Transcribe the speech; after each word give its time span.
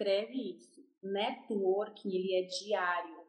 escreve 0.00 0.56
isso. 0.56 0.82
Networking, 1.02 2.08
ele 2.08 2.34
é 2.34 2.42
diário. 2.42 3.20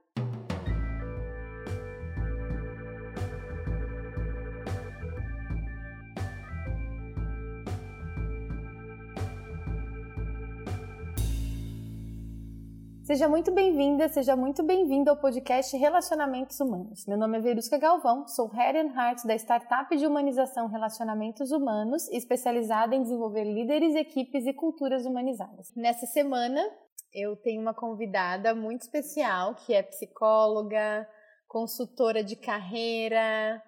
Seja 13.12 13.28
muito 13.28 13.52
bem-vinda, 13.52 14.07
seja 14.07 14.38
muito 14.38 14.64
bem-vindo 14.64 15.09
ao 15.09 15.18
podcast 15.18 15.75
Relacionamentos 15.75 16.57
Humanos. 16.61 17.05
Meu 17.05 17.18
nome 17.18 17.39
é 17.39 17.41
Verusca 17.41 17.78
Galvão, 17.78 18.25
sou 18.25 18.48
Head 18.48 18.78
and 18.78 18.93
Heart 18.96 19.25
da 19.25 19.36
startup 19.36 19.93
de 19.98 20.07
humanização 20.07 20.68
Relacionamentos 20.68 21.52
Humanos, 21.52 22.07
especializada 22.07 22.96
em 22.96 23.04
desenvolver 23.04 23.43
líderes, 23.43 23.96
equipes 23.96 24.46
e 24.46 24.54
culturas 24.54 25.05
humanizadas. 25.05 25.75
Nessa 25.75 26.05
semana, 26.05 26.66
eu 27.14 27.36
tenho 27.36 27.61
uma 27.61 27.74
convidada 27.74 28.55
muito 28.55 28.83
especial, 28.83 29.55
que 29.55 29.74
é 29.74 29.83
psicóloga, 29.83 31.05
consultora 31.50 32.24
de 32.24 32.38
carreira 32.38 33.62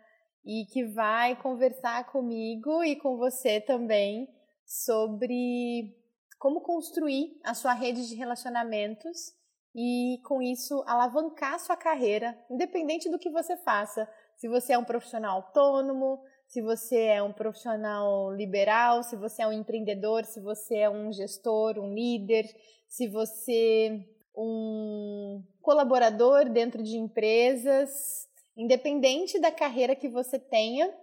e 0.45 0.63
que 0.71 0.85
vai 0.85 1.35
conversar 1.35 2.09
comigo 2.13 2.81
e 2.81 2.95
com 2.95 3.17
você 3.17 3.59
também 3.59 4.25
sobre 4.65 6.01
como 6.43 6.59
construir 6.59 7.39
a 7.41 7.53
sua 7.53 7.71
rede 7.71 8.05
de 8.05 8.15
relacionamentos 8.15 9.31
e 9.73 10.19
com 10.25 10.41
isso 10.41 10.83
alavancar 10.85 11.57
sua 11.57 11.77
carreira, 11.77 12.37
independente 12.51 13.09
do 13.09 13.17
que 13.17 13.29
você 13.29 13.55
faça. 13.55 14.05
Se 14.35 14.49
você 14.49 14.73
é 14.73 14.77
um 14.77 14.83
profissional 14.83 15.37
autônomo, 15.37 16.21
se 16.45 16.61
você 16.61 16.97
é 17.03 17.23
um 17.23 17.31
profissional 17.31 18.29
liberal, 18.35 19.03
se 19.03 19.15
você 19.15 19.41
é 19.41 19.47
um 19.47 19.53
empreendedor, 19.53 20.25
se 20.25 20.41
você 20.41 20.79
é 20.79 20.89
um 20.89 21.13
gestor, 21.13 21.79
um 21.79 21.93
líder, 21.93 22.53
se 22.89 23.07
você 23.07 24.05
é 24.35 24.41
um 24.41 25.41
colaborador 25.61 26.49
dentro 26.49 26.83
de 26.83 26.97
empresas, 26.97 28.27
independente 28.57 29.39
da 29.39 29.49
carreira 29.49 29.95
que 29.95 30.09
você 30.09 30.37
tenha, 30.37 30.93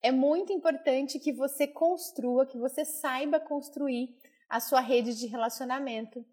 é 0.00 0.12
muito 0.12 0.52
importante 0.52 1.18
que 1.18 1.32
você 1.32 1.66
construa, 1.66 2.46
que 2.46 2.56
você 2.56 2.84
saiba 2.84 3.40
construir 3.40 4.14
a 4.48 4.60
sua 4.60 4.80
rede 4.80 5.14
de 5.14 5.26
relacionamento 5.26 6.24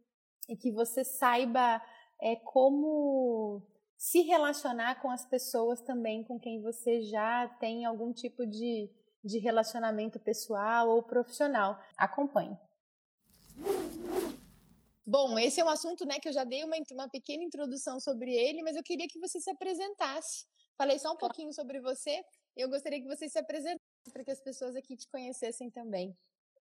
e 0.47 0.55
que 0.55 0.71
você 0.71 1.03
saiba 1.03 1.81
é, 2.21 2.35
como 2.35 3.61
se 3.97 4.21
relacionar 4.21 5.01
com 5.01 5.09
as 5.09 5.25
pessoas 5.25 5.81
também 5.81 6.23
com 6.23 6.39
quem 6.39 6.61
você 6.61 7.03
já 7.03 7.47
tem 7.59 7.85
algum 7.85 8.11
tipo 8.11 8.45
de, 8.45 8.89
de 9.23 9.37
relacionamento 9.37 10.19
pessoal 10.19 10.89
ou 10.89 11.03
profissional. 11.03 11.79
Acompanhe. 11.97 12.57
Bom, 15.05 15.37
esse 15.37 15.59
é 15.59 15.65
um 15.65 15.69
assunto 15.69 16.05
né, 16.05 16.19
que 16.19 16.29
eu 16.29 16.33
já 16.33 16.43
dei 16.43 16.63
uma, 16.63 16.75
uma 16.91 17.09
pequena 17.09 17.43
introdução 17.43 17.99
sobre 17.99 18.33
ele, 18.33 18.63
mas 18.63 18.75
eu 18.75 18.83
queria 18.83 19.07
que 19.07 19.19
você 19.19 19.39
se 19.39 19.49
apresentasse. 19.49 20.45
Falei 20.77 20.97
só 20.97 21.11
um 21.13 21.17
pouquinho 21.17 21.53
sobre 21.53 21.79
você, 21.79 22.23
eu 22.55 22.69
gostaria 22.69 23.01
que 23.01 23.07
você 23.07 23.29
se 23.29 23.37
apresentasse 23.37 23.79
para 24.11 24.23
que 24.23 24.31
as 24.31 24.41
pessoas 24.41 24.75
aqui 24.75 24.95
te 24.95 25.07
conhecessem 25.09 25.69
também. 25.69 26.17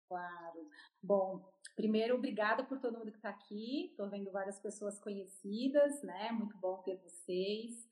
Claro. 0.08 0.68
Bom, 1.02 1.44
primeiro, 1.74 2.16
obrigada 2.16 2.64
por 2.64 2.78
todo 2.78 2.98
mundo 2.98 3.10
que 3.10 3.18
está 3.18 3.30
aqui. 3.30 3.86
Estou 3.90 4.08
vendo 4.08 4.30
várias 4.30 4.58
pessoas 4.58 4.98
conhecidas, 4.98 6.02
né? 6.02 6.30
Muito 6.32 6.56
bom 6.58 6.78
ter 6.82 6.96
vocês. 6.96 7.88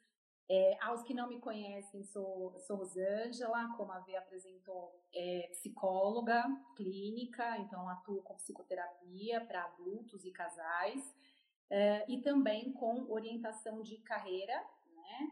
É, 0.48 0.77
aos 0.83 1.02
que 1.02 1.14
não 1.14 1.28
me 1.28 1.40
conhecem, 1.40 2.02
sou, 2.05 2.58
sou 2.60 2.77
Rosângela, 2.77 3.74
como 3.77 3.90
a 3.92 4.00
Vê 4.00 4.16
apresentou, 4.16 5.00
é 5.14 5.48
psicóloga 5.50 6.44
clínica, 6.77 7.56
então 7.58 7.88
atuo 7.88 8.22
com 8.22 8.34
psicoterapia 8.34 9.40
para 9.46 9.64
adultos 9.64 10.27
e 10.27 10.30
casais, 10.30 11.14
é, 11.70 12.05
e 12.06 12.20
também 12.20 12.70
com 12.72 13.10
orientação 13.10 13.83
de 13.83 13.96
carreira, 13.98 14.52
né? 14.94 15.30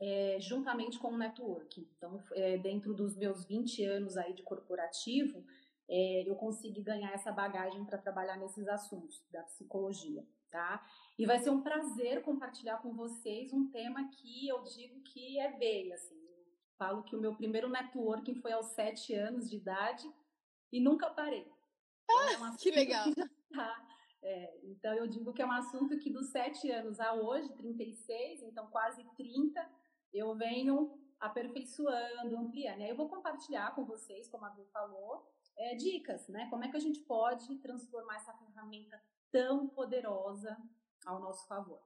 É, 0.00 0.38
juntamente 0.40 0.98
com 0.98 1.12
o 1.12 1.16
networking. 1.16 1.88
Então, 1.96 2.20
é, 2.32 2.58
dentro 2.58 2.92
dos 2.92 3.16
meus 3.16 3.44
20 3.44 3.84
anos 3.84 4.16
aí 4.16 4.32
de 4.32 4.42
corporativo, 4.42 5.46
é, 5.88 6.28
eu 6.28 6.34
consigo 6.36 6.82
ganhar 6.82 7.12
essa 7.12 7.30
bagagem 7.30 7.84
para 7.84 7.98
trabalhar 7.98 8.36
nesses 8.36 8.66
assuntos 8.68 9.22
da 9.30 9.42
psicologia, 9.42 10.26
tá? 10.50 10.84
E 11.18 11.26
vai 11.26 11.38
ser 11.38 11.50
um 11.50 11.62
prazer 11.62 12.22
compartilhar 12.22 12.78
com 12.78 12.94
vocês 12.94 13.52
um 13.52 13.70
tema 13.70 14.08
que 14.08 14.48
eu 14.48 14.62
digo 14.62 15.00
que 15.02 15.38
é 15.38 15.52
veia, 15.52 15.94
assim. 15.94 16.14
Eu 16.14 16.44
falo 16.78 17.02
que 17.02 17.14
o 17.14 17.20
meu 17.20 17.34
primeiro 17.34 17.68
networking 17.68 18.36
foi 18.36 18.52
aos 18.52 18.66
sete 18.68 19.14
anos 19.14 19.48
de 19.48 19.56
idade 19.56 20.10
e 20.72 20.80
nunca 20.80 21.10
parei. 21.10 21.46
Então, 22.04 22.28
é 22.28 22.34
ah, 22.34 22.56
que 22.58 22.70
legal! 22.70 23.04
Que 23.04 23.14
tá, 23.54 23.86
é, 24.22 24.58
então 24.64 24.94
eu 24.94 25.06
digo 25.06 25.32
que 25.34 25.42
é 25.42 25.46
um 25.46 25.52
assunto 25.52 25.98
que 25.98 26.10
dos 26.10 26.30
sete 26.30 26.70
anos 26.70 26.98
a 26.98 27.12
hoje, 27.12 27.52
36, 27.52 28.42
então 28.42 28.66
quase 28.68 29.04
30, 29.16 29.70
eu 30.14 30.34
venho 30.34 30.98
aperfeiçoando, 31.20 32.36
ampliando. 32.36 32.80
E 32.80 32.84
aí 32.84 32.90
eu 32.90 32.96
vou 32.96 33.08
compartilhar 33.08 33.74
com 33.74 33.84
vocês, 33.84 34.28
como 34.28 34.44
a 34.44 34.50
Bru 34.50 34.64
falou, 34.72 35.30
é, 35.56 35.74
dicas, 35.74 36.28
né? 36.28 36.48
Como 36.50 36.64
é 36.64 36.70
que 36.70 36.76
a 36.76 36.80
gente 36.80 37.00
pode 37.00 37.56
transformar 37.56 38.16
essa 38.16 38.32
ferramenta 38.34 39.00
tão 39.30 39.66
poderosa 39.68 40.56
ao 41.04 41.20
nosso 41.20 41.46
favor. 41.46 41.80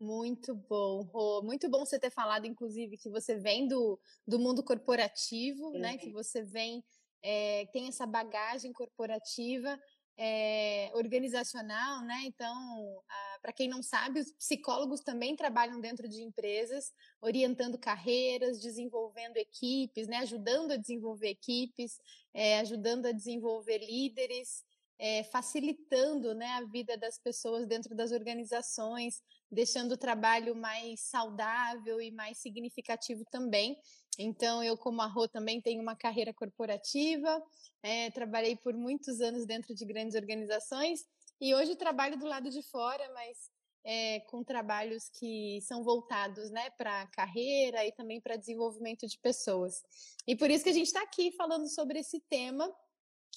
Muito 0.00 0.54
bom, 0.54 1.02
Rô. 1.02 1.42
Muito 1.42 1.68
bom 1.68 1.86
você 1.86 1.98
ter 1.98 2.10
falado, 2.10 2.44
inclusive, 2.44 2.98
que 2.98 3.08
você 3.08 3.36
vem 3.36 3.68
do, 3.68 4.00
do 4.26 4.38
mundo 4.38 4.64
corporativo, 4.64 5.76
é. 5.76 5.78
né? 5.78 5.96
Que 5.96 6.10
você 6.10 6.42
vem, 6.42 6.84
é, 7.22 7.66
tem 7.66 7.86
essa 7.86 8.04
bagagem 8.04 8.72
corporativa, 8.72 9.78
é, 10.16 10.90
organizacional, 10.94 12.02
né? 12.02 12.22
Então, 12.24 13.00
para 13.42 13.52
quem 13.52 13.68
não 13.68 13.82
sabe, 13.82 14.20
os 14.20 14.30
psicólogos 14.32 15.00
também 15.00 15.34
trabalham 15.34 15.80
dentro 15.80 16.08
de 16.08 16.22
empresas, 16.22 16.92
orientando 17.20 17.76
carreiras, 17.76 18.60
desenvolvendo 18.60 19.36
equipes, 19.36 20.06
né? 20.06 20.18
Ajudando 20.18 20.72
a 20.72 20.76
desenvolver 20.76 21.30
equipes, 21.30 21.98
é, 22.32 22.60
ajudando 22.60 23.06
a 23.06 23.12
desenvolver 23.12 23.78
líderes 23.78 24.64
é, 25.02 25.24
facilitando 25.24 26.32
né, 26.32 26.46
a 26.52 26.62
vida 26.62 26.96
das 26.96 27.18
pessoas 27.18 27.66
dentro 27.66 27.92
das 27.92 28.12
organizações, 28.12 29.20
deixando 29.50 29.92
o 29.92 29.96
trabalho 29.96 30.54
mais 30.54 31.00
saudável 31.00 32.00
e 32.00 32.12
mais 32.12 32.38
significativo 32.38 33.24
também. 33.28 33.76
Então, 34.16 34.62
eu, 34.62 34.76
como 34.76 35.02
a 35.02 35.06
Rô, 35.06 35.26
também 35.26 35.60
tenho 35.60 35.82
uma 35.82 35.96
carreira 35.96 36.32
corporativa, 36.32 37.42
é, 37.82 38.12
trabalhei 38.12 38.54
por 38.54 38.74
muitos 38.74 39.20
anos 39.20 39.44
dentro 39.44 39.74
de 39.74 39.84
grandes 39.84 40.14
organizações 40.14 41.04
e 41.42 41.56
hoje 41.56 41.74
trabalho 41.74 42.16
do 42.16 42.24
lado 42.24 42.48
de 42.48 42.62
fora, 42.62 43.10
mas 43.12 43.50
é, 43.84 44.20
com 44.20 44.44
trabalhos 44.44 45.08
que 45.08 45.60
são 45.62 45.82
voltados 45.82 46.52
né, 46.52 46.70
para 46.78 47.04
carreira 47.08 47.84
e 47.84 47.90
também 47.90 48.20
para 48.20 48.36
desenvolvimento 48.36 49.08
de 49.08 49.18
pessoas. 49.18 49.82
E 50.24 50.36
por 50.36 50.48
isso 50.48 50.62
que 50.62 50.70
a 50.70 50.72
gente 50.72 50.86
está 50.86 51.02
aqui 51.02 51.32
falando 51.32 51.68
sobre 51.68 51.98
esse 51.98 52.20
tema 52.20 52.72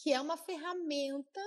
que 0.04 0.14
é 0.14 0.22
uma 0.22 0.38
ferramenta 0.38 1.42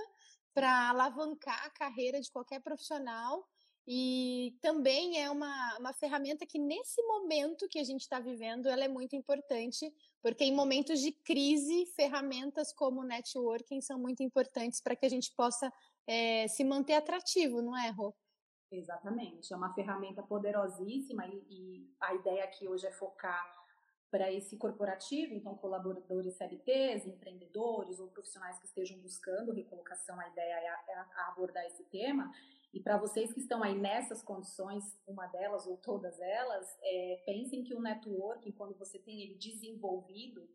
para 0.53 0.89
alavancar 0.89 1.65
a 1.65 1.69
carreira 1.69 2.19
de 2.19 2.29
qualquer 2.29 2.59
profissional 2.59 3.47
e 3.87 4.55
também 4.61 5.19
é 5.19 5.31
uma, 5.31 5.77
uma 5.79 5.93
ferramenta 5.93 6.45
que 6.45 6.59
nesse 6.59 7.01
momento 7.03 7.67
que 7.67 7.79
a 7.79 7.83
gente 7.83 8.01
está 8.01 8.19
vivendo 8.19 8.67
ela 8.67 8.83
é 8.83 8.87
muito 8.87 9.15
importante 9.15 9.91
porque 10.21 10.43
em 10.43 10.53
momentos 10.53 10.99
de 10.99 11.11
crise 11.11 11.85
ferramentas 11.95 12.73
como 12.73 13.03
networking 13.03 13.81
são 13.81 13.97
muito 13.97 14.21
importantes 14.21 14.81
para 14.81 14.95
que 14.95 15.05
a 15.05 15.09
gente 15.09 15.33
possa 15.35 15.73
é, 16.09 16.47
se 16.47 16.63
manter 16.63 16.95
atrativo, 16.95 17.61
não 17.61 17.77
é, 17.77 17.91
Rô? 17.91 18.15
Exatamente, 18.71 19.53
é 19.53 19.55
uma 19.55 19.73
ferramenta 19.73 20.23
poderosíssima 20.23 21.27
e, 21.27 21.45
e 21.49 21.93
a 21.99 22.15
ideia 22.15 22.43
aqui 22.43 22.67
hoje 22.67 22.87
é 22.87 22.91
focar 22.91 23.59
para 24.09 24.31
esse 24.31 24.57
corporativo, 24.57 25.35
então 25.35 25.55
colaboradores 25.55 26.35
CLTs, 26.35 27.05
empreendedores 27.05 27.99
ou 27.99 28.07
profissionais 28.07 28.57
que 28.57 28.65
estejam 28.65 28.97
buscando 28.99 29.53
recolocação, 29.53 30.19
a 30.19 30.27
ideia 30.29 30.55
é, 30.87 30.91
é 30.91 31.05
abordar 31.27 31.63
esse 31.65 31.83
tema. 31.85 32.31
E 32.73 32.79
para 32.79 32.97
vocês 32.97 33.31
que 33.31 33.39
estão 33.39 33.61
aí 33.61 33.77
nessas 33.77 34.23
condições, 34.23 34.83
uma 35.07 35.27
delas 35.27 35.67
ou 35.67 35.77
todas 35.77 36.19
elas, 36.19 36.75
é, 36.81 37.23
pensem 37.23 37.63
que 37.63 37.75
o 37.75 37.81
networking, 37.81 38.51
quando 38.51 38.75
você 38.77 38.97
tem 38.97 39.21
ele 39.21 39.35
desenvolvido, 39.35 40.47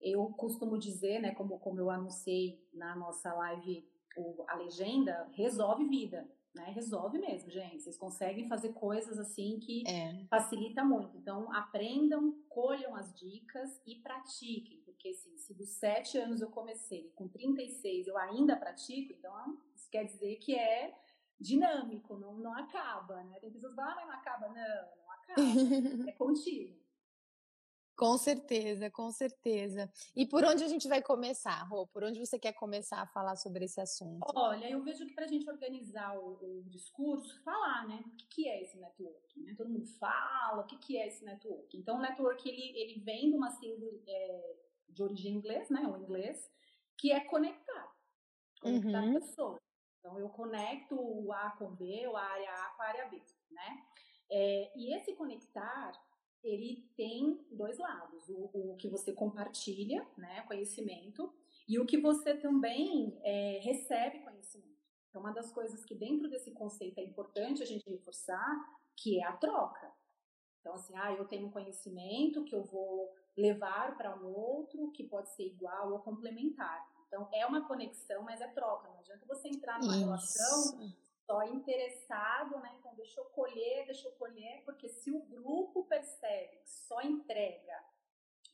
eu 0.00 0.26
costumo 0.30 0.76
dizer, 0.76 1.20
né, 1.20 1.34
como, 1.34 1.58
como 1.60 1.78
eu 1.78 1.90
anunciei 1.90 2.68
na 2.72 2.96
nossa 2.96 3.32
live, 3.32 3.88
o, 4.16 4.44
a 4.48 4.56
legenda, 4.56 5.28
resolve 5.32 5.86
vida 5.86 6.28
né? 6.54 6.72
Resolve 6.74 7.18
mesmo, 7.18 7.50
gente. 7.50 7.82
Vocês 7.82 7.96
conseguem 7.96 8.48
fazer 8.48 8.72
coisas 8.72 9.18
assim 9.18 9.58
que 9.60 9.86
é. 9.86 10.24
facilita 10.28 10.84
muito. 10.84 11.16
Então, 11.16 11.52
aprendam, 11.54 12.32
colham 12.48 12.94
as 12.96 13.14
dicas 13.14 13.80
e 13.86 13.96
pratiquem. 13.96 14.82
Porque 14.84 15.08
assim, 15.10 15.36
se 15.38 15.54
dos 15.54 15.70
sete 15.70 16.18
anos 16.18 16.40
eu 16.40 16.50
comecei 16.50 17.06
e 17.06 17.12
com 17.12 17.28
36 17.28 18.08
eu 18.08 18.18
ainda 18.18 18.56
pratico, 18.56 19.12
então 19.12 19.58
isso 19.74 19.88
quer 19.90 20.04
dizer 20.04 20.36
que 20.36 20.56
é 20.56 20.92
dinâmico, 21.40 22.16
não, 22.16 22.36
não 22.36 22.52
acaba, 22.52 23.22
né? 23.24 23.38
Tem 23.38 23.52
pessoas 23.52 23.72
que 23.72 23.76
falam, 23.76 23.92
ah, 23.92 23.96
mas 23.96 24.06
não 24.06 24.14
acaba. 24.14 24.48
Não, 24.48 25.04
não 25.04 25.12
acaba. 25.12 25.40
é 26.10 26.12
contínuo. 26.12 26.76
Com 27.98 28.16
certeza, 28.16 28.88
com 28.92 29.10
certeza. 29.10 29.90
E 30.14 30.24
por 30.24 30.44
onde 30.44 30.62
a 30.62 30.68
gente 30.68 30.86
vai 30.86 31.02
começar, 31.02 31.60
Rô? 31.64 31.84
Por 31.88 32.04
onde 32.04 32.20
você 32.20 32.38
quer 32.38 32.52
começar 32.52 33.02
a 33.02 33.06
falar 33.08 33.34
sobre 33.34 33.64
esse 33.64 33.80
assunto? 33.80 34.24
Olha, 34.36 34.70
eu 34.70 34.80
vejo 34.84 35.04
que 35.04 35.14
para 35.14 35.24
a 35.24 35.28
gente 35.28 35.50
organizar 35.50 36.16
o, 36.16 36.60
o, 36.60 36.62
discurso, 36.68 37.42
falar, 37.42 37.88
né? 37.88 38.04
O 38.06 38.16
que, 38.16 38.26
que 38.28 38.48
é 38.48 38.62
esse 38.62 38.78
networking? 38.78 39.42
Né? 39.42 39.54
Todo 39.56 39.68
mundo 39.68 39.84
fala, 39.98 40.62
o 40.62 40.66
que, 40.66 40.78
que 40.78 40.96
é 40.96 41.08
esse 41.08 41.24
networking? 41.24 41.78
Então, 41.78 41.96
o 41.96 42.00
networking, 42.00 42.48
ele, 42.48 42.78
ele 42.78 43.00
vem 43.00 43.30
de 43.30 43.36
uma 43.36 43.50
símbolo 43.50 44.00
é, 44.06 44.56
de 44.90 45.02
origem 45.02 45.34
inglês, 45.34 45.68
né? 45.68 45.80
O 45.88 45.96
inglês, 45.96 46.48
que 46.96 47.10
é 47.10 47.18
conectar. 47.18 47.92
Conectar 48.60 49.02
uhum. 49.02 49.14
pessoas. 49.14 49.60
Então, 49.98 50.16
eu 50.20 50.28
conecto 50.28 50.94
o 50.94 51.32
A 51.32 51.50
com 51.58 51.74
B, 51.74 52.06
o 52.06 52.16
a 52.16 52.22
área 52.22 52.48
A 52.48 52.68
com 52.76 52.82
a 52.82 52.86
área 52.86 53.08
B, 53.08 53.20
né? 53.50 53.82
É, 54.30 54.72
e 54.76 54.94
esse 54.94 55.16
conectar 55.16 55.90
ele 56.42 56.88
tem 56.96 57.44
dois 57.50 57.78
lados: 57.78 58.28
o, 58.28 58.50
o 58.52 58.76
que 58.76 58.88
você 58.88 59.12
compartilha, 59.12 60.06
né, 60.16 60.42
conhecimento, 60.42 61.32
e 61.68 61.78
o 61.78 61.86
que 61.86 61.98
você 61.98 62.34
também 62.34 63.18
é, 63.22 63.60
recebe 63.62 64.20
conhecimento. 64.20 64.68
Então, 65.08 65.20
uma 65.20 65.32
das 65.32 65.50
coisas 65.52 65.84
que 65.84 65.94
dentro 65.94 66.28
desse 66.28 66.50
conceito 66.50 66.98
é 66.98 67.04
importante 67.04 67.62
a 67.62 67.66
gente 67.66 67.88
reforçar, 67.88 68.56
que 68.96 69.20
é 69.20 69.24
a 69.24 69.32
troca. 69.32 69.90
Então, 70.60 70.74
assim, 70.74 70.94
ah, 70.96 71.12
eu 71.12 71.24
tenho 71.26 71.50
conhecimento 71.50 72.44
que 72.44 72.54
eu 72.54 72.62
vou 72.62 73.12
levar 73.36 73.96
para 73.96 74.16
um 74.16 74.26
outro, 74.26 74.90
que 74.90 75.04
pode 75.04 75.30
ser 75.30 75.44
igual 75.44 75.92
ou 75.92 76.00
complementar. 76.00 76.86
Então, 77.06 77.28
é 77.32 77.46
uma 77.46 77.66
conexão, 77.66 78.22
mas 78.22 78.40
é 78.40 78.48
troca. 78.48 78.88
Não 78.88 78.98
adianta 78.98 79.24
você 79.26 79.48
entrar 79.48 79.78
numa 79.80 79.92
Isso. 79.92 80.04
relação 80.04 80.92
só 81.28 81.42
interessado, 81.42 82.58
né? 82.60 82.74
Então, 82.80 82.94
deixa 82.94 83.20
eu 83.20 83.26
colher, 83.26 83.84
deixa 83.84 84.08
eu 84.08 84.12
colher, 84.12 84.62
porque 84.64 84.88
se 84.88 85.10
o 85.10 85.20
grupo 85.20 85.84
percebe 85.84 86.56
que 86.56 86.70
só 86.70 87.02
entrega 87.02 87.84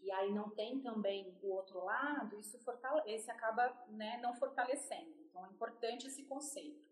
e 0.00 0.10
aí 0.10 0.32
não 0.32 0.50
tem 0.50 0.80
também 0.80 1.38
o 1.40 1.52
outro 1.52 1.84
lado, 1.84 2.38
isso 2.40 2.58
fortalece, 2.58 3.30
acaba 3.30 3.72
né, 3.90 4.18
não 4.20 4.34
fortalecendo. 4.34 5.14
Então, 5.20 5.46
é 5.46 5.50
importante 5.50 6.08
esse 6.08 6.24
conceito. 6.24 6.84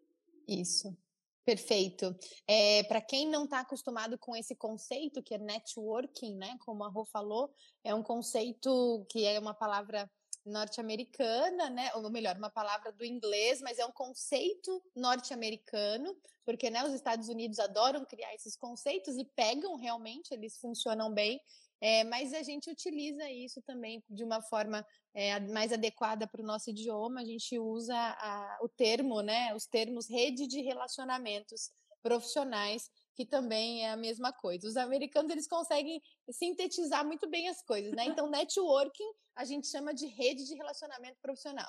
Isso. 0.46 0.96
Perfeito. 1.44 2.17
É, 2.46 2.84
Para 2.84 3.00
quem 3.00 3.29
não 3.29 3.44
está 3.44 3.61
acostumado 3.61 4.17
com 4.17 4.37
esse 4.37 4.55
conceito, 4.55 5.20
que 5.20 5.34
é 5.34 5.38
networking, 5.38 6.37
né? 6.37 6.56
Como 6.61 6.84
a 6.84 6.88
Rô 6.88 7.05
falou, 7.05 7.52
é 7.82 7.93
um 7.93 8.02
conceito 8.05 9.05
que 9.11 9.26
é 9.26 9.40
uma 9.40 9.52
palavra 9.52 10.08
norte-americana, 10.44 11.71
né? 11.71 11.91
Ou 11.94 12.11
melhor, 12.11 12.37
uma 12.37 12.50
palavra 12.50 12.93
do 12.93 13.05
inglês, 13.05 13.61
mas 13.61 13.79
é 13.79 13.87
um 13.87 13.93
conceito 13.93 14.83
norte-americano, 14.94 16.17
porque 16.44 16.71
né, 16.71 16.85
os 16.85 16.93
Estados 16.93 17.29
Unidos 17.29 17.59
adoram 17.59 18.05
criar 18.05 18.35
esses 18.35 18.56
conceitos 18.56 19.17
e 19.17 19.25
pegam 19.25 19.77
realmente, 19.77 20.33
eles 20.33 20.59
funcionam 20.59 21.12
bem. 21.12 21.41
É, 21.81 22.05
mas 22.05 22.33
a 22.33 22.44
gente 22.44 22.71
utiliza 22.71 23.29
isso 23.29 23.61
também 23.62 24.05
de 24.09 24.23
uma 24.23 24.41
forma 24.41 24.87
é, 25.12 25.41
mais 25.41 25.73
adequada 25.73 26.29
para 26.29 26.41
o 26.41 26.47
nosso 26.47 26.71
idioma. 26.71 27.21
A 27.21 27.25
gente 27.25 27.59
usa 27.59 27.97
a, 27.97 28.59
o 28.62 28.69
termo, 28.69 29.21
né? 29.21 29.53
Os 29.53 29.67
termos 29.67 30.09
rede 30.09 30.47
de 30.47 30.61
relacionamentos 30.61 31.73
profissionais 32.00 32.89
que 33.14 33.26
também 33.26 33.85
é 33.85 33.91
a 33.91 33.97
mesma 33.97 34.32
coisa. 34.32 34.67
Os 34.67 34.76
americanos 34.76 35.31
eles 35.31 35.49
conseguem 35.49 36.03
sintetizar 36.31 37.06
muito 37.06 37.29
bem 37.29 37.49
as 37.49 37.62
coisas, 37.62 37.93
né? 37.93 38.06
Então, 38.06 38.31
networking 38.31 39.12
a 39.35 39.44
gente 39.44 39.67
chama 39.67 39.94
de 39.94 40.06
rede 40.06 40.47
de 40.47 40.55
relacionamento 40.55 41.19
profissional. 41.20 41.69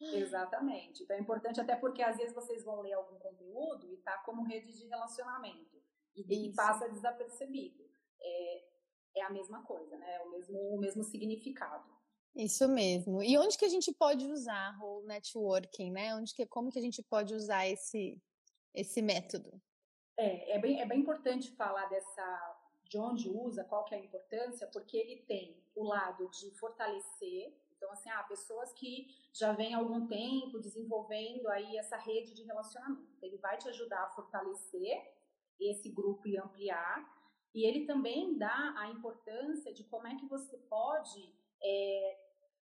Exatamente. 0.00 1.04
Então 1.04 1.16
é 1.16 1.20
importante 1.20 1.60
até 1.60 1.76
porque 1.76 2.02
às 2.02 2.16
vezes 2.16 2.34
vocês 2.34 2.64
vão 2.64 2.80
ler 2.80 2.92
algum 2.92 3.18
conteúdo 3.18 3.88
e 3.92 3.96
tá 3.98 4.18
como 4.18 4.42
rede 4.42 4.72
de 4.72 4.86
relacionamento 4.88 5.80
e, 6.16 6.48
e 6.48 6.54
passa 6.54 6.88
desapercebido. 6.88 7.88
É, 8.20 8.64
é 9.16 9.22
a 9.22 9.30
mesma 9.30 9.62
coisa, 9.64 9.96
né? 9.96 10.16
É 10.16 10.22
o 10.22 10.30
mesmo, 10.30 10.58
o 10.58 10.78
mesmo 10.78 11.04
significado. 11.04 11.88
Isso 12.34 12.66
mesmo. 12.66 13.22
E 13.22 13.36
onde 13.36 13.56
que 13.58 13.64
a 13.64 13.68
gente 13.68 13.92
pode 13.92 14.26
usar 14.26 14.76
o 14.82 15.02
networking, 15.02 15.92
né? 15.92 16.14
Onde 16.14 16.34
que, 16.34 16.46
como 16.46 16.70
que 16.70 16.78
a 16.78 16.82
gente 16.82 17.02
pode 17.02 17.34
usar 17.34 17.68
esse, 17.68 18.20
esse 18.74 19.02
método? 19.02 19.60
É, 20.16 20.56
é 20.56 20.58
bem, 20.58 20.80
é 20.80 20.86
bem 20.86 21.00
importante 21.00 21.50
falar 21.52 21.86
dessa 21.86 22.58
de 22.88 22.98
onde 22.98 23.28
usa, 23.30 23.64
qual 23.64 23.84
que 23.84 23.94
é 23.94 23.98
a 23.98 24.04
importância, 24.04 24.66
porque 24.66 24.98
ele 24.98 25.22
tem 25.22 25.56
o 25.74 25.82
lado 25.82 26.28
de 26.28 26.50
fortalecer, 26.58 27.56
então 27.74 27.90
assim, 27.90 28.10
ah, 28.10 28.22
pessoas 28.24 28.70
que 28.74 29.08
já 29.32 29.52
vêm 29.52 29.74
há 29.74 29.78
algum 29.78 30.06
tempo 30.06 30.60
desenvolvendo 30.60 31.48
aí 31.48 31.78
essa 31.78 31.96
rede 31.96 32.34
de 32.34 32.44
relacionamento. 32.44 33.08
Ele 33.22 33.38
vai 33.38 33.56
te 33.56 33.66
ajudar 33.70 34.04
a 34.04 34.10
fortalecer 34.10 35.10
esse 35.58 35.88
grupo 35.88 36.28
e 36.28 36.36
ampliar, 36.36 37.02
e 37.54 37.64
ele 37.64 37.86
também 37.86 38.36
dá 38.36 38.74
a 38.76 38.88
importância 38.88 39.72
de 39.72 39.84
como 39.84 40.06
é 40.06 40.14
que 40.16 40.26
você 40.26 40.58
pode 40.58 41.34
é, 41.62 42.18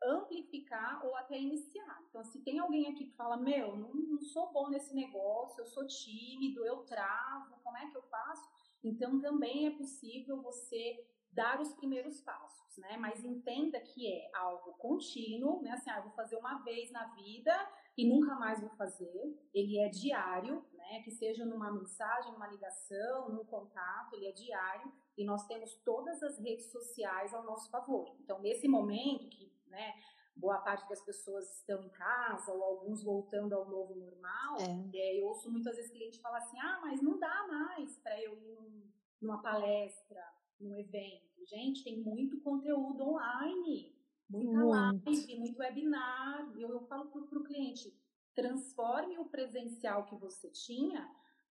amplificar 0.06 1.06
ou 1.06 1.16
até 1.16 1.40
iniciar. 1.40 2.04
Então, 2.10 2.24
se 2.24 2.40
tem 2.40 2.60
alguém 2.60 2.88
aqui 2.88 3.06
que 3.06 3.16
fala, 3.16 3.38
meu, 3.38 3.76
não, 3.76 3.94
não 3.94 4.22
sou 4.22 4.52
bom 4.52 4.70
nesse 4.70 4.94
negócio, 4.94 5.62
eu 5.62 5.66
sou 5.66 5.86
tímido, 5.88 6.66
eu 6.66 6.78
travo, 6.84 7.60
como 7.64 7.78
é 7.78 7.90
que 7.90 7.98
eu 7.98 8.04
faço? 8.04 8.48
Então, 8.84 9.20
também 9.20 9.68
é 9.68 9.72
possível 9.72 10.42
você 10.42 11.06
dar 11.34 11.60
os 11.60 11.74
primeiros 11.74 12.22
passos, 12.22 12.78
né? 12.78 12.96
Mas 12.98 13.24
entenda 13.24 13.80
que 13.80 14.08
é 14.08 14.30
algo 14.36 14.74
contínuo, 14.74 15.62
né? 15.62 15.72
Assim, 15.72 15.90
ah, 15.90 15.98
eu 15.98 16.04
vou 16.04 16.12
fazer 16.12 16.36
uma 16.36 16.60
vez 16.60 16.92
na 16.92 17.06
vida 17.16 17.54
e 17.98 18.08
nunca 18.08 18.36
mais 18.36 18.62
vou 18.62 18.70
fazer. 18.72 19.36
Ele 19.54 19.80
é 19.80 19.90
diário, 19.90 20.64
né? 20.74 21.02
Que 21.04 21.12
seja 21.12 21.46
numa 21.46 21.72
mensagem, 21.72 22.32
numa 22.32 22.48
ligação, 22.48 23.30
num 23.30 23.46
contato, 23.46 24.14
ele 24.14 24.28
é 24.28 24.32
diário 24.32 24.92
e 25.18 25.26
nós 25.26 25.46
temos 25.48 25.76
todas 25.84 26.22
as 26.24 26.40
redes 26.40 26.72
sociais 26.72 27.34
ao 27.34 27.44
nosso 27.44 27.70
favor. 27.70 28.16
Então, 28.20 28.40
nesse 28.40 28.68
momento 28.68 29.30
que 29.30 29.53
né? 29.74 29.94
Boa 30.36 30.60
parte 30.60 30.88
das 30.90 31.02
pessoas 31.02 31.60
estão 31.60 31.84
em 31.84 31.90
casa 31.90 32.52
ou 32.52 32.64
alguns 32.64 33.04
voltando 33.04 33.54
ao 33.54 33.70
novo 33.70 33.96
normal. 33.96 34.58
É. 34.60 34.98
É, 34.98 35.20
eu 35.20 35.28
ouço 35.28 35.52
muitas 35.52 35.76
vezes 35.76 35.92
clientes 35.92 36.20
falar 36.20 36.38
assim: 36.38 36.60
ah, 36.60 36.80
mas 36.82 37.02
não 37.02 37.20
dá 37.20 37.48
mais 37.48 37.98
para 37.98 38.20
eu 38.22 38.38
ir 38.38 38.52
num, 38.56 38.92
numa 39.22 39.42
palestra, 39.42 40.24
num 40.60 40.76
evento. 40.76 41.46
Gente, 41.46 41.84
tem 41.84 42.00
muito 42.00 42.40
conteúdo 42.42 43.04
online, 43.04 43.96
muita 44.30 44.60
muito. 44.60 45.06
live, 45.06 45.38
muito 45.38 45.60
webinar. 45.60 46.52
Eu, 46.58 46.70
eu 46.70 46.82
falo 46.88 47.10
para 47.10 47.40
o 47.40 47.44
cliente: 47.44 47.96
transforme 48.34 49.20
o 49.20 49.26
presencial 49.26 50.06
que 50.06 50.16
você 50.16 50.50
tinha 50.50 51.08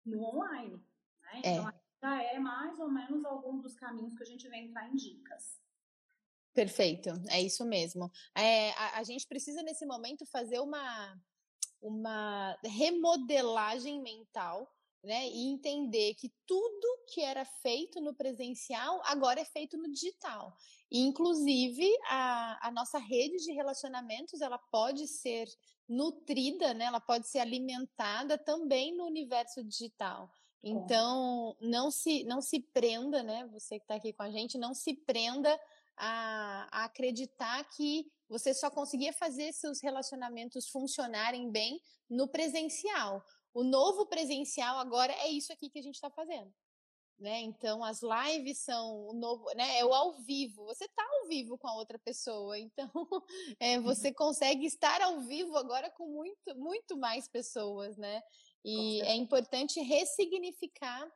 no 0.04 0.22
online. 0.22 0.76
Né? 1.22 1.42
É. 1.44 1.56
Então, 1.56 1.72
já 2.00 2.22
é 2.22 2.38
mais 2.38 2.78
ou 2.78 2.88
menos 2.88 3.24
algum 3.24 3.58
dos 3.58 3.74
caminhos 3.74 4.14
que 4.14 4.22
a 4.22 4.26
gente 4.26 4.48
vem 4.48 4.66
entrar 4.66 4.88
em 4.88 4.94
dicas. 4.94 5.60
Perfeito, 6.58 7.10
é 7.28 7.40
isso 7.40 7.64
mesmo. 7.64 8.10
É, 8.36 8.70
a, 8.72 8.98
a, 8.98 9.02
gente 9.04 9.24
precisa, 9.28 9.62
nesse 9.62 9.86
momento, 9.86 10.26
fazer 10.26 10.58
uma, 10.58 11.16
uma 11.80 12.58
remodelagem 12.64 14.02
mental, 14.02 14.68
né? 15.04 15.28
E 15.28 15.46
entender 15.52 16.14
que 16.14 16.32
tudo 16.44 17.04
que 17.14 17.20
era 17.20 17.44
feito 17.44 18.00
no 18.00 18.12
presencial 18.12 19.00
agora 19.04 19.40
é 19.40 19.44
feito 19.44 19.78
no 19.78 19.88
digital. 19.88 20.52
E, 20.90 20.98
inclusive, 20.98 21.88
a, 22.08 22.66
a 22.66 22.72
nossa 22.72 22.98
rede 22.98 23.36
de 23.36 23.52
relacionamentos 23.52 24.40
ela 24.40 24.58
pode 24.58 25.06
ser 25.06 25.46
nutrida, 25.88 26.74
né? 26.74 26.86
Ela 26.86 27.00
pode 27.00 27.28
ser 27.28 27.38
alimentada 27.38 28.36
também 28.36 28.96
no 28.96 29.04
universo 29.04 29.62
digital. 29.62 30.28
Então, 30.60 31.56
não 31.60 31.88
se, 31.88 32.24
não 32.24 32.42
se 32.42 32.58
prenda, 32.58 33.22
né? 33.22 33.48
Você 33.52 33.78
que 33.78 33.84
está 33.84 33.94
aqui 33.94 34.12
com 34.12 34.24
a 34.24 34.30
gente, 34.32 34.58
não 34.58 34.74
se 34.74 34.92
prenda 34.92 35.56
a, 35.98 36.68
a 36.70 36.84
acreditar 36.84 37.62
que 37.70 38.06
você 38.28 38.54
só 38.54 38.70
conseguia 38.70 39.12
fazer 39.12 39.52
seus 39.52 39.80
relacionamentos 39.80 40.68
funcionarem 40.68 41.50
bem 41.50 41.80
no 42.08 42.28
presencial. 42.28 43.24
O 43.54 43.64
novo 43.64 44.06
presencial 44.06 44.78
agora 44.78 45.12
é 45.12 45.28
isso 45.28 45.52
aqui 45.52 45.70
que 45.70 45.78
a 45.78 45.82
gente 45.82 45.94
está 45.94 46.10
fazendo. 46.10 46.52
Né? 47.18 47.40
Então 47.40 47.82
as 47.82 48.00
lives 48.00 48.58
são 48.58 49.08
o 49.08 49.12
novo, 49.12 49.44
né? 49.56 49.78
É 49.78 49.84
o 49.84 49.92
ao 49.92 50.12
vivo. 50.18 50.64
Você 50.66 50.84
está 50.84 51.02
ao 51.02 51.26
vivo 51.26 51.58
com 51.58 51.66
a 51.66 51.74
outra 51.74 51.98
pessoa, 51.98 52.56
então 52.56 52.88
é, 53.58 53.80
você 53.80 54.12
consegue 54.12 54.64
estar 54.64 55.02
ao 55.02 55.20
vivo 55.22 55.56
agora 55.56 55.90
com 55.90 56.06
muito, 56.06 56.54
muito 56.56 56.96
mais 56.96 57.26
pessoas, 57.26 57.96
né? 57.96 58.22
E 58.64 59.00
é 59.02 59.16
importante 59.16 59.80
ressignificar 59.80 61.10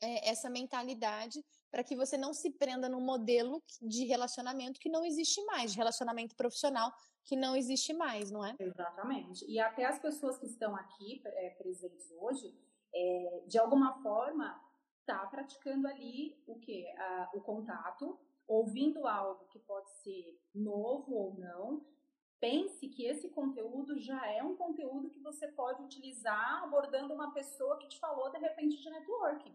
é, 0.00 0.30
essa 0.30 0.50
mentalidade 0.50 1.44
para 1.76 1.84
que 1.84 1.94
você 1.94 2.16
não 2.16 2.32
se 2.32 2.48
prenda 2.48 2.88
num 2.88 3.02
modelo 3.02 3.62
de 3.82 4.06
relacionamento 4.06 4.80
que 4.80 4.88
não 4.88 5.04
existe 5.04 5.44
mais, 5.44 5.72
de 5.72 5.76
relacionamento 5.76 6.34
profissional 6.34 6.90
que 7.22 7.36
não 7.36 7.54
existe 7.54 7.92
mais, 7.92 8.30
não 8.30 8.42
é? 8.42 8.56
Exatamente. 8.58 9.44
E 9.46 9.60
até 9.60 9.84
as 9.84 9.98
pessoas 9.98 10.38
que 10.38 10.46
estão 10.46 10.74
aqui 10.74 11.20
é, 11.22 11.50
presentes 11.50 12.10
hoje, 12.18 12.58
é, 12.94 13.42
de 13.46 13.58
alguma 13.58 14.02
forma, 14.02 14.58
tá 15.04 15.18
praticando 15.26 15.86
ali 15.86 16.42
o 16.46 16.58
que? 16.58 16.86
o 17.34 17.42
contato, 17.42 18.18
ouvindo 18.48 19.06
algo 19.06 19.44
que 19.48 19.58
pode 19.58 19.90
ser 20.02 20.40
novo 20.54 21.14
ou 21.14 21.34
não. 21.34 21.84
Pense 22.40 22.88
que 22.88 23.04
esse 23.04 23.28
conteúdo 23.28 23.98
já 23.98 24.26
é 24.32 24.42
um 24.42 24.56
conteúdo 24.56 25.10
que 25.10 25.20
você 25.20 25.46
pode 25.48 25.82
utilizar 25.82 26.62
abordando 26.62 27.12
uma 27.12 27.34
pessoa 27.34 27.76
que 27.76 27.88
te 27.88 27.98
falou 27.98 28.30
de 28.30 28.38
repente 28.38 28.80
de 28.80 28.88
networking. 28.88 29.54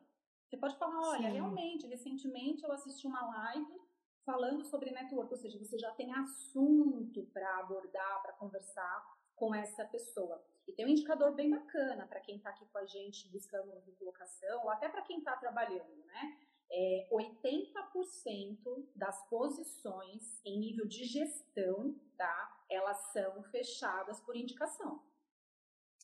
Você 0.51 0.57
pode 0.57 0.75
falar, 0.75 0.99
olha, 1.11 1.29
Sim. 1.29 1.33
realmente, 1.33 1.87
recentemente 1.87 2.61
eu 2.61 2.73
assisti 2.73 3.07
uma 3.07 3.25
live 3.25 3.81
falando 4.25 4.65
sobre 4.65 4.91
network, 4.91 5.31
ou 5.31 5.39
seja, 5.39 5.57
você 5.57 5.79
já 5.79 5.91
tem 5.91 6.13
assunto 6.13 7.23
para 7.31 7.59
abordar, 7.59 8.21
para 8.21 8.33
conversar 8.33 9.17
com 9.33 9.55
essa 9.55 9.85
pessoa. 9.85 10.43
E 10.67 10.73
tem 10.73 10.85
um 10.85 10.89
indicador 10.89 11.33
bem 11.33 11.49
bacana 11.49 12.05
para 12.05 12.19
quem 12.19 12.35
está 12.35 12.49
aqui 12.49 12.65
com 12.65 12.79
a 12.79 12.85
gente 12.85 13.29
buscando 13.29 13.79
recolocação, 13.79 14.63
ou 14.63 14.69
até 14.69 14.89
para 14.89 15.03
quem 15.03 15.19
está 15.19 15.37
trabalhando, 15.37 16.03
né? 16.03 16.37
É, 16.69 17.07
80% 17.09 18.89
das 18.93 19.25
posições 19.29 20.41
em 20.43 20.59
nível 20.59 20.85
de 20.85 21.05
gestão, 21.05 21.97
tá? 22.17 22.65
Elas 22.69 22.97
são 23.13 23.41
fechadas 23.43 24.19
por 24.19 24.35
indicação. 24.35 25.01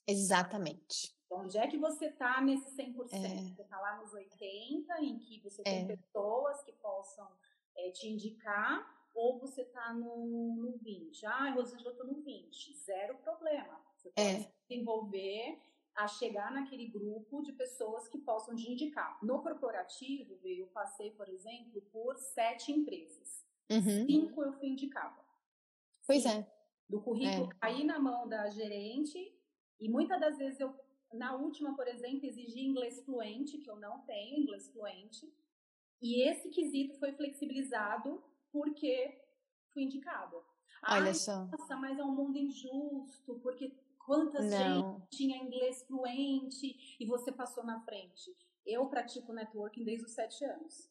Exatamente. 0.07 1.16
Então, 1.27 1.39
onde 1.39 1.57
é 1.57 1.67
que 1.67 1.77
você 1.77 2.07
está 2.07 2.41
nesse 2.41 2.75
100%? 2.75 3.13
É. 3.13 3.53
Você 3.53 3.61
está 3.61 3.79
lá 3.79 3.97
nos 3.97 4.11
80%, 4.13 4.85
em 5.01 5.19
que 5.19 5.39
você 5.41 5.61
tem 5.61 5.83
é. 5.83 5.85
pessoas 5.85 6.63
que 6.63 6.71
possam 6.71 7.29
é, 7.75 7.91
te 7.91 8.07
indicar, 8.07 8.97
ou 9.13 9.37
você 9.37 9.61
está 9.61 9.93
no, 9.93 10.55
no 10.55 10.79
20%. 10.79 11.23
Ah, 11.25 11.51
Rosângela, 11.51 11.89
eu 11.89 11.91
estou 11.91 12.07
no 12.07 12.23
20%. 12.23 12.73
Zero 12.85 13.17
problema. 13.17 13.79
Você 13.97 14.09
pode 14.09 14.27
é. 14.27 14.39
se 14.39 14.53
desenvolver 14.69 15.59
a 15.95 16.07
chegar 16.07 16.51
naquele 16.51 16.87
grupo 16.87 17.41
de 17.41 17.51
pessoas 17.51 18.07
que 18.07 18.19
possam 18.19 18.55
te 18.55 18.71
indicar. 18.71 19.17
No 19.21 19.41
corporativo, 19.41 20.39
eu 20.45 20.67
passei, 20.67 21.11
por 21.11 21.27
exemplo, 21.27 21.81
por 21.91 22.15
sete 22.17 22.71
empresas. 22.71 23.43
Uhum. 23.69 24.05
Cinco 24.05 24.43
eu 24.43 24.53
fui 24.53 24.69
indicada. 24.69 25.19
Pois 26.05 26.25
é. 26.25 26.47
Do 26.87 27.01
currículo 27.01 27.51
é. 27.51 27.55
cair 27.59 27.83
na 27.83 27.99
mão 27.99 28.29
da 28.29 28.49
gerente 28.49 29.35
e 29.79 29.89
muitas 29.89 30.19
das 30.19 30.37
vezes 30.37 30.59
eu, 30.59 30.73
na 31.13 31.35
última, 31.35 31.75
por 31.75 31.87
exemplo, 31.87 32.25
exigi 32.25 32.59
inglês 32.59 33.03
fluente, 33.03 33.57
que 33.57 33.69
eu 33.69 33.75
não 33.77 33.99
tenho 34.01 34.39
inglês 34.39 34.69
fluente. 34.69 35.31
E 36.01 36.27
esse 36.27 36.49
quesito 36.49 36.97
foi 36.99 37.13
flexibilizado 37.13 38.23
porque 38.51 39.21
fui 39.73 39.83
indicada. 39.83 40.37
Olha 40.87 41.07
Ai, 41.07 41.13
só. 41.13 41.45
Nossa, 41.45 41.75
mas 41.75 41.97
é 41.97 42.03
um 42.03 42.13
mundo 42.13 42.37
injusto, 42.37 43.39
porque 43.41 43.75
quantas 44.05 44.45
não. 44.45 44.99
gente 44.99 45.07
tinha 45.09 45.37
inglês 45.37 45.83
fluente 45.83 46.97
e 46.99 47.05
você 47.05 47.31
passou 47.31 47.63
na 47.63 47.81
frente. 47.81 48.35
Eu 48.65 48.87
pratico 48.87 49.33
networking 49.33 49.83
desde 49.83 50.05
os 50.05 50.11
sete 50.13 50.43
anos. 50.45 50.89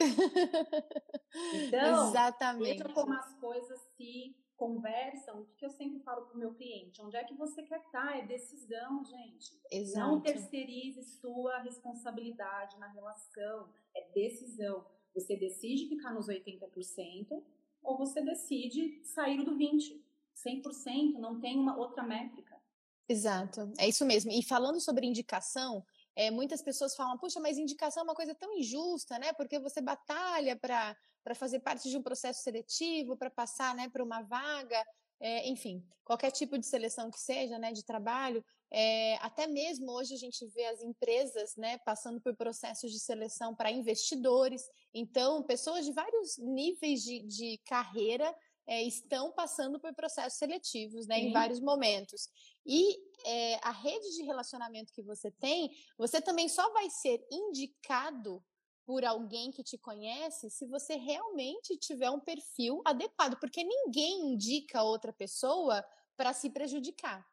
então, 1.66 2.08
Exatamente. 2.08 2.82
veja 2.82 2.88
como 2.92 3.12
as 3.12 3.34
coisas 3.34 3.80
se 3.96 4.36
conversam, 4.56 5.40
o 5.40 5.46
que 5.56 5.64
eu 5.64 5.70
sempre 5.70 6.00
falo 6.00 6.26
para 6.26 6.34
o 6.34 6.38
meu 6.38 6.54
cliente, 6.54 7.02
onde 7.02 7.16
é 7.16 7.24
que 7.24 7.34
você 7.34 7.62
quer 7.62 7.80
estar? 7.80 8.18
É 8.18 8.26
decisão, 8.26 9.04
gente. 9.04 9.58
Exato. 9.70 10.06
Não 10.06 10.20
terceirize 10.20 11.02
sua 11.02 11.58
responsabilidade 11.58 12.78
na 12.78 12.88
relação, 12.88 13.68
é 13.94 14.08
decisão. 14.12 14.86
Você 15.14 15.36
decide 15.36 15.88
ficar 15.88 16.12
nos 16.12 16.28
80% 16.28 17.42
ou 17.82 17.98
você 17.98 18.22
decide 18.22 19.00
sair 19.04 19.44
do 19.44 19.56
20%. 19.56 20.02
100%, 20.34 21.12
não 21.18 21.40
tem 21.40 21.56
uma 21.56 21.76
outra 21.76 22.02
métrica. 22.02 22.60
Exato, 23.08 23.72
é 23.78 23.88
isso 23.88 24.04
mesmo. 24.04 24.32
E 24.32 24.42
falando 24.42 24.80
sobre 24.80 25.06
indicação, 25.06 25.84
é, 26.16 26.30
muitas 26.30 26.62
pessoas 26.62 26.96
falam, 26.96 27.18
puxa, 27.18 27.38
mas 27.38 27.58
indicação 27.58 28.00
é 28.00 28.04
uma 28.04 28.14
coisa 28.14 28.34
tão 28.34 28.52
injusta, 28.58 29.18
né? 29.18 29.32
Porque 29.32 29.58
você 29.58 29.80
batalha 29.80 30.56
para 30.56 30.96
fazer 31.32 31.60
parte 31.60 31.88
de 31.88 31.96
um 31.96 32.02
processo 32.02 32.42
seletivo, 32.42 33.16
para 33.16 33.30
passar 33.30 33.72
né, 33.76 33.88
para 33.88 34.02
uma 34.02 34.20
vaga, 34.22 34.84
é, 35.20 35.48
enfim, 35.48 35.86
qualquer 36.04 36.32
tipo 36.32 36.58
de 36.58 36.66
seleção 36.66 37.08
que 37.10 37.20
seja, 37.20 37.56
né, 37.56 37.72
de 37.72 37.84
trabalho. 37.84 38.44
É, 38.70 39.14
até 39.22 39.46
mesmo 39.46 39.92
hoje 39.92 40.14
a 40.14 40.18
gente 40.18 40.44
vê 40.48 40.64
as 40.66 40.82
empresas 40.82 41.54
né, 41.56 41.78
passando 41.78 42.20
por 42.20 42.34
processos 42.34 42.90
de 42.90 42.98
seleção 42.98 43.54
para 43.54 43.70
investidores. 43.70 44.68
Então, 44.92 45.42
pessoas 45.44 45.84
de 45.84 45.92
vários 45.92 46.36
níveis 46.38 47.02
de, 47.02 47.20
de 47.20 47.58
carreira 47.64 48.34
é, 48.66 48.82
estão 48.82 49.30
passando 49.32 49.78
por 49.78 49.94
processos 49.94 50.38
seletivos, 50.38 51.06
né, 51.06 51.20
em 51.20 51.32
vários 51.32 51.60
momentos. 51.60 52.28
E 52.66 52.96
é, 53.24 53.54
a 53.62 53.70
rede 53.70 54.16
de 54.16 54.22
relacionamento 54.24 54.92
que 54.92 55.02
você 55.02 55.30
tem, 55.30 55.70
você 55.96 56.20
também 56.20 56.48
só 56.48 56.72
vai 56.72 56.90
ser 56.90 57.24
indicado 57.30 58.42
por 58.86 59.04
alguém 59.04 59.50
que 59.50 59.62
te 59.62 59.78
conhece 59.78 60.50
se 60.50 60.66
você 60.66 60.96
realmente 60.96 61.76
tiver 61.76 62.10
um 62.10 62.20
perfil 62.20 62.82
adequado, 62.84 63.38
porque 63.38 63.64
ninguém 63.64 64.32
indica 64.32 64.82
outra 64.82 65.12
pessoa 65.12 65.84
para 66.16 66.32
se 66.32 66.50
prejudicar. 66.50 67.26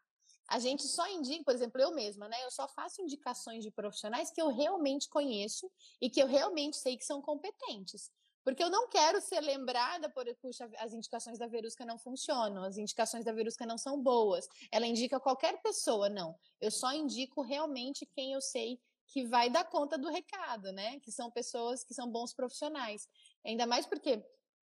A 0.48 0.60
gente 0.60 0.84
só 0.84 1.08
indica, 1.08 1.46
por 1.46 1.53
exemplo, 1.53 1.81
eu 1.81 1.91
mesma, 1.93 2.27
né? 2.27 2.38
Eu 2.43 2.51
só 2.51 2.67
faço 2.67 3.01
indicações 3.01 3.63
de 3.63 3.72
profissionais 3.72 4.31
que 4.31 4.41
eu 4.41 4.50
realmente 4.50 5.08
conheço 5.08 5.72
e 6.01 6.10
que 6.10 6.22
eu 6.22 6.27
realmente 6.27 6.75
sei 6.75 6.98
que 6.98 7.05
são 7.05 7.22
competentes. 7.22 8.12
Porque 8.43 8.63
eu 8.63 8.70
não 8.70 8.88
quero 8.89 9.22
ser 9.22 9.39
lembrada 9.39 10.10
por, 10.10 10.25
puxa, 10.41 10.70
as 10.79 10.93
indicações 10.93 11.38
da 11.38 11.48
Verusca 11.48 11.86
não 11.86 11.98
funcionam, 11.98 12.63
as 12.63 12.77
indicações 12.77 13.24
da 13.24 13.31
Verusca 13.31 13.65
não 13.65 13.77
são 13.77 14.01
boas. 14.01 14.48
Ela 14.72 14.88
indica 14.88 15.20
qualquer 15.20 15.62
pessoa, 15.62 16.10
não. 16.10 16.36
Eu 16.60 16.72
só 16.72 16.91
indico 16.91 17.41
realmente 17.41 18.05
quem 18.05 18.34
eu 18.34 18.41
sei 18.41 18.79
que 19.11 19.25
vai 19.25 19.49
dar 19.49 19.65
conta 19.65 19.97
do 19.97 20.09
recado, 20.09 20.71
né? 20.71 20.99
Que 21.01 21.11
são 21.11 21.29
pessoas 21.29 21.83
que 21.83 21.93
são 21.93 22.09
bons 22.09 22.33
profissionais. 22.33 23.07
Ainda 23.45 23.65
mais 23.67 23.85
porque 23.85 24.23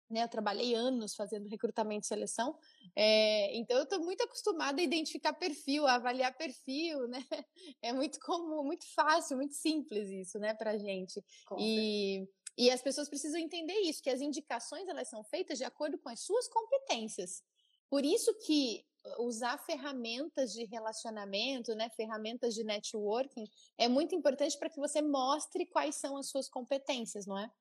né, 0.08 0.24
eu 0.24 0.30
trabalhei 0.30 0.76
anos 0.76 1.16
fazendo 1.16 1.50
recrutamento 1.50 2.06
e 2.06 2.08
seleção, 2.08 2.56
é, 2.96 3.56
então 3.58 3.76
eu 3.76 3.86
estou 3.86 4.00
muito 4.02 4.24
acostumada 4.24 4.80
a 4.80 4.84
identificar 4.84 5.34
perfil, 5.34 5.88
a 5.88 5.96
avaliar 5.96 6.36
perfil, 6.38 7.08
né? 7.08 7.20
É 7.82 7.92
muito 7.92 8.20
comum, 8.20 8.64
muito 8.64 8.86
fácil, 8.94 9.38
muito 9.38 9.56
simples 9.56 10.10
isso, 10.10 10.40
né, 10.40 10.54
para 10.54 10.78
gente. 10.78 11.24
E. 11.58 12.28
E 12.58 12.72
as 12.72 12.82
pessoas 12.82 13.10
precisam 13.10 13.38
entender 13.38 13.74
isso, 13.82 14.02
que 14.02 14.10
as 14.10 14.22
indicações 14.22 14.88
elas 14.88 15.10
são 15.10 15.22
feitas 15.26 15.58
de 15.58 15.66
acordo 15.66 15.98
com 15.98 16.08
as 16.08 16.22
suas 16.22 16.48
competências. 16.48 17.44
Por 17.90 18.04
isso 18.04 18.34
que 18.46 18.86
usar 19.20 19.58
ferramentas 19.60 20.52
de 20.52 20.66
relacionamento, 20.66 21.76
né, 21.76 21.90
ferramentas 21.90 22.54
de 22.54 22.64
networking, 22.64 23.46
é 23.78 23.88
muito 23.88 24.16
importante 24.16 24.58
para 24.58 24.70
que 24.70 24.80
você 24.80 25.02
mostre 25.02 25.66
quais 25.66 25.96
são 25.96 26.18
as 26.18 26.30
suas 26.30 26.50
competências, 26.50 27.26
não 27.26 27.38
é? 27.38 27.52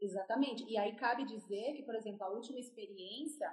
Exatamente. 0.00 0.64
E 0.64 0.76
aí 0.76 0.94
cabe 0.96 1.24
dizer 1.24 1.74
que, 1.74 1.82
por 1.82 1.94
exemplo, 1.94 2.24
a 2.24 2.30
última 2.30 2.58
experiência 2.58 3.52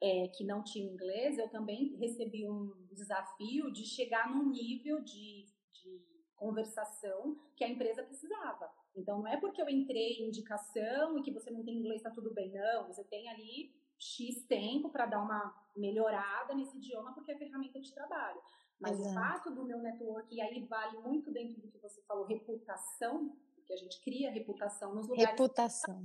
é, 0.00 0.28
que 0.28 0.44
não 0.44 0.62
tinha 0.62 0.90
inglês, 0.90 1.38
eu 1.38 1.48
também 1.48 1.96
recebi 1.96 2.48
um 2.48 2.74
desafio 2.92 3.70
de 3.70 3.84
chegar 3.84 4.30
num 4.30 4.50
nível 4.50 5.00
de, 5.00 5.46
de 5.72 6.02
conversação 6.34 7.38
que 7.56 7.64
a 7.64 7.68
empresa 7.68 8.02
precisava. 8.02 8.70
Então, 8.96 9.20
não 9.20 9.28
é 9.28 9.36
porque 9.38 9.60
eu 9.60 9.68
entrei 9.68 10.14
em 10.14 10.28
indicação 10.28 11.18
e 11.18 11.22
que 11.22 11.30
você 11.30 11.50
não 11.50 11.62
tem 11.62 11.76
inglês, 11.76 12.00
está 12.00 12.10
tudo 12.10 12.32
bem. 12.32 12.50
Não, 12.50 12.86
você 12.86 13.04
tem 13.04 13.28
ali 13.28 13.72
X 13.98 14.44
tempo 14.46 14.90
para 14.90 15.06
dar 15.06 15.22
uma 15.22 15.61
melhorada 15.76 16.54
nesse 16.54 16.76
idioma, 16.76 17.14
porque 17.14 17.32
é 17.32 17.36
ferramenta 17.36 17.80
de 17.80 17.92
trabalho. 17.92 18.40
Mas 18.80 18.98
Exato. 18.98 19.10
o 19.10 19.14
fato 19.14 19.50
do 19.54 19.64
meu 19.64 19.78
network, 19.78 20.34
e 20.34 20.40
aí 20.40 20.64
vale 20.66 20.98
muito 20.98 21.30
dentro 21.30 21.60
do 21.60 21.68
que 21.68 21.78
você 21.78 22.02
falou, 22.02 22.26
reputação, 22.26 23.36
porque 23.54 23.72
a 23.72 23.76
gente 23.76 24.02
cria 24.02 24.30
reputação 24.30 24.94
nos 24.94 25.08
lugares. 25.08 25.30
Reputação. 25.30 26.04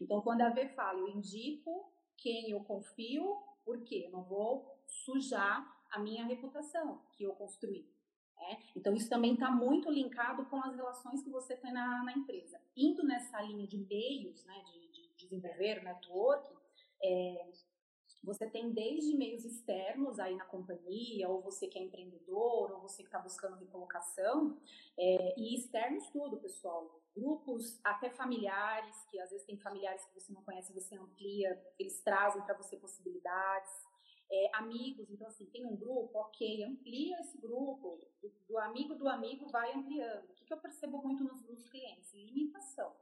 Então, 0.00 0.20
quando 0.20 0.42
a 0.42 0.50
V 0.50 0.68
fala, 0.70 0.98
eu 0.98 1.08
indico 1.08 1.90
quem 2.16 2.50
eu 2.50 2.60
confio, 2.64 3.36
porque 3.64 4.06
eu 4.06 4.10
não 4.10 4.22
vou 4.22 4.78
sujar 4.86 5.66
a 5.90 5.98
minha 5.98 6.24
reputação 6.24 7.00
que 7.12 7.24
eu 7.24 7.34
construí. 7.34 7.88
Né? 8.36 8.58
Então, 8.76 8.94
isso 8.94 9.08
também 9.08 9.34
está 9.34 9.50
muito 9.50 9.90
linkado 9.90 10.44
com 10.46 10.56
as 10.62 10.74
relações 10.74 11.22
que 11.22 11.30
você 11.30 11.56
tem 11.56 11.72
na, 11.72 12.02
na 12.02 12.12
empresa. 12.12 12.60
Indo 12.76 13.04
nessa 13.04 13.40
linha 13.40 13.66
de 13.66 13.78
meios, 13.78 14.44
né, 14.44 14.62
de, 14.66 14.88
de 14.88 15.14
desenvolver 15.16 15.82
network, 15.82 16.52
é, 17.02 17.50
você 18.24 18.48
tem 18.48 18.72
desde 18.72 19.16
meios 19.16 19.44
externos 19.44 20.18
aí 20.18 20.34
na 20.34 20.44
companhia, 20.44 21.28
ou 21.28 21.42
você 21.42 21.68
que 21.68 21.78
é 21.78 21.82
empreendedor, 21.82 22.72
ou 22.72 22.80
você 22.80 23.02
que 23.02 23.08
está 23.08 23.18
buscando 23.18 23.56
recolocação, 23.56 24.58
é, 24.98 25.38
e 25.38 25.54
externos 25.54 26.08
tudo, 26.08 26.38
pessoal. 26.38 27.00
Grupos 27.14 27.78
até 27.84 28.10
familiares, 28.10 29.04
que 29.10 29.20
às 29.20 29.30
vezes 29.30 29.46
tem 29.46 29.56
familiares 29.56 30.04
que 30.06 30.20
você 30.20 30.32
não 30.32 30.42
conhece, 30.42 30.72
você 30.72 30.96
amplia, 30.96 31.62
eles 31.78 32.00
trazem 32.02 32.42
para 32.42 32.56
você 32.56 32.76
possibilidades 32.76 33.70
é, 34.30 34.50
amigos, 34.54 35.10
então 35.10 35.26
assim, 35.26 35.46
tem 35.46 35.64
um 35.64 35.76
grupo, 35.76 36.18
ok, 36.18 36.64
amplia 36.64 37.20
esse 37.20 37.38
grupo, 37.38 38.00
do, 38.20 38.32
do 38.48 38.58
amigo 38.58 38.94
do 38.94 39.08
amigo 39.08 39.48
vai 39.48 39.72
ampliando. 39.72 40.24
O 40.24 40.34
que, 40.34 40.44
que 40.44 40.52
eu 40.52 40.58
percebo 40.58 40.98
muito 41.02 41.22
nos, 41.22 41.46
nos 41.46 41.68
clientes? 41.68 42.12
Limitação. 42.14 42.92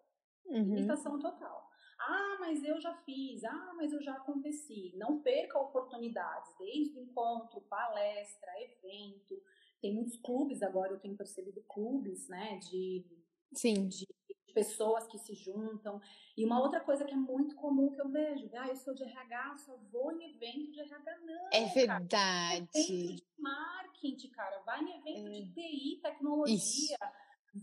Uhum. 0.45 0.75
Limitação 0.75 1.19
total. 1.19 1.72
Ah, 2.09 2.37
mas 2.41 2.65
eu 2.65 2.81
já 2.81 2.95
fiz, 3.05 3.45
ah, 3.45 3.73
mas 3.77 3.93
eu 3.93 4.03
já 4.03 4.15
aconteci. 4.15 4.93
Não 4.97 5.21
perca 5.21 5.59
oportunidades, 5.59 6.53
desde 6.59 6.99
encontro, 6.99 7.61
palestra, 7.63 8.51
evento. 8.61 9.41
Tem 9.81 9.95
muitos 9.95 10.17
clubes 10.17 10.63
agora, 10.63 10.93
eu 10.93 11.01
tenho 11.01 11.17
percebido 11.17 11.63
clubes, 11.63 12.29
né, 12.29 12.59
de, 12.59 13.05
Sim. 13.53 13.89
de 13.89 14.07
pessoas 14.53 15.07
que 15.07 15.19
se 15.19 15.35
juntam. 15.35 16.01
E 16.37 16.45
uma 16.45 16.61
outra 16.61 16.81
coisa 16.81 17.05
que 17.05 17.13
é 17.13 17.17
muito 17.17 17.55
comum 17.57 17.93
que 17.93 18.01
eu 18.01 18.09
vejo, 18.09 18.51
ah, 18.55 18.69
eu 18.69 18.77
sou 18.77 18.95
de 18.95 19.03
RH, 19.05 19.59
só 19.59 19.77
vou 19.91 20.13
em 20.13 20.35
evento 20.35 20.73
de 20.73 20.81
RH, 20.81 21.19
não. 21.21 21.49
É 21.53 21.67
verdade. 21.67 22.09
Cara. 22.09 22.55
Evento 22.57 23.17
de 23.17 23.25
marketing, 23.39 24.31
cara, 24.31 24.61
vai 24.61 24.83
em 24.83 24.99
evento 24.99 25.29
é. 25.29 25.31
de 25.31 25.53
TI, 25.53 26.01
tecnologia. 26.03 26.99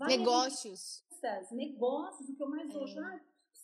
Negócios. 0.08 1.04
Em 1.52 1.56
negócios, 1.56 2.30
o 2.30 2.36
que 2.36 2.42
eu 2.42 2.50
mais 2.50 2.70
é. 2.70 2.74
vejo, 2.74 3.00
ah, 3.00 3.20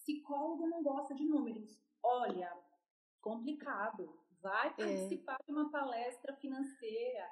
psicólogo 0.06 0.68
não 0.68 0.84
gosta 0.84 1.16
de 1.16 1.26
números. 1.26 1.82
Olha, 2.04 2.56
complicado. 3.20 4.18
Vai 4.42 4.68
é. 4.68 4.72
participar 4.72 5.38
é. 5.42 5.44
de 5.46 5.52
uma 5.52 5.72
palestra 5.72 6.36
financeira. 6.36 7.28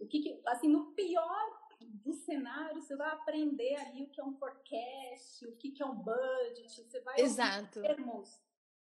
O 0.00 0.06
que, 0.06 0.20
que 0.20 0.42
assim, 0.46 0.68
no 0.68 0.92
pior 0.92 1.64
do 1.80 2.14
cenário, 2.14 2.80
você 2.80 2.96
vai 2.96 3.10
aprender 3.10 3.76
ali 3.76 4.04
o 4.04 4.10
que 4.10 4.20
é 4.20 4.24
um 4.24 4.34
forecast, 4.38 5.46
o 5.46 5.56
que, 5.56 5.70
que 5.70 5.82
é 5.82 5.86
um 5.86 5.96
budget, 5.96 6.82
você 6.82 7.00
vai 7.02 7.20
Exato. 7.20 7.82
termos 7.82 8.42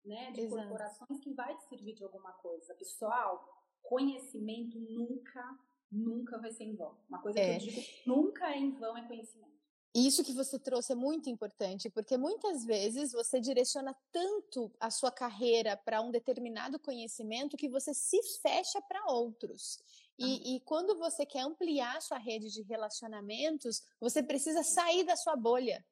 né, 0.04 0.30
de 0.32 0.40
Exato. 0.42 0.62
corporações 0.62 1.20
que 1.20 1.34
vai 1.34 1.54
te 1.56 1.64
servir 1.64 1.94
de 1.94 2.04
alguma 2.04 2.32
coisa. 2.32 2.74
Pessoal, 2.74 3.46
conhecimento 3.82 4.78
nunca, 4.78 5.58
nunca 5.92 6.38
vai 6.38 6.50
ser 6.50 6.64
em 6.64 6.74
vão. 6.74 6.98
Uma 7.08 7.20
coisa 7.20 7.38
é. 7.38 7.58
que 7.58 7.66
eu 7.66 7.70
digo 7.70 7.80
nunca 8.06 8.50
é 8.50 8.58
em 8.58 8.70
vão 8.72 8.96
é 8.96 9.06
conhecimento. 9.06 9.55
Isso 9.98 10.22
que 10.22 10.32
você 10.34 10.58
trouxe 10.58 10.92
é 10.92 10.94
muito 10.94 11.30
importante, 11.30 11.88
porque 11.88 12.18
muitas 12.18 12.66
vezes 12.66 13.12
você 13.12 13.40
direciona 13.40 13.96
tanto 14.12 14.70
a 14.78 14.90
sua 14.90 15.10
carreira 15.10 15.74
para 15.74 16.02
um 16.02 16.10
determinado 16.10 16.78
conhecimento 16.78 17.56
que 17.56 17.66
você 17.66 17.94
se 17.94 18.22
fecha 18.42 18.78
para 18.82 19.10
outros. 19.10 19.78
E, 20.18 20.56
e, 20.56 20.60
quando 20.60 20.98
você 20.98 21.24
quer 21.24 21.40
ampliar 21.40 22.02
sua 22.02 22.18
rede 22.18 22.50
de 22.50 22.60
relacionamentos, 22.60 23.82
você 23.98 24.22
precisa 24.22 24.62
sair 24.62 25.02
da 25.02 25.16
sua 25.16 25.34
bolha. 25.34 25.82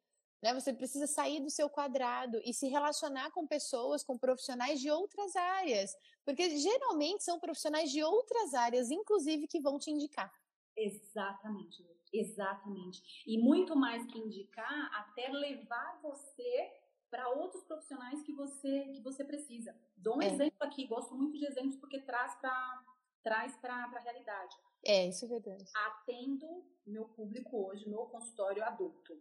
Né? 0.43 0.53
Você 0.53 0.75
precisa 0.75 1.07
sair 1.07 1.41
do 1.41 1.49
seu 1.49 1.71
quadrado 1.71 2.39
e 2.45 2.53
se 2.53 2.69
relacionar 2.69 3.31
com 3.31 3.47
pessoas, 3.47 4.03
com 4.03 4.19
profissionais 4.19 4.81
de 4.81 4.91
outras 4.91 5.35
áreas. 5.35 5.97
Porque 6.27 6.59
geralmente 6.59 7.25
são 7.25 7.41
profissionais 7.41 7.91
de 7.91 8.03
outras 8.03 8.53
áreas, 8.53 8.91
inclusive, 8.91 9.49
que 9.49 9.61
vão 9.61 9.79
te 9.79 9.91
indicar. 9.91 10.31
Exatamente. 10.76 11.85
Exatamente. 12.12 13.25
E 13.26 13.38
muito 13.38 13.75
mais 13.75 14.07
que 14.07 14.19
indicar, 14.19 14.90
até 14.95 15.28
levar 15.28 16.00
você 16.00 16.73
para 17.11 17.28
outros 17.28 17.62
profissionais 17.64 18.23
que 18.23 18.33
você 18.33 18.85
que 18.93 19.00
você 19.00 19.25
precisa. 19.25 19.76
Dou 19.97 20.19
um 20.19 20.23
é. 20.23 20.26
exemplo 20.26 20.59
aqui, 20.61 20.87
gosto 20.87 21.14
muito 21.14 21.38
de 21.38 21.47
exemplos 21.47 21.76
porque 21.76 22.00
traz 22.00 22.35
para 22.37 22.85
traz 23.23 23.57
para 23.57 23.75
a 23.75 24.00
realidade. 24.00 24.57
É, 24.85 25.09
isso 25.09 25.25
é 25.25 25.28
verdade. 25.28 25.64
Atendo 25.75 26.64
meu 26.87 27.07
público 27.09 27.69
hoje 27.69 27.88
no 27.88 28.07
consultório 28.07 28.62
adulto. 28.62 29.14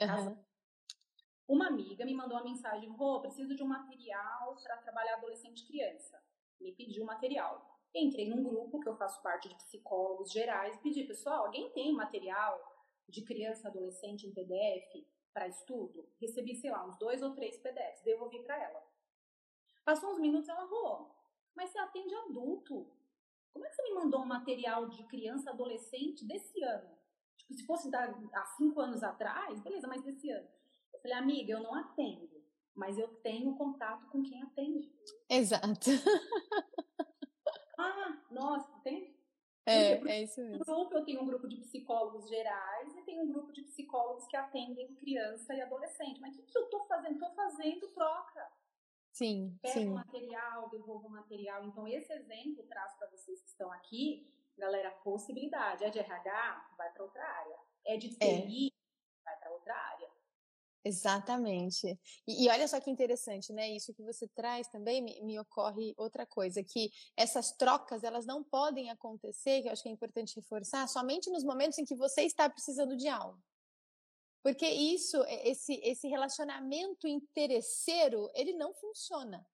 Uhum. 0.00 0.36
Uma 1.46 1.68
amiga 1.68 2.04
me 2.04 2.14
mandou 2.14 2.36
uma 2.36 2.44
mensagem: 2.44 2.90
Rô, 2.90 3.20
preciso 3.20 3.54
de 3.54 3.62
um 3.62 3.68
material 3.68 4.56
para 4.62 4.78
trabalhar 4.78 5.14
adolescente 5.14 5.60
e 5.60 5.66
criança. 5.66 6.20
Me 6.60 6.72
pediu 6.72 7.04
material. 7.04 7.75
Entrei 7.98 8.28
num 8.28 8.44
grupo 8.44 8.78
que 8.78 8.88
eu 8.90 8.94
faço 8.94 9.22
parte 9.22 9.48
de 9.48 9.54
psicólogos 9.54 10.30
gerais 10.30 10.76
pedi, 10.82 11.04
pessoal, 11.04 11.46
alguém 11.46 11.70
tem 11.70 11.94
material 11.94 12.60
de 13.08 13.22
criança 13.22 13.68
adolescente 13.68 14.26
em 14.26 14.34
PDF 14.34 15.02
para 15.32 15.48
estudo? 15.48 16.06
Recebi, 16.20 16.54
sei 16.54 16.70
lá, 16.70 16.86
uns 16.86 16.98
dois 16.98 17.22
ou 17.22 17.34
três 17.34 17.56
PDFs, 17.56 18.02
devolvi 18.04 18.42
para 18.42 18.62
ela. 18.62 18.86
Passou 19.82 20.10
uns 20.10 20.18
minutos, 20.18 20.46
ela 20.46 20.68
falou, 20.68 21.10
mas 21.54 21.70
você 21.70 21.78
atende 21.78 22.14
adulto. 22.14 22.86
Como 23.50 23.64
é 23.64 23.68
que 23.70 23.76
você 23.76 23.82
me 23.84 23.94
mandou 23.94 24.20
um 24.20 24.26
material 24.26 24.90
de 24.90 25.02
criança 25.04 25.48
adolescente 25.48 26.22
desse 26.26 26.62
ano? 26.62 26.90
Tipo, 27.38 27.54
se 27.54 27.64
fosse 27.64 27.90
há 27.94 28.44
cinco 28.58 28.78
anos 28.78 29.02
atrás, 29.02 29.58
beleza, 29.60 29.88
mas 29.88 30.02
desse 30.02 30.28
ano. 30.28 30.46
Eu 30.92 31.00
falei, 31.00 31.16
amiga, 31.16 31.52
eu 31.54 31.62
não 31.62 31.74
atendo, 31.74 32.44
mas 32.74 32.98
eu 32.98 33.08
tenho 33.22 33.56
contato 33.56 34.06
com 34.10 34.22
quem 34.22 34.42
atende. 34.42 34.92
Exato. 35.30 35.90
Ah, 37.76 38.22
nossa, 38.30 38.72
tem? 38.82 39.14
É, 39.66 39.94
é 39.94 40.22
isso 40.22 40.40
mesmo. 40.40 40.64
Grupo, 40.64 40.94
eu 40.94 41.04
tenho 41.04 41.22
um 41.22 41.26
grupo 41.26 41.48
de 41.48 41.56
psicólogos 41.56 42.28
gerais 42.28 42.96
e 42.96 43.02
tenho 43.02 43.24
um 43.24 43.32
grupo 43.32 43.52
de 43.52 43.62
psicólogos 43.62 44.26
que 44.28 44.36
atendem 44.36 44.94
criança 44.94 45.52
e 45.54 45.60
adolescente. 45.60 46.20
Mas 46.20 46.36
o 46.36 46.42
que, 46.42 46.52
que 46.52 46.58
eu 46.58 46.70
tô 46.70 46.84
fazendo? 46.84 47.18
Tô 47.18 47.30
fazendo 47.34 47.88
troca. 47.88 48.48
Sim, 49.10 49.58
Pego 49.60 49.72
sim. 49.72 49.88
material, 49.88 50.68
devolvo 50.68 51.08
material. 51.08 51.64
Então, 51.64 51.88
esse 51.88 52.12
exemplo 52.12 52.62
traz 52.64 52.94
para 52.94 53.08
vocês 53.08 53.40
que 53.40 53.48
estão 53.48 53.72
aqui, 53.72 54.30
galera, 54.56 54.90
possibilidade. 54.90 55.84
É 55.84 55.90
de 55.90 55.98
RH? 55.98 56.74
Vai 56.78 56.92
para 56.92 57.02
outra 57.02 57.24
área. 57.24 57.58
É 57.84 57.96
de 57.96 58.10
TI? 58.10 58.68
É. 58.68 59.24
Vai 59.24 59.36
para 59.38 59.50
outra 59.50 59.74
área. 59.74 60.05
Exatamente. 60.86 61.98
E, 62.28 62.44
e, 62.44 62.48
olha 62.48 62.68
só 62.68 62.78
que 62.78 62.88
interessante, 62.88 63.52
né? 63.52 63.68
Isso 63.68 63.92
que 63.92 64.04
você 64.04 64.28
traz 64.28 64.68
também 64.68 65.02
me, 65.02 65.20
me, 65.22 65.36
ocorre 65.36 65.92
outra 65.96 66.24
coisa, 66.24 66.62
que 66.62 66.92
essas 67.16 67.50
trocas 67.50 68.04
elas 68.04 68.24
não 68.24 68.44
podem 68.44 68.88
acontecer, 68.88 69.62
que 69.62 69.68
eu 69.68 69.72
acho 69.72 69.82
que 69.82 69.88
é 69.88 69.92
importante 69.92 70.36
reforçar, 70.36 70.86
somente 70.88 71.28
nos 71.28 71.42
momentos 71.42 71.76
em 71.78 71.84
que 71.84 71.96
você 71.96 72.22
está 72.22 72.48
precisando 72.48 72.96
de 72.96 73.08
algo. 73.08 73.42
Porque 74.44 74.64
isso, 74.64 75.24
esse, 75.42 75.74
esse 75.82 76.06
relacionamento 76.06 77.08
interesseiro, 77.08 78.30
ele 78.32 78.52
não 78.52 78.72
funciona 78.72 79.44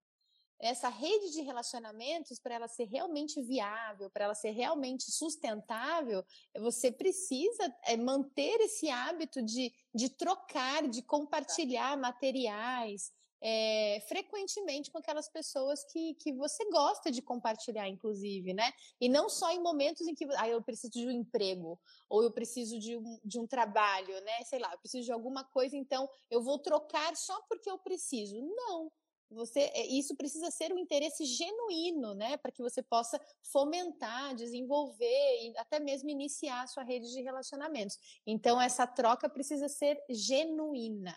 essa 0.63 0.89
rede 0.89 1.33
de 1.33 1.41
relacionamentos, 1.41 2.39
para 2.39 2.55
ela 2.55 2.69
ser 2.69 2.85
realmente 2.85 3.43
viável, 3.43 4.09
para 4.09 4.27
ela 4.27 4.35
ser 4.35 4.51
realmente 4.51 5.11
sustentável, 5.11 6.25
você 6.57 6.93
precisa 6.93 7.77
é, 7.85 7.97
manter 7.97 8.61
esse 8.61 8.89
hábito 8.89 9.43
de, 9.43 9.75
de 9.93 10.09
trocar, 10.09 10.89
de 10.89 11.03
compartilhar 11.03 11.99
materiais. 11.99 13.11
É, 13.45 13.99
frequentemente 14.07 14.89
com 14.89 14.99
aquelas 14.99 15.29
pessoas 15.29 15.83
que, 15.91 16.15
que 16.15 16.33
você 16.33 16.65
gosta 16.71 17.11
de 17.11 17.21
compartilhar, 17.21 17.89
inclusive, 17.89 18.55
né? 18.55 18.73
E 19.01 19.09
não 19.09 19.29
só 19.29 19.51
em 19.51 19.61
momentos 19.61 20.07
em 20.07 20.15
que 20.15 20.25
ah, 20.37 20.49
eu 20.49 20.63
preciso 20.63 20.93
de 20.93 21.09
um 21.09 21.11
emprego, 21.11 21.77
ou 22.09 22.23
eu 22.23 22.31
preciso 22.31 22.79
de 22.79 22.97
um, 22.97 23.19
de 23.25 23.41
um 23.41 23.47
trabalho, 23.49 24.15
né? 24.21 24.45
Sei 24.45 24.61
lá, 24.61 24.71
eu 24.71 24.79
preciso 24.79 25.07
de 25.07 25.13
alguma 25.13 25.43
coisa, 25.43 25.77
então 25.77 26.09
eu 26.31 26.41
vou 26.41 26.57
trocar 26.61 27.17
só 27.17 27.43
porque 27.49 27.69
eu 27.69 27.79
preciso. 27.81 28.41
Não 28.41 28.93
você 29.33 29.61
é, 29.61 29.87
isso 29.87 30.15
precisa 30.17 30.51
ser 30.51 30.73
um 30.73 30.79
interesse 30.79 31.25
genuíno, 31.25 32.15
né, 32.15 32.37
para 32.37 32.53
que 32.53 32.63
você 32.63 32.83
possa 32.83 33.21
fomentar, 33.43 34.35
desenvolver 34.35 35.41
e 35.43 35.57
até 35.59 35.81
mesmo 35.81 36.11
iniciar 36.11 36.63
a 36.63 36.67
sua 36.67 36.83
rede 36.83 37.11
de 37.11 37.23
relacionamentos. 37.23 37.99
Então 38.27 38.61
essa 38.61 38.87
troca 38.87 39.29
precisa 39.29 39.69
ser 39.69 40.03
genuína. 40.09 41.15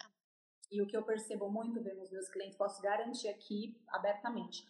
E 0.72 0.82
o 0.82 0.88
que 0.88 0.98
eu 0.98 1.04
percebo 1.04 1.50
muito 1.50 1.80
bem 1.82 1.96
nos 1.96 2.12
meus 2.12 2.28
clientes, 2.28 2.58
posso 2.58 2.82
garantir 2.82 3.28
aqui 3.28 3.80
abertamente, 3.88 4.66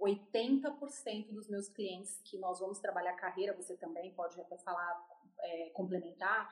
80% 0.00 1.32
dos 1.32 1.48
meus 1.48 1.68
clientes 1.68 2.20
que 2.24 2.38
nós 2.38 2.60
vamos 2.60 2.78
trabalhar 2.78 3.14
carreira, 3.14 3.54
você 3.54 3.76
também 3.76 4.12
pode 4.14 4.40
até 4.40 4.58
falar, 4.58 5.06
é, 5.38 5.70
complementar, 5.70 6.50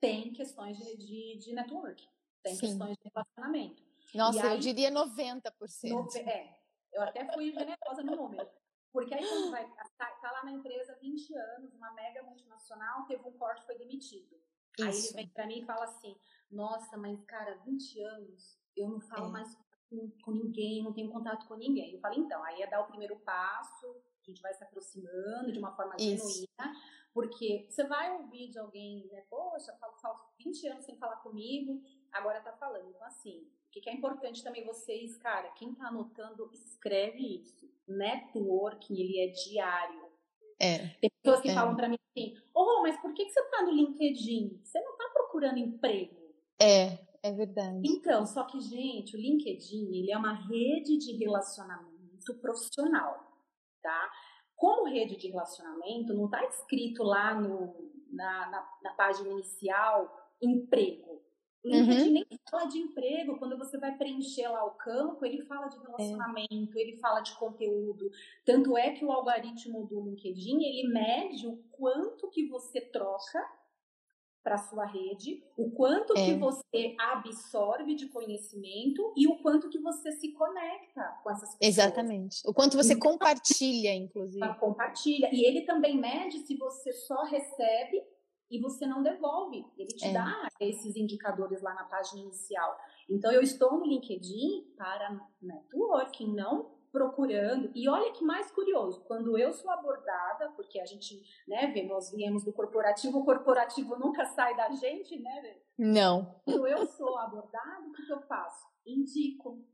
tem 0.00 0.32
questões 0.32 0.78
de, 0.78 0.96
de, 0.96 1.38
de 1.38 1.52
network, 1.52 2.06
tem 2.42 2.54
Sim. 2.54 2.68
questões 2.68 2.96
de 2.96 3.10
relacionamento. 3.14 3.87
Nossa, 4.14 4.46
aí, 4.46 4.54
eu 4.54 4.58
diria 4.58 4.90
90%. 4.90 5.52
No, 5.90 6.08
é, 6.16 6.58
eu 6.92 7.02
até 7.02 7.32
fui 7.32 7.52
generosa 7.52 8.02
no 8.02 8.16
número. 8.16 8.48
Porque 8.92 9.14
aí 9.14 9.26
quando 9.26 9.50
vai, 9.50 9.68
tá, 9.96 10.10
tá, 10.20 10.32
lá 10.32 10.44
na 10.44 10.52
empresa 10.52 10.98
20 11.00 11.34
anos, 11.34 11.74
uma 11.74 11.92
mega 11.92 12.22
multinacional, 12.22 13.06
teve 13.06 13.22
um 13.28 13.32
corte 13.32 13.64
foi 13.66 13.76
demitido. 13.76 14.34
Isso. 14.78 14.88
Aí 14.88 14.96
ele 14.96 15.14
vem 15.14 15.28
pra 15.28 15.46
mim 15.46 15.60
e 15.60 15.66
fala 15.66 15.84
assim, 15.84 16.16
nossa, 16.50 16.96
mas 16.96 17.22
cara, 17.24 17.58
20 17.64 18.00
anos, 18.00 18.58
eu 18.76 18.88
não 18.88 19.00
falo 19.00 19.28
é. 19.28 19.30
mais 19.30 19.56
com, 19.90 20.10
com, 20.22 20.32
ninguém, 20.32 20.82
não 20.82 20.92
tenho 20.92 21.10
contato 21.10 21.46
com 21.46 21.56
ninguém. 21.56 21.94
Eu 21.94 22.00
falo, 22.00 22.14
então, 22.14 22.42
aí 22.44 22.62
é 22.62 22.66
dar 22.66 22.80
o 22.80 22.86
primeiro 22.86 23.16
passo, 23.20 23.86
a 24.22 24.30
gente 24.30 24.40
vai 24.40 24.54
se 24.54 24.64
aproximando 24.64 25.52
de 25.52 25.58
uma 25.58 25.74
forma 25.74 25.94
Isso. 25.98 26.28
genuína, 26.28 26.80
porque 27.12 27.66
você 27.68 27.84
vai 27.84 28.12
ouvir 28.12 28.50
de 28.50 28.58
alguém, 28.58 29.06
né, 29.08 29.24
poxa, 29.28 29.76
falo, 29.78 29.96
falo 29.98 30.18
20 30.38 30.66
anos 30.68 30.84
sem 30.84 30.96
falar 30.96 31.16
comigo, 31.16 31.82
agora 32.12 32.40
tá 32.40 32.52
falando. 32.52 32.88
Então, 32.88 33.06
assim, 33.06 33.50
o 33.68 33.70
que, 33.70 33.88
é 33.88 33.92
importante 33.92 34.42
também 34.42 34.64
vocês, 34.64 35.16
cara, 35.18 35.50
quem 35.50 35.74
tá 35.74 35.88
anotando, 35.88 36.50
escreve 36.52 37.42
isso. 37.42 37.70
Networking, 37.86 38.98
ele 38.98 39.20
é 39.20 39.26
diário. 39.28 40.08
É. 40.58 40.88
Tem 41.00 41.10
pessoas 41.22 41.42
que 41.42 41.50
é. 41.50 41.54
falam 41.54 41.76
para 41.76 41.88
mim 41.88 41.96
assim, 42.10 42.34
oh, 42.54 42.80
mas 42.82 42.98
por 43.00 43.12
que, 43.12 43.26
que 43.26 43.30
você 43.30 43.42
tá 43.50 43.62
no 43.62 43.70
LinkedIn? 43.70 44.60
Você 44.64 44.80
não 44.80 44.96
tá 44.96 45.10
procurando 45.12 45.58
emprego. 45.58 46.16
É, 46.60 46.98
é 47.22 47.32
verdade. 47.32 47.82
Então, 47.84 48.26
só 48.26 48.44
que, 48.44 48.58
gente, 48.58 49.14
o 49.14 49.20
LinkedIn, 49.20 49.94
ele 49.94 50.10
é 50.10 50.16
uma 50.16 50.32
rede 50.32 50.96
de 50.96 51.12
relacionamento 51.16 52.34
profissional, 52.40 53.32
tá? 53.82 54.10
Como 54.56 54.88
rede 54.88 55.16
de 55.16 55.28
relacionamento, 55.28 56.14
não 56.14 56.28
tá 56.28 56.44
escrito 56.46 57.02
lá 57.02 57.34
no, 57.34 57.92
na, 58.10 58.50
na, 58.50 58.78
na 58.82 58.92
página 58.94 59.28
inicial 59.28 60.34
emprego. 60.40 61.22
O 61.64 61.68
LinkedIn 61.68 62.06
uhum. 62.06 62.12
nem 62.12 62.26
fala 62.48 62.66
de 62.66 62.78
emprego, 62.78 63.38
quando 63.38 63.58
você 63.58 63.78
vai 63.78 63.96
preencher 63.96 64.48
lá 64.48 64.64
o 64.64 64.72
campo, 64.72 65.24
ele 65.24 65.42
fala 65.42 65.66
de 65.66 65.76
é. 65.76 65.80
relacionamento, 65.80 66.78
é. 66.78 66.80
ele 66.80 66.96
fala 66.98 67.20
de 67.20 67.34
conteúdo. 67.36 68.10
Tanto 68.44 68.76
é 68.76 68.92
que 68.92 69.04
o 69.04 69.10
algoritmo 69.10 69.86
do 69.86 70.00
LinkedIn, 70.00 70.62
ele 70.62 70.88
mede 70.88 71.46
o 71.46 71.56
quanto 71.72 72.28
que 72.30 72.46
você 72.48 72.80
troca 72.80 73.40
para 74.42 74.56
sua 74.56 74.86
rede, 74.86 75.44
o 75.56 75.70
quanto 75.72 76.16
é. 76.16 76.24
que 76.24 76.34
você 76.34 76.94
absorve 76.98 77.94
de 77.94 78.06
conhecimento 78.08 79.12
e 79.16 79.26
o 79.26 79.36
quanto 79.42 79.68
que 79.68 79.78
você 79.78 80.12
se 80.12 80.32
conecta 80.32 81.02
com 81.22 81.30
essas 81.30 81.54
pessoas. 81.56 81.58
Exatamente. 81.60 82.40
O 82.46 82.54
quanto 82.54 82.76
você 82.76 82.94
então, 82.94 83.10
compartilha, 83.10 83.94
inclusive. 83.94 84.54
Compartilha. 84.54 85.28
E 85.32 85.44
ele 85.44 85.62
também 85.62 85.98
mede 85.98 86.38
se 86.38 86.56
você 86.56 86.92
só 86.92 87.24
recebe 87.24 88.02
e 88.50 88.60
você 88.60 88.86
não 88.86 89.02
devolve. 89.02 89.64
Ele 89.76 89.88
te 89.88 90.06
é. 90.06 90.12
dá 90.12 90.48
esses 90.60 90.96
indicadores 90.96 91.62
lá 91.62 91.74
na 91.74 91.84
página 91.84 92.22
inicial. 92.22 92.78
Então, 93.08 93.32
eu 93.32 93.42
estou 93.42 93.78
no 93.78 93.86
LinkedIn 93.86 94.72
para 94.76 95.20
networking, 95.40 96.34
não 96.34 96.78
procurando. 96.90 97.70
E 97.74 97.88
olha 97.88 98.12
que 98.12 98.24
mais 98.24 98.50
curioso, 98.50 99.04
quando 99.04 99.38
eu 99.38 99.52
sou 99.52 99.70
abordada, 99.70 100.50
porque 100.56 100.80
a 100.80 100.86
gente, 100.86 101.22
né, 101.46 101.66
vê, 101.68 101.84
nós 101.84 102.10
viemos 102.10 102.44
do 102.44 102.52
corporativo, 102.52 103.18
o 103.18 103.24
corporativo 103.24 103.96
nunca 103.98 104.24
sai 104.24 104.56
da 104.56 104.70
gente, 104.70 105.18
né? 105.20 105.56
Não. 105.78 106.40
Quando 106.44 106.66
eu 106.66 106.86
sou 106.86 107.18
abordada, 107.18 107.86
o 107.86 107.92
que, 107.92 108.10
eu 108.10 108.20
faço? 108.22 108.66
Indico. 108.86 109.64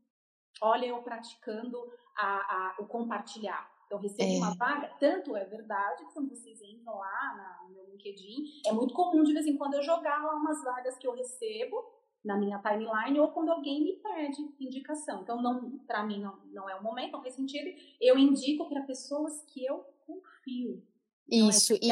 Olha, 0.61 0.85
eu 0.85 1.01
praticando 1.01 1.77
a, 2.15 2.35
a, 2.35 2.75
o 2.79 2.85
compartilhar. 2.85 3.69
Então, 3.85 3.99
recebi 3.99 4.35
é. 4.35 4.37
uma 4.37 4.55
vaga, 4.55 4.87
tanto 4.99 5.35
é 5.35 5.45
verdade 5.45 6.05
que 6.05 6.13
quando 6.13 6.29
vocês 6.29 6.61
entram 6.61 6.97
lá 6.97 7.35
na, 7.35 7.67
no 7.67 7.73
meu 7.73 7.84
LinkedIn, 7.95 8.61
é 8.65 8.71
muito 8.71 8.93
comum 8.93 9.23
de 9.23 9.33
vez 9.33 9.45
em 9.45 9.57
quando 9.57 9.75
eu 9.75 9.83
jogar 9.83 10.23
lá 10.23 10.35
umas 10.35 10.63
vagas 10.63 10.97
que 10.97 11.07
eu 11.07 11.13
recebo 11.13 11.83
na 12.25 12.35
minha 12.35 12.59
timeline 12.59 13.19
ou 13.19 13.27
quando 13.29 13.49
alguém 13.49 13.83
me 13.83 13.93
pede 13.97 14.41
indicação. 14.59 15.21
Então, 15.21 15.41
não, 15.41 15.77
para 15.85 16.03
mim 16.03 16.19
não, 16.19 16.37
não 16.51 16.67
é 16.67 16.75
o 16.75 16.83
momento, 16.83 17.11
não 17.11 17.21
faz 17.21 17.35
sentido. 17.35 17.69
Eu 18.01 18.17
indico 18.17 18.67
para 18.67 18.81
pessoas 18.81 19.43
que 19.43 19.63
eu 19.63 19.85
confio. 20.05 20.83
É 21.31 21.35
Isso, 21.35 21.73
é 21.73 21.77
e, 21.81 21.89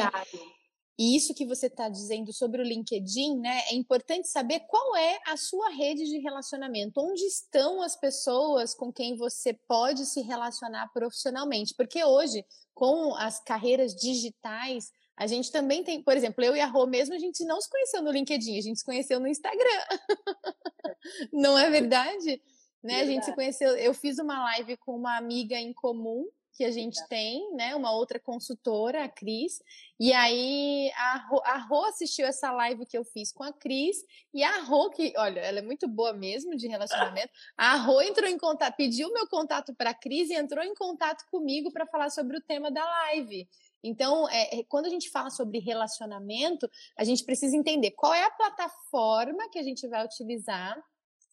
e 0.98 1.16
isso 1.16 1.34
que 1.34 1.46
você 1.46 1.66
está 1.66 1.88
dizendo 1.88 2.32
sobre 2.32 2.60
o 2.60 2.64
LinkedIn, 2.64 3.38
né? 3.38 3.60
É 3.70 3.74
importante 3.74 4.28
saber 4.28 4.60
qual 4.60 4.96
é 4.96 5.20
a 5.26 5.36
sua 5.36 5.68
rede 5.70 6.04
de 6.04 6.18
relacionamento, 6.18 7.00
onde 7.00 7.22
estão 7.24 7.80
as 7.80 7.94
pessoas 7.94 8.74
com 8.74 8.92
quem 8.92 9.16
você 9.16 9.54
pode 9.68 10.04
se 10.04 10.20
relacionar 10.20 10.92
profissionalmente. 10.92 11.74
Porque 11.76 12.04
hoje, 12.04 12.44
com 12.74 13.14
as 13.14 13.40
carreiras 13.40 13.94
digitais, 13.94 14.90
a 15.16 15.26
gente 15.26 15.50
também 15.52 15.84
tem, 15.84 16.02
por 16.02 16.16
exemplo, 16.16 16.44
eu 16.44 16.56
e 16.56 16.60
a 16.60 16.66
Rô 16.66 16.86
mesmo, 16.86 17.14
a 17.14 17.18
gente 17.18 17.44
não 17.44 17.60
se 17.60 17.70
conheceu 17.70 18.02
no 18.02 18.10
LinkedIn, 18.10 18.58
a 18.58 18.62
gente 18.62 18.78
se 18.78 18.84
conheceu 18.84 19.20
no 19.20 19.28
Instagram. 19.28 19.80
não 21.32 21.56
é 21.58 21.70
verdade? 21.70 22.42
Né? 22.82 23.00
A 23.00 23.04
gente 23.04 23.24
se 23.24 23.34
conheceu, 23.34 23.70
eu 23.76 23.94
fiz 23.94 24.18
uma 24.18 24.42
live 24.44 24.76
com 24.76 24.96
uma 24.96 25.16
amiga 25.16 25.56
em 25.56 25.72
comum 25.72 26.28
que 26.54 26.64
a 26.64 26.70
gente 26.70 27.04
tem, 27.08 27.52
né? 27.54 27.74
Uma 27.74 27.90
outra 27.90 28.18
consultora, 28.18 29.04
a 29.04 29.08
Cris. 29.08 29.60
E 29.98 30.12
aí 30.12 30.90
a 30.96 31.18
Rô, 31.28 31.42
a 31.44 31.58
Rô 31.58 31.84
assistiu 31.84 32.26
essa 32.26 32.52
live 32.52 32.86
que 32.86 32.96
eu 32.96 33.04
fiz 33.04 33.32
com 33.32 33.42
a 33.42 33.52
Cris. 33.52 34.04
E 34.32 34.42
a 34.42 34.60
Rô, 34.60 34.88
que, 34.90 35.12
olha, 35.16 35.40
ela 35.40 35.58
é 35.58 35.62
muito 35.62 35.88
boa 35.88 36.12
mesmo 36.12 36.56
de 36.56 36.68
relacionamento. 36.68 37.32
A 37.56 37.76
Rô 37.76 38.00
entrou 38.00 38.28
em 38.28 38.38
contato, 38.38 38.76
pediu 38.76 39.12
meu 39.12 39.26
contato 39.26 39.74
para 39.74 39.90
a 39.90 39.94
Cris 39.94 40.30
e 40.30 40.34
entrou 40.34 40.62
em 40.62 40.74
contato 40.74 41.24
comigo 41.28 41.72
para 41.72 41.86
falar 41.86 42.10
sobre 42.10 42.36
o 42.36 42.40
tema 42.40 42.70
da 42.70 42.84
live. 42.84 43.48
Então, 43.84 44.26
é, 44.30 44.60
é, 44.60 44.64
quando 44.64 44.86
a 44.86 44.88
gente 44.88 45.10
fala 45.10 45.28
sobre 45.28 45.58
relacionamento, 45.58 46.68
a 46.98 47.04
gente 47.04 47.22
precisa 47.22 47.54
entender 47.54 47.90
qual 47.90 48.14
é 48.14 48.24
a 48.24 48.30
plataforma 48.30 49.48
que 49.50 49.58
a 49.58 49.62
gente 49.62 49.86
vai 49.86 50.02
utilizar 50.02 50.82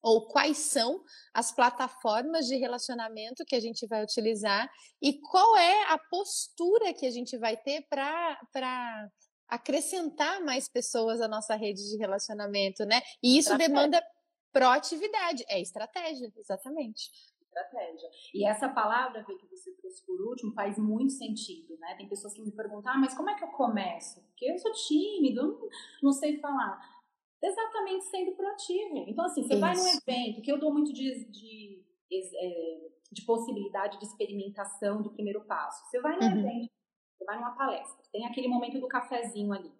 ou 0.03 0.27
quais 0.27 0.57
são 0.57 1.01
as 1.33 1.51
plataformas 1.51 2.47
de 2.47 2.57
relacionamento 2.57 3.45
que 3.45 3.55
a 3.55 3.59
gente 3.59 3.87
vai 3.87 4.03
utilizar 4.03 4.69
e 5.01 5.13
qual 5.21 5.55
é 5.55 5.93
a 5.93 5.97
postura 5.97 6.93
que 6.93 7.05
a 7.05 7.11
gente 7.11 7.37
vai 7.37 7.55
ter 7.55 7.85
para 7.87 9.09
acrescentar 9.47 10.41
mais 10.43 10.67
pessoas 10.67 11.21
à 11.21 11.27
nossa 11.27 11.55
rede 11.55 11.87
de 11.89 11.97
relacionamento, 11.97 12.83
né? 12.85 13.01
E 13.21 13.37
isso 13.37 13.55
demanda 13.57 14.03
proatividade, 14.51 15.45
é 15.47 15.61
estratégia, 15.61 16.31
exatamente. 16.35 17.09
Estratégia. 17.51 18.09
E 18.33 18.47
essa 18.47 18.69
palavra 18.69 19.25
que 19.25 19.47
você 19.47 19.75
trouxe 19.75 20.05
por 20.05 20.21
último 20.21 20.53
faz 20.53 20.77
muito 20.77 21.11
sentido, 21.11 21.77
né? 21.79 21.95
Tem 21.95 22.07
pessoas 22.07 22.33
que 22.33 22.41
me 22.41 22.51
perguntam, 22.51 22.93
ah, 22.93 22.97
mas 22.97 23.13
como 23.13 23.29
é 23.29 23.35
que 23.35 23.43
eu 23.43 23.49
começo? 23.49 24.21
Porque 24.27 24.49
eu 24.49 24.57
sou 24.57 24.71
tímido, 24.71 25.43
não, 25.43 25.69
não 26.01 26.11
sei 26.13 26.39
falar 26.39 26.79
exatamente 27.41 28.05
sendo 28.05 28.33
proativo. 28.33 29.03
Então, 29.07 29.25
assim, 29.25 29.43
você 29.43 29.53
Isso. 29.53 29.59
vai 29.61 29.75
num 29.75 29.87
evento, 29.87 30.41
que 30.41 30.51
eu 30.51 30.59
dou 30.59 30.71
muito 30.71 30.93
de, 30.93 31.25
de, 31.25 31.83
é, 32.13 32.89
de, 33.11 33.25
possibilidade 33.25 33.97
de 33.97 34.05
experimentação 34.05 35.01
do 35.01 35.11
primeiro 35.11 35.43
passo. 35.45 35.89
Você 35.89 35.99
vai 35.99 36.17
num 36.17 36.27
uhum. 36.27 36.39
evento, 36.39 36.71
você 37.17 37.25
vai 37.25 37.37
numa 37.37 37.55
palestra, 37.55 38.03
tem 38.11 38.25
aquele 38.25 38.47
momento 38.47 38.79
do 38.79 38.87
cafezinho 38.87 39.51
ali. 39.51 39.71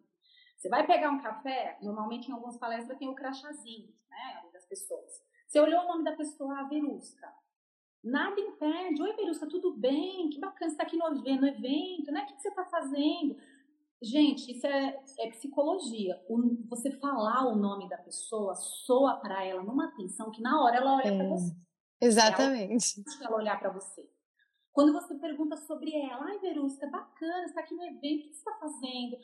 Você 0.57 0.69
vai 0.69 0.85
pegar 0.85 1.09
um 1.09 1.21
café, 1.21 1.77
normalmente 1.81 2.29
em 2.29 2.33
algumas 2.33 2.57
palestras 2.57 2.97
tem 2.97 3.09
o 3.09 3.15
crachazinho, 3.15 3.93
né, 4.09 4.49
das 4.53 4.65
pessoas. 4.65 5.11
Você 5.47 5.59
olhou 5.59 5.81
o 5.81 5.87
nome 5.87 6.03
da 6.03 6.15
pessoa, 6.15 6.59
a 6.59 6.63
Verusca. 6.63 7.27
Nada 8.03 8.39
impede. 8.39 9.01
Oi, 9.01 9.13
Verusca, 9.13 9.47
tudo 9.47 9.73
bem? 9.73 10.29
Que 10.29 10.39
bacana, 10.39 10.69
você 10.69 10.75
está 10.75 10.83
aqui 10.83 10.97
no, 10.97 11.09
no 11.09 11.47
evento, 11.47 12.11
né? 12.11 12.23
O 12.23 12.25
que, 12.25 12.41
você 12.41 12.49
está 12.49 12.65
fazendo? 12.65 13.37
Gente, 14.01 14.51
isso 14.51 14.65
é, 14.65 14.99
é 15.19 15.29
psicologia. 15.29 16.19
O, 16.27 16.57
você 16.67 16.91
falar 16.91 17.45
o 17.47 17.55
nome 17.55 17.87
da 17.87 17.97
pessoa 17.97 18.55
soa 18.55 19.17
para 19.17 19.45
ela 19.45 19.61
numa 19.61 19.85
atenção 19.85 20.31
que 20.31 20.41
na 20.41 20.59
hora 20.61 20.77
ela 20.77 20.95
olha 20.95 21.07
é, 21.07 21.17
para 21.17 21.29
você. 21.29 21.55
Exatamente. 22.01 23.03
Ela, 23.19 23.27
ela 23.27 23.37
olhar 23.37 23.59
para 23.59 23.69
você. 23.69 24.09
Quando 24.73 24.93
você 24.93 25.13
pergunta 25.15 25.55
sobre 25.57 25.93
ela, 25.93 26.25
ai 26.25 26.39
Verusca, 26.39 26.87
bacana, 26.87 27.45
está 27.45 27.59
aqui 27.59 27.75
no 27.75 27.83
evento, 27.83 28.25
o 28.25 28.29
que 28.29 28.33
você 28.33 28.39
está 28.39 28.53
fazendo? 28.53 29.17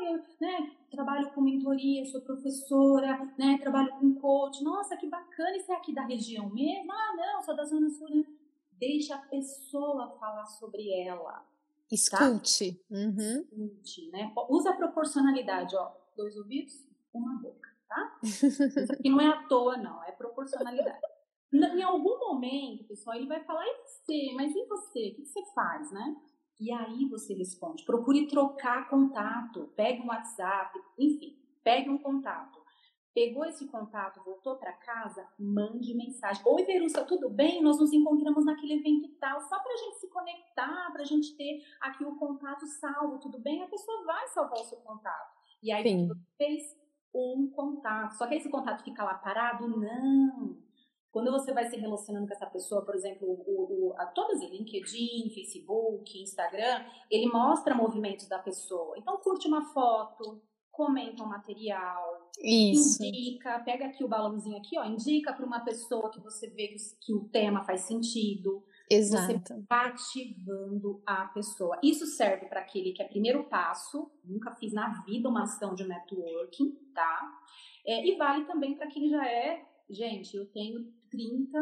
Ah, 0.00 0.12
eu 0.12 0.24
né, 0.40 0.72
trabalho 0.90 1.30
com 1.32 1.42
mentoria, 1.42 2.04
sou 2.06 2.22
professora, 2.22 3.30
né, 3.38 3.58
trabalho 3.60 3.92
com 3.98 4.14
coach. 4.14 4.64
Nossa, 4.64 4.96
que 4.96 5.06
bacana, 5.06 5.56
isso 5.56 5.70
é 5.70 5.76
aqui 5.76 5.92
da 5.92 6.04
região 6.04 6.48
mesmo? 6.48 6.90
Ah, 6.90 7.14
não, 7.16 7.42
sou 7.42 7.54
da 7.54 7.64
Zona 7.64 7.90
Sul. 7.90 8.08
Né? 8.08 8.24
Deixa 8.78 9.14
a 9.14 9.18
pessoa 9.18 10.16
falar 10.18 10.46
sobre 10.46 10.90
ela. 11.02 11.46
Escute. 11.90 12.72
Tá? 12.72 12.96
Uhum. 12.96 13.40
Escute, 13.42 14.10
né? 14.10 14.32
Usa 14.48 14.70
a 14.70 14.76
proporcionalidade, 14.76 15.76
ó. 15.76 15.92
Dois 16.16 16.36
ouvidos, 16.36 16.86
uma 17.12 17.34
boca, 17.34 17.68
tá? 17.88 18.18
Isso 18.22 18.92
aqui 18.92 19.10
não 19.10 19.20
é 19.20 19.28
à 19.28 19.42
toa, 19.48 19.76
não. 19.76 20.02
É 20.04 20.12
proporcionalidade. 20.12 20.98
Em 21.52 21.82
algum 21.82 22.18
momento, 22.18 22.84
pessoal, 22.84 23.16
ele 23.16 23.26
vai 23.26 23.42
falar, 23.44 23.66
e 23.66 23.76
você? 23.82 24.32
Mas 24.34 24.54
e 24.54 24.64
você? 24.66 25.08
O 25.10 25.14
que 25.16 25.24
você 25.26 25.44
faz, 25.52 25.90
né? 25.90 26.16
E 26.60 26.70
aí 26.70 27.06
você 27.06 27.32
responde. 27.32 27.84
Procure 27.84 28.26
trocar 28.26 28.88
contato. 28.90 29.72
Pegue 29.74 30.02
um 30.02 30.08
WhatsApp, 30.08 30.78
enfim, 30.98 31.34
pegue 31.64 31.88
um 31.88 31.96
contato. 31.96 32.60
Pegou 33.14 33.44
esse 33.44 33.66
contato, 33.66 34.22
voltou 34.22 34.56
para 34.56 34.72
casa, 34.72 35.26
mande 35.36 35.94
mensagem. 35.94 36.42
Oi, 36.46 36.64
Verusca, 36.64 37.04
tudo 37.04 37.28
bem? 37.28 37.60
Nós 37.60 37.80
nos 37.80 37.92
encontramos 37.92 38.44
naquele 38.44 38.74
evento 38.74 39.08
tal, 39.18 39.40
só 39.40 39.58
para 39.58 39.72
a 39.72 39.76
gente 39.76 39.96
se 39.98 40.08
conectar, 40.08 40.92
para 40.92 41.02
a 41.02 41.04
gente 41.04 41.36
ter 41.36 41.60
aqui 41.80 42.04
o 42.04 42.14
contato 42.16 42.64
salvo, 42.66 43.18
tudo 43.18 43.40
bem? 43.40 43.62
A 43.62 43.66
pessoa 43.66 44.04
vai 44.04 44.28
salvar 44.28 44.60
o 44.60 44.64
seu 44.64 44.78
contato. 44.78 45.36
E 45.60 45.72
aí 45.72 45.82
Sim. 45.82 46.06
você 46.06 46.20
fez 46.36 46.62
um 47.12 47.50
contato. 47.50 48.12
Só 48.12 48.26
que 48.26 48.36
esse 48.36 48.48
contato 48.48 48.84
fica 48.84 49.02
lá 49.02 49.14
parado? 49.14 49.66
Não. 49.66 50.56
Quando 51.12 51.30
você 51.32 51.52
vai 51.52 51.68
se 51.68 51.76
relacionando 51.76 52.26
com 52.26 52.34
essa 52.34 52.46
pessoa, 52.46 52.84
por 52.84 52.94
exemplo, 52.94 53.26
o, 53.28 53.88
o, 53.88 53.94
a 53.98 54.06
todas 54.06 54.40
LinkedIn, 54.40 55.30
Facebook, 55.34 56.22
Instagram, 56.22 56.84
ele 57.10 57.26
mostra 57.26 57.74
movimentos 57.74 58.28
da 58.28 58.38
pessoa. 58.38 58.96
Então 58.96 59.18
curte 59.18 59.48
uma 59.48 59.72
foto, 59.72 60.40
comenta 60.70 61.22
o 61.22 61.28
material, 61.28 62.30
Isso. 62.42 63.04
indica, 63.04 63.58
pega 63.60 63.86
aqui 63.86 64.04
o 64.04 64.08
balãozinho 64.08 64.56
aqui, 64.56 64.78
ó, 64.78 64.84
indica 64.84 65.32
para 65.32 65.44
uma 65.44 65.60
pessoa 65.60 66.10
que 66.10 66.20
você 66.20 66.48
vê 66.48 66.74
que 67.00 67.12
o 67.12 67.28
tema 67.28 67.64
faz 67.64 67.82
sentido. 67.82 68.64
Exato. 68.88 69.54
Você 69.54 69.64
ativando 69.68 71.00
a 71.06 71.26
pessoa. 71.26 71.78
Isso 71.82 72.06
serve 72.06 72.46
para 72.46 72.60
aquele 72.60 72.92
que 72.92 73.02
é 73.02 73.06
primeiro 73.06 73.44
passo, 73.44 74.10
nunca 74.24 74.52
fiz 74.56 74.72
na 74.72 75.02
vida 75.04 75.28
uma 75.28 75.42
ação 75.42 75.74
de 75.74 75.86
networking, 75.86 76.72
tá? 76.92 77.40
É, 77.86 78.04
e 78.06 78.16
vale 78.16 78.46
também 78.46 78.74
para 78.76 78.88
quem 78.88 79.08
já 79.08 79.24
é, 79.24 79.64
gente, 79.88 80.36
eu 80.36 80.46
tenho 80.46 80.92
30, 81.10 81.58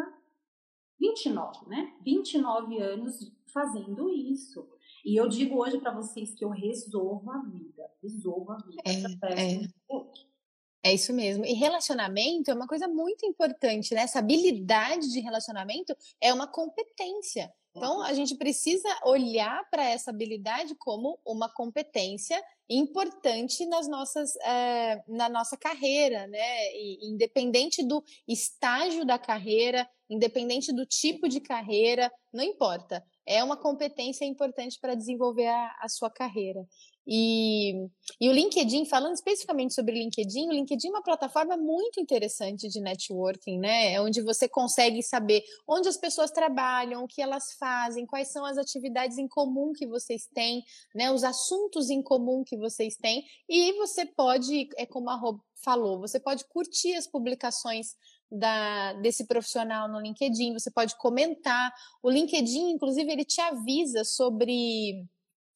29, 1.00 1.68
né? 1.68 1.94
29 2.02 2.78
anos 2.78 3.32
fazendo 3.46 4.10
isso. 4.10 4.68
E 5.04 5.16
eu 5.16 5.28
digo 5.28 5.56
hoje 5.56 5.78
para 5.78 5.94
vocês 5.94 6.34
que 6.34 6.44
eu 6.44 6.50
resolvo 6.50 7.30
a 7.30 7.42
vida. 7.42 7.90
Resolvo 8.02 8.52
a 8.52 8.56
vida. 8.56 8.82
É, 8.84 9.54
é. 9.54 10.90
é 10.90 10.94
isso 10.94 11.12
mesmo. 11.12 11.44
E 11.44 11.52
relacionamento 11.52 12.50
é 12.50 12.54
uma 12.54 12.66
coisa 12.66 12.88
muito 12.88 13.24
importante, 13.24 13.94
né? 13.94 14.02
Essa 14.02 14.18
habilidade 14.18 15.10
de 15.10 15.20
relacionamento 15.20 15.96
é 16.20 16.32
uma 16.32 16.46
competência. 16.46 17.52
Então, 17.78 18.02
a 18.02 18.12
gente 18.12 18.34
precisa 18.36 18.88
olhar 19.04 19.64
para 19.70 19.84
essa 19.84 20.10
habilidade 20.10 20.74
como 20.74 21.18
uma 21.24 21.48
competência 21.48 22.42
importante 22.68 23.64
nas 23.66 23.88
nossas, 23.88 24.36
é, 24.36 25.02
na 25.08 25.28
nossa 25.28 25.56
carreira, 25.56 26.26
né? 26.26 26.72
E, 26.74 27.08
independente 27.08 27.82
do 27.82 28.02
estágio 28.26 29.06
da 29.06 29.18
carreira, 29.18 29.88
independente 30.10 30.72
do 30.72 30.84
tipo 30.84 31.28
de 31.28 31.40
carreira, 31.40 32.12
não 32.32 32.42
importa 32.42 33.02
é 33.28 33.44
uma 33.44 33.58
competência 33.58 34.24
importante 34.24 34.78
para 34.80 34.94
desenvolver 34.94 35.46
a, 35.46 35.76
a, 35.82 35.88
sua 35.88 36.08
carreira. 36.08 36.66
E, 37.10 37.88
e 38.20 38.28
o 38.28 38.32
LinkedIn, 38.32 38.84
falando 38.84 39.14
especificamente 39.14 39.72
sobre 39.72 39.94
o 39.94 39.98
LinkedIn, 39.98 40.48
o 40.48 40.52
LinkedIn 40.52 40.88
é 40.88 40.90
uma 40.90 41.02
plataforma 41.02 41.56
muito 41.56 41.98
interessante 41.98 42.68
de 42.68 42.82
networking, 42.82 43.58
né? 43.58 43.94
É 43.94 44.00
onde 44.00 44.20
você 44.20 44.46
consegue 44.46 45.02
saber 45.02 45.42
onde 45.66 45.88
as 45.88 45.96
pessoas 45.96 46.30
trabalham, 46.30 47.02
o 47.02 47.08
que 47.08 47.22
elas 47.22 47.54
fazem, 47.58 48.04
quais 48.04 48.28
são 48.28 48.44
as 48.44 48.58
atividades 48.58 49.16
em 49.16 49.26
comum 49.26 49.72
que 49.72 49.86
vocês 49.86 50.28
têm, 50.34 50.62
né? 50.94 51.10
Os 51.10 51.24
assuntos 51.24 51.88
em 51.88 52.02
comum 52.02 52.44
que 52.44 52.58
vocês 52.58 52.94
têm. 52.96 53.24
E 53.48 53.72
você 53.78 54.04
pode, 54.04 54.68
é 54.76 54.84
como 54.84 55.08
a 55.08 55.14
Rob 55.14 55.40
falou, 55.64 55.98
você 55.98 56.20
pode 56.20 56.44
curtir 56.44 56.94
as 56.94 57.06
publicações 57.06 57.96
da, 58.30 58.92
desse 58.94 59.26
profissional 59.26 59.88
no 59.88 59.98
LinkedIn, 59.98 60.52
você 60.52 60.70
pode 60.70 60.94
comentar. 60.98 61.72
O 62.02 62.10
LinkedIn, 62.10 62.72
inclusive, 62.72 63.10
ele 63.10 63.24
te 63.24 63.40
avisa 63.40 64.04
sobre 64.04 65.06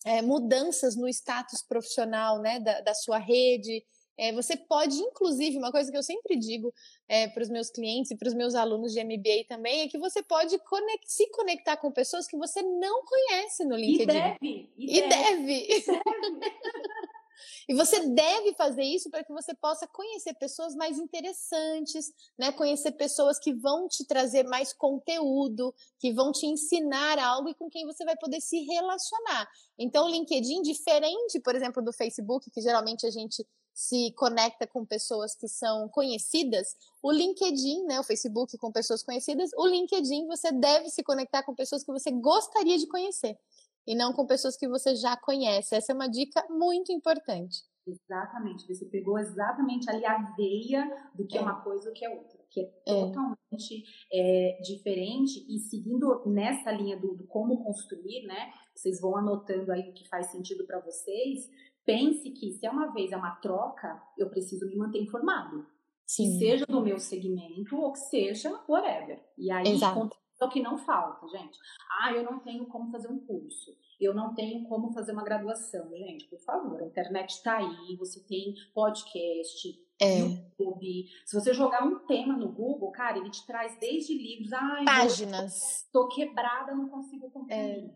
é, 0.05 0.23
mudanças 0.23 0.97
no 0.97 1.09
status 1.09 1.63
profissional 1.63 2.41
né, 2.41 2.59
da, 2.61 2.81
da 2.81 2.95
sua 2.95 3.19
rede. 3.19 3.85
É, 4.19 4.33
você 4.33 4.57
pode, 4.57 4.97
inclusive, 4.97 5.57
uma 5.57 5.73
coisa 5.73 5.91
que 5.91 5.97
eu 5.97 6.03
sempre 6.03 6.37
digo 6.37 6.73
é, 7.09 7.29
para 7.29 7.43
os 7.43 7.49
meus 7.49 7.71
clientes 7.71 8.11
e 8.11 8.17
para 8.17 8.29
os 8.29 8.35
meus 8.35 8.55
alunos 8.55 8.93
de 8.93 9.03
MBA 9.03 9.47
também, 9.49 9.81
é 9.81 9.89
que 9.89 9.99
você 9.99 10.23
pode 10.23 10.59
conect, 10.59 11.11
se 11.11 11.31
conectar 11.31 11.77
com 11.79 11.91
pessoas 11.91 12.27
que 12.27 12.37
você 12.37 12.63
não 12.63 13.05
conhece 13.05 13.65
no 13.65 13.75
LinkedIn. 13.75 14.03
E 14.03 14.07
deve. 14.07 14.71
E, 14.77 14.99
e 14.99 15.09
deve. 15.09 15.69
deve. 15.69 15.87
E 17.69 17.75
você 17.75 18.07
deve 18.09 18.55
fazer 18.55 18.83
isso 18.83 19.11
para 19.11 19.25
que 19.25 19.33
você 19.33 19.55
possa 19.55 19.87
conhecer 19.87 20.35
pessoas 20.35 20.75
mais 20.75 20.99
interessantes, 20.99 22.13
né? 22.39 22.53
Conhecer 22.53 22.93
pessoas 22.93 23.39
que 23.39 23.53
vão 23.55 23.89
te 23.89 24.05
trazer 24.07 24.45
mais 24.45 24.73
conteúdo, 24.73 25.75
que 25.99 26.13
vão 26.13 26.33
te 26.33 26.47
ensinar 26.47 27.19
algo 27.19 27.49
e 27.49 27.55
com 27.55 27.69
quem 27.69 27.87
você 27.87 28.05
vai 28.05 28.17
poder 28.17 28.41
se 28.41 28.61
relacionar. 28.65 29.49
Então, 29.79 30.07
o 30.07 30.11
LinkedIn, 30.11 30.63
diferente, 30.63 31.41
por 31.41 31.55
exemplo, 31.55 31.83
do 31.83 31.93
Facebook, 31.93 32.51
que 32.51 32.61
geralmente 32.61 33.07
a 33.07 33.11
gente 33.11 33.47
se 33.75 34.13
conecta 34.13 34.67
com 34.67 34.85
pessoas 34.85 35.35
que 35.35 35.49
são 35.49 35.89
conhecidas, 35.89 36.77
o 37.03 37.11
LinkedIn, 37.11 37.85
né, 37.85 37.99
o 37.99 38.05
Facebook 38.05 38.57
com 38.59 38.71
pessoas 38.71 39.03
conhecidas, 39.03 39.51
o 39.57 39.67
LinkedIn 39.67 40.27
você 40.27 40.53
deve 40.53 40.91
se 40.91 41.03
conectar 41.03 41.43
com 41.43 41.55
pessoas 41.55 41.83
que 41.83 41.91
você 41.91 42.11
gostaria 42.11 42.77
de 42.77 42.87
conhecer 42.87 43.39
e 43.87 43.95
não 43.95 44.13
com 44.13 44.27
pessoas 44.27 44.57
que 44.57 44.69
você 44.69 44.95
já 44.95 45.17
conhece. 45.17 45.75
Essa 45.75 45.93
é 45.93 45.95
uma 45.95 46.09
dica 46.09 46.45
muito 46.49 46.93
importante. 46.93 47.63
Exatamente, 47.87 48.67
você 48.73 48.85
pegou 48.87 49.19
exatamente 49.19 49.91
ali 49.91 50.07
a 50.07 50.17
veia 50.37 50.89
do 51.17 51.27
que 51.27 51.37
é, 51.37 51.41
é 51.41 51.43
uma 51.43 51.61
coisa 51.63 51.89
e 51.89 51.91
o 51.91 51.93
que 51.93 52.05
é 52.05 52.11
outra, 52.11 52.39
que 52.49 52.61
é, 52.61 52.65
é. 52.87 53.07
totalmente 53.07 53.85
é. 54.13 54.61
diferente 54.63 55.45
e 55.49 55.59
seguindo 55.59 56.23
nessa 56.27 56.71
linha 56.71 56.97
do, 56.97 57.17
do, 57.17 57.27
como 57.27 57.65
construir, 57.65 58.25
né? 58.25 58.53
Vocês 58.73 59.01
vão 59.01 59.17
anotando 59.17 59.73
aí 59.73 59.91
o 59.91 59.93
que 59.93 60.09
faz 60.09 60.31
sentido 60.31 60.65
para 60.65 60.79
vocês. 60.79 61.51
Pense 61.85 62.31
que 62.31 62.53
se 62.53 62.65
é 62.65 62.71
uma 62.71 62.93
vez 62.93 63.11
é 63.11 63.17
uma 63.17 63.35
troca, 63.37 64.01
eu 64.17 64.31
preciso 64.31 64.65
me 64.69 64.77
manter 64.77 65.03
informado. 65.03 65.67
Sim. 66.07 66.25
Que 66.25 66.39
seja 66.39 66.67
do 66.67 66.81
meu 66.81 67.01
segmento 67.01 67.77
ou 67.77 67.93
que 67.93 67.99
seja 67.99 68.63
whatever. 68.69 69.21
E 69.37 69.51
aí, 69.51 69.67
Exato. 69.67 70.17
É 70.43 70.47
o 70.47 70.51
que 70.51 70.61
não 70.61 70.77
falta, 70.77 71.27
gente. 71.29 71.59
Ah, 72.01 72.13
eu 72.13 72.25
não 72.25 72.41
tenho 72.41 72.67
como 72.67 72.91
fazer 72.91 73.09
um 73.09 73.19
curso. 73.19 73.71
Eu 74.01 74.13
não 74.13 74.35
tenho 74.35 74.65
como 74.65 74.93
fazer 74.93 75.13
uma 75.13 75.23
graduação. 75.23 75.89
Gente, 75.97 76.27
por 76.27 76.41
favor, 76.41 76.83
a 76.83 76.87
internet 76.87 77.31
está 77.31 77.59
aí. 77.59 77.97
Você 77.97 78.21
tem 78.27 78.55
podcast, 78.75 79.69
é. 80.01 80.19
YouTube. 80.19 81.07
Se 81.25 81.39
você 81.39 81.55
jogar 81.55 81.85
um 81.85 82.01
tema 82.01 82.37
no 82.37 82.51
Google, 82.51 82.91
cara, 82.91 83.19
ele 83.19 83.31
te 83.31 83.47
traz 83.47 83.79
desde 83.79 84.19
livros. 84.19 84.53
Ai, 84.53 84.85
Páginas. 84.85 85.89
Tô, 85.93 86.09
tô 86.09 86.15
quebrada, 86.15 86.75
não 86.75 86.89
consigo 86.89 87.31
comprar 87.31 87.57
é. 87.57 87.89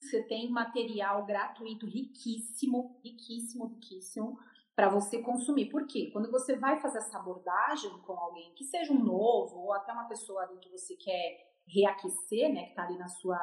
Você 0.00 0.22
tem 0.24 0.50
material 0.50 1.24
gratuito 1.24 1.86
riquíssimo, 1.86 3.00
riquíssimo, 3.04 3.66
riquíssimo 3.66 4.38
para 4.74 4.88
você 4.88 5.20
consumir. 5.20 5.66
Por 5.66 5.86
quê? 5.86 6.10
Quando 6.12 6.30
você 6.30 6.56
vai 6.56 6.80
fazer 6.80 6.98
essa 6.98 7.18
abordagem 7.18 7.90
com 8.00 8.12
alguém, 8.12 8.52
que 8.54 8.64
seja 8.64 8.92
um 8.92 9.02
novo 9.02 9.58
ou 9.58 9.72
até 9.72 9.92
uma 9.92 10.08
pessoa 10.08 10.46
que 10.60 10.68
você 10.70 10.96
quer 10.96 11.51
reaquecer, 11.72 12.52
né, 12.52 12.64
que 12.64 12.70
está 12.70 12.84
ali 12.84 12.98
na 12.98 13.08
sua, 13.08 13.38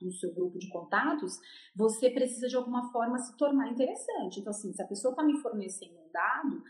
no 0.00 0.12
seu 0.12 0.32
grupo 0.32 0.58
de 0.58 0.68
contatos, 0.68 1.38
você 1.74 2.10
precisa 2.10 2.48
de 2.48 2.56
alguma 2.56 2.90
forma 2.92 3.18
se 3.18 3.36
tornar 3.36 3.68
interessante. 3.68 4.40
Então, 4.40 4.50
assim, 4.50 4.72
se 4.72 4.82
a 4.82 4.86
pessoa 4.86 5.12
está 5.12 5.22
me 5.22 5.38
fornecendo 5.38 5.94
um 5.94 6.12
dado, 6.12 6.62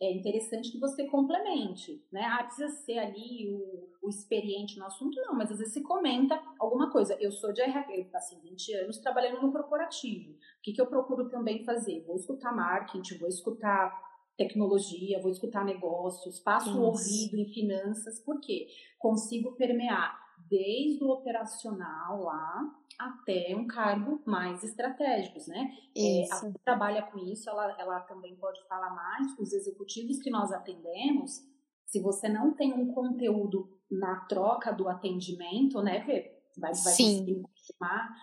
é 0.00 0.12
interessante 0.12 0.70
que 0.70 0.78
você 0.78 1.06
complemente, 1.06 2.04
né? 2.12 2.22
Ah, 2.24 2.44
precisa 2.44 2.68
ser 2.68 2.98
ali 2.98 3.48
o, 3.50 3.88
o 4.02 4.10
experiente 4.10 4.78
no 4.78 4.84
assunto, 4.84 5.18
não, 5.22 5.34
mas 5.34 5.50
às 5.50 5.58
vezes 5.58 5.72
você 5.72 5.80
comenta 5.80 6.38
alguma 6.58 6.90
coisa. 6.90 7.16
Eu 7.18 7.32
sou 7.32 7.50
de 7.52 7.62
RH, 7.62 8.10
assim, 8.14 8.38
20 8.40 8.74
anos 8.74 8.98
trabalhando 8.98 9.40
no 9.40 9.52
corporativo. 9.52 10.32
O 10.32 10.36
que, 10.62 10.74
que 10.74 10.80
eu 10.80 10.86
procuro 10.86 11.30
também 11.30 11.64
fazer? 11.64 12.04
Vou 12.06 12.16
escutar 12.16 12.54
marketing, 12.54 13.16
vou 13.18 13.28
escutar 13.28 14.04
tecnologia, 14.36 15.20
vou 15.22 15.30
escutar 15.30 15.64
negócios, 15.64 16.38
passo 16.40 16.78
o 16.78 16.82
ouvido 16.82 17.38
em 17.38 17.46
finanças, 17.46 18.20
por 18.20 18.38
quê? 18.38 18.68
Consigo 18.98 19.52
permear 19.52 20.25
desde 20.48 21.02
o 21.04 21.10
operacional 21.10 22.22
lá 22.22 22.74
até 22.98 23.54
um 23.54 23.66
cargo 23.66 24.22
mais 24.24 24.64
estratégicos, 24.64 25.46
né? 25.46 25.70
É, 25.96 26.24
a 26.32 26.52
que 26.52 26.58
trabalha 26.64 27.02
com 27.02 27.18
isso, 27.18 27.48
ela, 27.50 27.76
ela 27.78 28.00
também 28.00 28.34
pode 28.36 28.62
falar 28.66 28.90
mais. 28.90 29.38
Os 29.38 29.52
executivos 29.52 30.18
que 30.18 30.30
nós 30.30 30.52
atendemos, 30.52 31.42
se 31.84 32.00
você 32.00 32.28
não 32.28 32.54
tem 32.54 32.72
um 32.72 32.92
conteúdo 32.92 33.78
na 33.90 34.20
troca 34.26 34.72
do 34.72 34.88
atendimento, 34.88 35.82
né, 35.82 36.00
Vê? 36.00 36.34
Vai, 36.58 36.72
vai 36.72 36.96
conseguir 36.96 37.42
confirmar, 37.42 38.16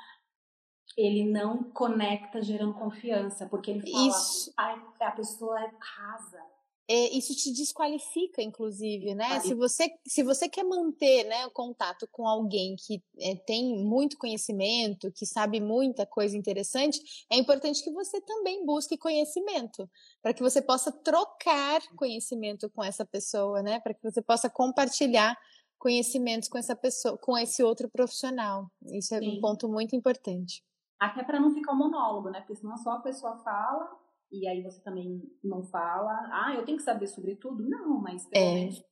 ele 0.98 1.32
não 1.32 1.64
conecta 1.72 2.42
gerando 2.42 2.74
confiança, 2.74 3.48
porque 3.48 3.72
ele 3.72 3.92
fala, 3.92 4.08
isso. 4.08 4.54
a, 4.58 4.74
a 5.02 5.12
pessoa 5.12 5.60
é 5.62 5.72
rasa, 5.80 6.42
isso 6.90 7.34
te 7.36 7.52
desqualifica, 7.54 8.42
inclusive, 8.42 9.16
né? 9.16 9.40
Se 9.40 9.54
você, 9.54 9.90
se 10.06 10.22
você 10.22 10.50
quer 10.50 10.64
manter 10.64 11.24
né, 11.24 11.46
o 11.46 11.52
contato 11.52 12.08
com 12.12 12.28
alguém 12.28 12.76
que 12.76 13.02
é, 13.20 13.36
tem 13.36 13.78
muito 13.84 14.18
conhecimento, 14.18 15.12
que 15.12 15.26
sabe 15.26 15.62
muita 15.62 16.06
coisa 16.06 16.36
interessante, 16.36 17.00
é 17.32 17.38
importante 17.38 17.84
que 17.84 17.92
você 17.92 18.20
também 18.20 18.66
busque 18.66 18.98
conhecimento, 18.98 19.90
para 20.22 20.34
que 20.34 20.42
você 20.42 20.62
possa 20.62 20.92
trocar 20.92 21.82
conhecimento 21.96 22.70
com 22.70 22.84
essa 22.84 23.06
pessoa, 23.06 23.62
né? 23.62 23.80
Para 23.80 23.94
que 23.94 24.04
você 24.04 24.22
possa 24.22 24.50
compartilhar 24.50 25.38
conhecimentos 25.80 26.50
com 26.50 26.58
essa 26.58 26.76
pessoa, 26.76 27.18
com 27.18 27.38
esse 27.38 27.64
outro 27.64 27.90
profissional. 27.90 28.70
Isso 28.92 29.16
é 29.16 29.20
Sim. 29.20 29.38
um 29.38 29.42
ponto 29.42 29.70
muito 29.70 29.96
importante. 29.96 30.64
Até 31.00 31.24
para 31.24 31.40
não 31.40 31.54
ficar 31.54 31.74
um 31.74 31.78
monólogo, 31.78 32.30
né? 32.30 32.40
Porque 32.42 32.56
senão 32.56 32.78
só 32.78 32.92
a 32.92 33.00
pessoa 33.00 33.38
fala 33.38 34.03
e 34.34 34.48
aí 34.48 34.64
você 34.64 34.82
também 34.82 35.22
não 35.44 35.64
fala, 35.64 36.12
ah, 36.32 36.56
eu 36.56 36.66
tenho 36.66 36.78
que 36.78 36.84
saber 36.84 37.06
sobre 37.06 37.36
tudo. 37.36 37.64
Não, 37.70 38.02
mas 38.02 38.28
pelo 38.28 38.44
é. 38.44 38.54
menos 38.56 38.84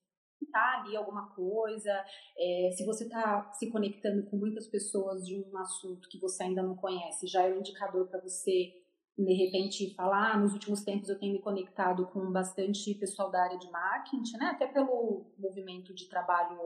tá 0.51 0.81
ali 0.81 0.95
alguma 0.95 1.29
coisa, 1.29 1.91
é, 2.37 2.71
se 2.71 2.85
você 2.85 3.05
está 3.05 3.51
se 3.53 3.69
conectando 3.69 4.25
com 4.25 4.37
muitas 4.37 4.67
pessoas 4.67 5.25
de 5.25 5.39
um 5.39 5.57
assunto 5.57 6.09
que 6.09 6.19
você 6.19 6.43
ainda 6.43 6.61
não 6.61 6.75
conhece, 6.75 7.27
já 7.27 7.43
é 7.43 7.53
um 7.53 7.59
indicador 7.59 8.07
para 8.07 8.19
você, 8.19 8.73
de 9.17 9.33
repente, 9.33 9.93
falar, 9.95 10.33
ah, 10.33 10.37
nos 10.37 10.53
últimos 10.53 10.83
tempos 10.83 11.09
eu 11.09 11.19
tenho 11.19 11.33
me 11.33 11.41
conectado 11.41 12.07
com 12.07 12.31
bastante 12.31 12.93
pessoal 12.95 13.29
da 13.31 13.43
área 13.43 13.57
de 13.57 13.69
marketing, 13.71 14.37
né, 14.37 14.45
até 14.47 14.67
pelo 14.67 15.31
movimento 15.37 15.93
de 15.93 16.09
trabalho 16.09 16.57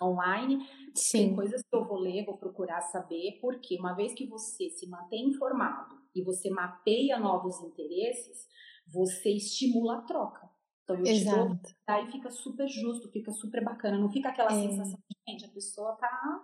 online, 0.00 0.58
Sim. 0.94 1.28
tem 1.28 1.34
coisas 1.34 1.62
que 1.62 1.76
eu 1.76 1.84
vou 1.84 1.98
ler, 1.98 2.24
vou 2.24 2.36
procurar 2.36 2.80
saber, 2.82 3.38
porque 3.40 3.78
uma 3.78 3.94
vez 3.94 4.14
que 4.14 4.26
você 4.26 4.68
se 4.70 4.88
mantém 4.88 5.28
informado 5.28 6.01
e 6.14 6.22
você 6.22 6.50
mapeia 6.50 7.18
novos 7.18 7.60
interesses, 7.60 8.46
você 8.86 9.30
estimula 9.30 9.98
a 9.98 10.02
troca. 10.02 10.50
Então, 10.84 10.96
eu 10.96 11.06
Exato. 11.06 11.56
te 11.56 11.62
dou, 11.62 11.74
aí 11.86 12.10
fica 12.10 12.30
super 12.30 12.68
justo, 12.68 13.10
fica 13.10 13.30
super 13.32 13.64
bacana. 13.64 13.98
Não 13.98 14.10
fica 14.10 14.28
aquela 14.28 14.52
é. 14.52 14.68
sensação 14.68 14.98
de, 15.08 15.32
gente, 15.32 15.44
a 15.44 15.48
pessoa 15.48 15.92
tá... 15.94 16.42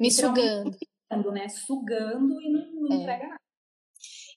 Me 0.00 0.10
sugando. 0.10 0.76
Né? 1.32 1.48
Sugando 1.48 2.40
e 2.40 2.50
não, 2.50 2.72
não 2.72 2.92
é. 2.92 2.96
entrega 2.96 3.28
nada. 3.28 3.40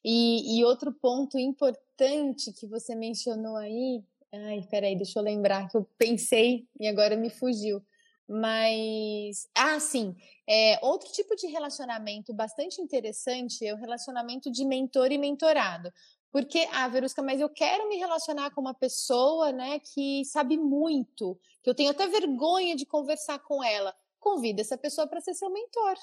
E, 0.03 0.59
e 0.59 0.63
outro 0.63 0.93
ponto 0.93 1.37
importante 1.39 2.53
que 2.53 2.67
você 2.67 2.93
mencionou 2.93 3.55
aí... 3.55 4.03
Ai, 4.31 4.61
peraí, 4.69 4.95
deixa 4.95 5.19
eu 5.19 5.23
lembrar 5.23 5.69
que 5.69 5.77
eu 5.77 5.87
pensei 5.97 6.67
e 6.77 6.85
agora 6.85 7.15
me 7.15 7.29
fugiu 7.29 7.81
mas, 8.27 9.47
ah, 9.55 9.79
sim, 9.79 10.15
é, 10.47 10.77
outro 10.81 11.09
tipo 11.11 11.35
de 11.35 11.47
relacionamento 11.47 12.33
bastante 12.33 12.81
interessante 12.81 13.65
é 13.65 13.73
o 13.73 13.77
relacionamento 13.77 14.51
de 14.51 14.65
mentor 14.65 15.11
e 15.11 15.17
mentorado. 15.17 15.91
Porque, 16.31 16.67
ah, 16.73 16.87
Verusca, 16.87 17.23
mas 17.23 17.39
eu 17.39 17.49
quero 17.49 17.87
me 17.87 17.95
relacionar 17.97 18.51
com 18.51 18.61
uma 18.61 18.73
pessoa, 18.73 19.51
né, 19.51 19.79
que 19.79 20.25
sabe 20.25 20.57
muito, 20.57 21.39
que 21.63 21.69
eu 21.69 21.75
tenho 21.75 21.91
até 21.91 22.05
vergonha 22.07 22.75
de 22.75 22.85
conversar 22.85 23.39
com 23.39 23.63
ela. 23.63 23.95
Convida 24.19 24.61
essa 24.61 24.77
pessoa 24.77 25.07
para 25.07 25.21
ser 25.21 25.33
seu 25.33 25.49
mentor, 25.49 25.95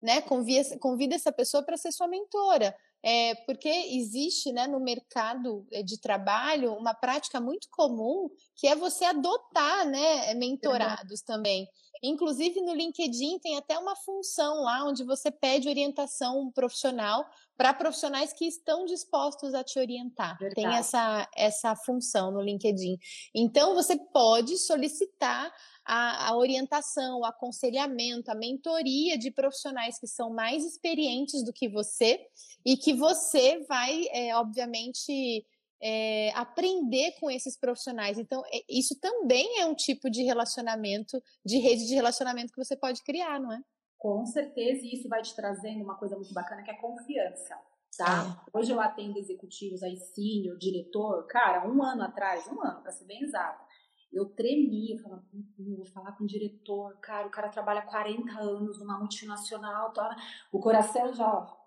né? 0.00 0.20
Convida, 0.22 0.78
convida 0.78 1.14
essa 1.16 1.32
pessoa 1.32 1.62
para 1.62 1.76
ser 1.76 1.90
sua 1.92 2.06
mentora. 2.06 2.74
É, 3.02 3.34
porque 3.46 3.68
existe 3.68 4.52
né, 4.52 4.66
no 4.66 4.80
mercado 4.80 5.64
eh, 5.70 5.84
de 5.84 6.00
trabalho 6.00 6.74
uma 6.74 6.92
prática 6.92 7.40
muito 7.40 7.68
comum 7.70 8.28
que 8.56 8.66
é 8.66 8.74
você 8.74 9.04
adotar 9.04 9.86
né, 9.86 10.34
mentorados 10.34 11.22
também. 11.22 11.68
Inclusive 12.02 12.60
no 12.60 12.74
LinkedIn 12.74 13.38
tem 13.38 13.56
até 13.56 13.78
uma 13.78 13.96
função 13.96 14.62
lá 14.62 14.84
onde 14.84 15.04
você 15.04 15.30
pede 15.30 15.68
orientação 15.68 16.50
profissional 16.52 17.26
para 17.56 17.74
profissionais 17.74 18.32
que 18.32 18.46
estão 18.46 18.84
dispostos 18.84 19.52
a 19.54 19.64
te 19.64 19.78
orientar. 19.78 20.38
Verdade. 20.38 20.54
Tem 20.54 20.78
essa, 20.78 21.28
essa 21.36 21.74
função 21.74 22.30
no 22.30 22.40
LinkedIn. 22.40 22.96
Então 23.34 23.74
você 23.74 23.96
pode 23.96 24.56
solicitar 24.58 25.52
a, 25.84 26.28
a, 26.28 26.36
orientação, 26.36 27.20
o 27.20 27.24
aconselhamento, 27.24 28.30
a 28.30 28.34
mentoria 28.34 29.18
de 29.18 29.30
profissionais 29.30 29.98
que 29.98 30.06
são 30.06 30.30
mais 30.30 30.64
experientes 30.64 31.42
do 31.42 31.52
que 31.52 31.68
você 31.68 32.20
e 32.64 32.76
que 32.76 32.92
você 32.92 33.64
vai, 33.66 34.04
é, 34.12 34.36
obviamente, 34.36 35.44
é, 35.80 36.30
aprender 36.34 37.12
com 37.20 37.30
esses 37.30 37.58
profissionais. 37.58 38.18
Então, 38.18 38.42
é, 38.46 38.62
isso 38.68 38.98
também 39.00 39.60
é 39.60 39.66
um 39.66 39.74
tipo 39.74 40.10
de 40.10 40.22
relacionamento, 40.22 41.22
de 41.44 41.58
rede 41.58 41.86
de 41.86 41.94
relacionamento 41.94 42.52
que 42.52 42.64
você 42.64 42.76
pode 42.76 43.02
criar, 43.02 43.40
não 43.40 43.52
é? 43.52 43.60
Com 43.98 44.24
certeza, 44.26 44.84
e 44.84 44.94
isso 44.94 45.08
vai 45.08 45.22
te 45.22 45.34
trazendo 45.34 45.82
uma 45.82 45.96
coisa 45.96 46.14
muito 46.16 46.32
bacana 46.32 46.62
que 46.62 46.70
é 46.70 46.74
confiança. 46.74 47.56
Tá? 47.96 48.40
É. 48.46 48.58
Hoje 48.58 48.70
eu 48.70 48.80
atendo 48.80 49.18
executivos 49.18 49.82
aí, 49.82 49.96
senior, 49.96 50.56
diretor, 50.56 51.26
cara, 51.26 51.68
um 51.68 51.82
ano 51.82 52.02
atrás, 52.04 52.46
um 52.46 52.62
ano, 52.62 52.80
para 52.80 52.92
ser 52.92 53.04
bem 53.04 53.22
exato, 53.22 53.66
eu 54.12 54.26
tremia, 54.26 54.94
eu 54.94 55.02
falava, 55.02 55.22
vou 55.58 55.84
falar 55.84 56.12
com 56.12 56.24
o 56.24 56.26
diretor, 56.26 56.96
cara, 57.00 57.26
o 57.26 57.30
cara 57.30 57.48
trabalha 57.48 57.82
40 57.82 58.38
anos 58.38 58.78
numa 58.78 58.98
multinacional, 58.98 59.92
tá? 59.92 60.16
o 60.52 60.60
coração 60.60 61.12
já, 61.12 61.57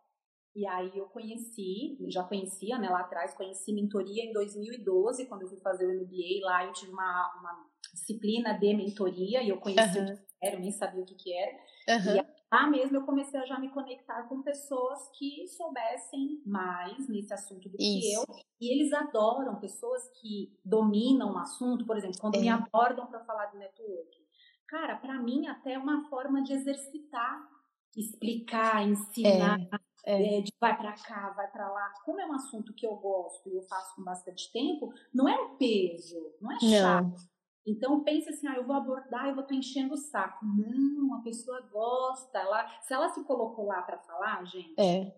e 0.56 0.68
aí 0.68 0.92
eu 0.98 1.06
conheci, 1.06 1.98
já 2.10 2.24
conhecia, 2.24 2.78
né, 2.78 2.90
lá 2.90 3.02
atrás, 3.02 3.34
conheci 3.34 3.74
mentoria 3.74 4.24
em 4.24 4.34
2012, 4.34 5.28
quando 5.28 5.44
eu 5.44 5.48
fui 5.48 5.60
fazer 5.60 5.86
o 5.86 6.02
MBA 6.02 6.46
lá, 6.46 6.66
eu 6.66 6.74
tive 6.74 6.92
uma, 6.92 7.40
uma 7.40 7.70
disciplina 7.94 8.54
de 8.54 8.74
mentoria, 8.74 9.42
e 9.42 9.50
eu 9.50 9.58
conheci 9.60 9.98
uhum. 9.98 10.14
o 10.14 10.18
que 10.18 10.24
era, 10.42 10.56
eu 10.56 10.60
nem 10.60 10.72
sabia 10.72 11.02
o 11.02 11.06
que 11.06 11.16
que 11.16 11.34
era, 11.34 11.52
uhum. 11.90 12.18
e 12.18 12.26
lá 12.52 12.70
mesmo 12.70 12.98
eu 12.98 13.06
comecei 13.06 13.40
a 13.40 13.46
já 13.46 13.58
me 13.58 13.70
conectar 13.70 14.24
com 14.24 14.42
pessoas 14.42 15.10
que 15.18 15.48
soubessem 15.48 16.42
mais 16.46 17.08
nesse 17.08 17.34
assunto 17.34 17.70
do 17.70 17.78
Isso. 17.80 18.00
que 18.00 18.14
eu, 18.14 18.24
e 18.60 18.74
eles 18.74 18.92
adoram 18.92 19.60
pessoas 19.60 20.02
que 20.20 20.54
dominam 20.66 21.34
o 21.34 21.38
assunto, 21.38 21.86
por 21.86 21.96
exemplo, 21.98 22.20
quando 22.20 22.36
é. 22.36 22.40
me 22.42 22.50
abordam 22.50 23.08
para 23.08 23.24
falar 23.24 23.46
de 23.48 23.58
network. 23.58 24.22
Cara, 24.68 24.96
para 24.98 25.22
mim 25.22 25.48
até 25.48 25.74
é 25.74 25.78
uma 25.78 26.10
forma 26.10 26.42
de 26.44 26.54
exercitar, 26.54 27.42
explicar, 27.96 28.88
ensinar, 28.88 29.60
é 29.60 29.80
é. 30.04 30.38
É, 30.38 30.42
de 30.42 30.52
vai 30.60 30.76
para 30.78 30.94
cá, 30.94 31.30
vai 31.32 31.48
para 31.50 31.70
lá. 31.72 31.94
Como 32.04 32.20
é 32.20 32.26
um 32.26 32.34
assunto 32.34 32.74
que 32.74 32.86
eu 32.86 32.96
gosto 32.96 33.50
e 33.50 33.56
eu 33.56 33.64
faço 33.64 33.96
com 33.96 34.04
bastante 34.04 34.52
tempo, 34.52 34.94
não 35.14 35.28
é 35.28 35.40
um 35.40 35.56
peso, 35.58 36.34
não 36.42 36.52
é 36.52 36.60
chato. 36.60 37.04
Não. 37.04 37.16
Então 37.66 38.04
pense 38.04 38.28
assim, 38.30 38.48
ah, 38.48 38.56
eu 38.56 38.66
vou 38.66 38.76
abordar, 38.76 39.28
eu 39.28 39.36
vou 39.36 39.44
estar 39.44 39.54
enchendo 39.54 39.94
o 39.94 39.98
saco. 39.98 40.44
Não, 40.46 41.14
a 41.14 41.22
pessoa 41.22 41.62
gosta, 41.72 42.40
ela, 42.40 42.68
se 42.82 42.94
ela 42.94 43.10
se 43.10 43.24
colocou 43.24 43.68
lá 43.68 43.82
para 43.84 44.00
falar, 44.00 44.44
gente, 44.46 44.74
é. 44.80 45.14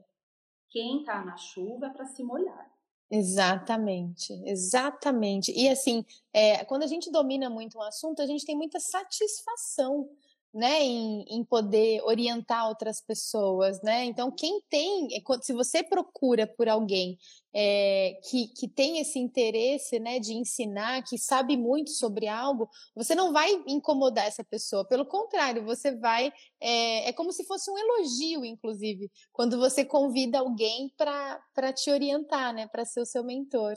quem 0.69 1.03
tá 1.03 1.23
na 1.23 1.37
chuva 1.37 1.87
é 1.87 1.89
para 1.89 2.05
se 2.05 2.21
molhar. 2.21 2.69
Exatamente, 3.09 4.33
exatamente. 4.45 5.51
E 5.51 5.69
assim, 5.69 6.03
é, 6.33 6.65
quando 6.65 6.83
a 6.83 6.87
gente 6.87 7.11
domina 7.11 7.49
muito 7.49 7.77
um 7.77 7.81
assunto, 7.81 8.21
a 8.21 8.25
gente 8.25 8.45
tem 8.45 8.57
muita 8.57 8.79
satisfação 8.79 10.09
né, 10.53 10.83
em, 10.83 11.25
em, 11.29 11.43
poder 11.43 12.01
orientar 12.03 12.67
outras 12.67 13.01
pessoas, 13.01 13.81
né? 13.81 14.05
Então, 14.05 14.29
quem 14.29 14.61
tem, 14.69 15.07
é, 15.15 15.21
se 15.41 15.51
você 15.51 15.81
procura 15.81 16.45
por 16.45 16.69
alguém 16.69 17.17
é, 17.51 18.19
que, 18.29 18.47
que 18.49 18.67
tem 18.67 18.99
esse 18.99 19.17
interesse, 19.17 19.99
né, 19.99 20.19
de 20.19 20.33
ensinar, 20.33 21.03
que 21.03 21.17
sabe 21.17 21.57
muito 21.57 21.89
sobre 21.89 22.27
algo, 22.27 22.69
você 22.95 23.15
não 23.15 23.33
vai 23.33 23.51
incomodar 23.67 24.27
essa 24.27 24.43
pessoa. 24.43 24.85
Pelo 24.87 25.05
contrário, 25.07 25.65
você 25.65 25.95
vai, 25.95 26.31
é, 26.61 27.09
é 27.09 27.13
como 27.13 27.31
se 27.31 27.43
fosse 27.45 27.71
um 27.71 27.77
elogio, 27.77 28.45
inclusive, 28.45 29.11
quando 29.31 29.57
você 29.57 29.83
convida 29.83 30.39
alguém 30.39 30.93
para 30.95 31.73
te 31.73 31.89
orientar, 31.89 32.53
né, 32.53 32.67
para 32.67 32.85
ser 32.85 33.01
o 33.01 33.05
seu 33.05 33.23
mentor. 33.23 33.73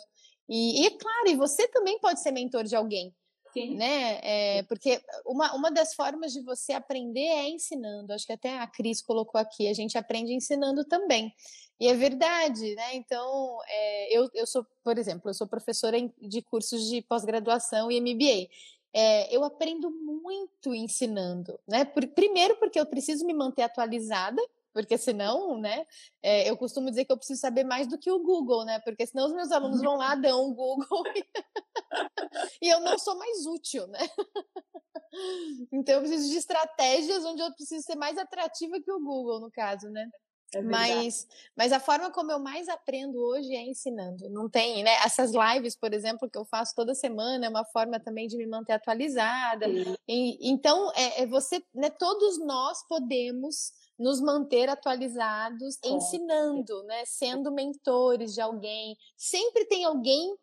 E, 0.49 0.83
e 0.83 0.87
é 0.87 0.91
claro, 0.91 1.29
e 1.29 1.37
você 1.37 1.67
também 1.69 1.99
pode 2.01 2.21
ser 2.21 2.33
mentor 2.33 2.65
de 2.65 2.77
alguém. 2.77 3.15
Sim. 3.61 3.77
Né? 3.77 4.21
É, 4.23 4.62
porque 4.64 5.01
uma, 5.25 5.55
uma 5.55 5.71
das 5.71 5.95
formas 5.95 6.33
de 6.33 6.42
você 6.42 6.73
aprender 6.73 7.21
é 7.21 7.49
ensinando. 7.49 8.12
Acho 8.12 8.27
que 8.27 8.33
até 8.33 8.59
a 8.59 8.66
Cris 8.66 9.01
colocou 9.01 9.40
aqui, 9.40 9.69
a 9.69 9.73
gente 9.73 9.97
aprende 9.97 10.33
ensinando 10.33 10.85
também. 10.85 11.33
E 11.79 11.88
é 11.88 11.95
verdade, 11.95 12.75
né? 12.75 12.95
Então, 12.95 13.59
é, 13.69 14.16
eu, 14.19 14.31
eu 14.35 14.47
sou, 14.47 14.66
por 14.83 14.99
exemplo, 14.99 15.31
eu 15.31 15.35
sou 15.35 15.47
professora 15.47 15.99
de 16.21 16.42
cursos 16.42 16.88
de 16.88 17.03
pós-graduação 17.03 17.90
e 17.90 18.01
MBA. 18.01 18.49
É, 18.92 19.35
eu 19.35 19.45
aprendo 19.45 19.90
muito 19.90 20.75
ensinando, 20.75 21.59
né? 21.69 21.85
Por, 21.85 22.07
primeiro 22.09 22.57
porque 22.57 22.81
eu 22.81 22.87
preciso 22.87 23.27
me 23.27 23.35
manter 23.35 23.62
atualizada, 23.62 24.40
porque 24.77 24.99
senão, 24.99 25.59
né, 25.59 25.87
é, 26.23 26.51
eu 26.51 26.55
costumo 26.55 26.91
dizer 26.91 27.07
que 27.07 27.12
eu 27.12 27.17
preciso 27.17 27.41
saber 27.41 27.65
mais 27.65 27.87
do 27.87 27.97
que 27.97 28.11
o 28.11 28.23
Google, 28.23 28.62
né, 28.67 28.79
porque 28.81 29.07
senão 29.07 29.25
os 29.25 29.33
meus 29.33 29.51
alunos 29.51 29.81
vão 29.81 29.97
lá, 29.97 30.15
dão 30.15 30.51
o 30.51 30.55
Google 30.55 31.03
e, 32.61 32.69
eu 32.69 32.79
não 32.81 32.99
sou 32.99 33.17
mais 33.17 33.47
útil, 33.47 33.87
né. 33.87 34.01
Então 35.73 35.95
eu 35.95 36.01
preciso 36.03 36.29
de 36.29 36.37
estratégias 36.37 37.25
onde 37.25 37.41
eu 37.41 37.51
preciso 37.55 37.83
ser 37.87 37.95
mais 37.95 38.19
atrativa 38.19 38.79
que 38.79 38.93
o 38.93 39.01
Google, 39.01 39.41
no 39.41 39.51
caso, 39.51 39.89
né. 39.89 40.11
É 40.55 40.61
mas, 40.61 41.27
mas 41.57 41.73
a 41.73 41.81
forma 41.81 42.11
como 42.11 42.31
eu 42.31 42.39
mais 42.39 42.69
aprendo 42.69 43.19
hoje 43.19 43.55
é 43.55 43.62
ensinando. 43.62 44.29
Não 44.29 44.49
tem, 44.49 44.85
né? 44.85 44.93
Essas 45.05 45.33
lives, 45.33 45.75
por 45.75 45.95
exemplo, 45.95 46.29
que 46.29 46.37
eu 46.37 46.45
faço 46.45 46.75
toda 46.75 46.95
semana, 46.95 47.47
é 47.47 47.49
uma 47.49 47.65
forma 47.65 47.99
também 47.99 48.29
de 48.29 48.37
me 48.37 48.47
manter 48.47 48.75
atualizada. 48.75 49.67
E, 50.07 50.51
então, 50.51 50.93
é, 50.95 51.23
é 51.23 51.27
você, 51.27 51.62
né? 51.75 51.89
Todos 51.89 52.39
nós 52.39 52.87
podemos 52.87 53.73
nos 53.99 54.21
manter 54.21 54.69
atualizados, 54.69 55.79
é. 55.83 55.89
ensinando, 55.89 56.83
né? 56.85 57.05
Sendo 57.05 57.51
mentores 57.51 58.35
de 58.35 58.41
alguém. 58.41 58.97
Sempre 59.17 59.65
tem 59.65 59.85
alguém 59.85 60.37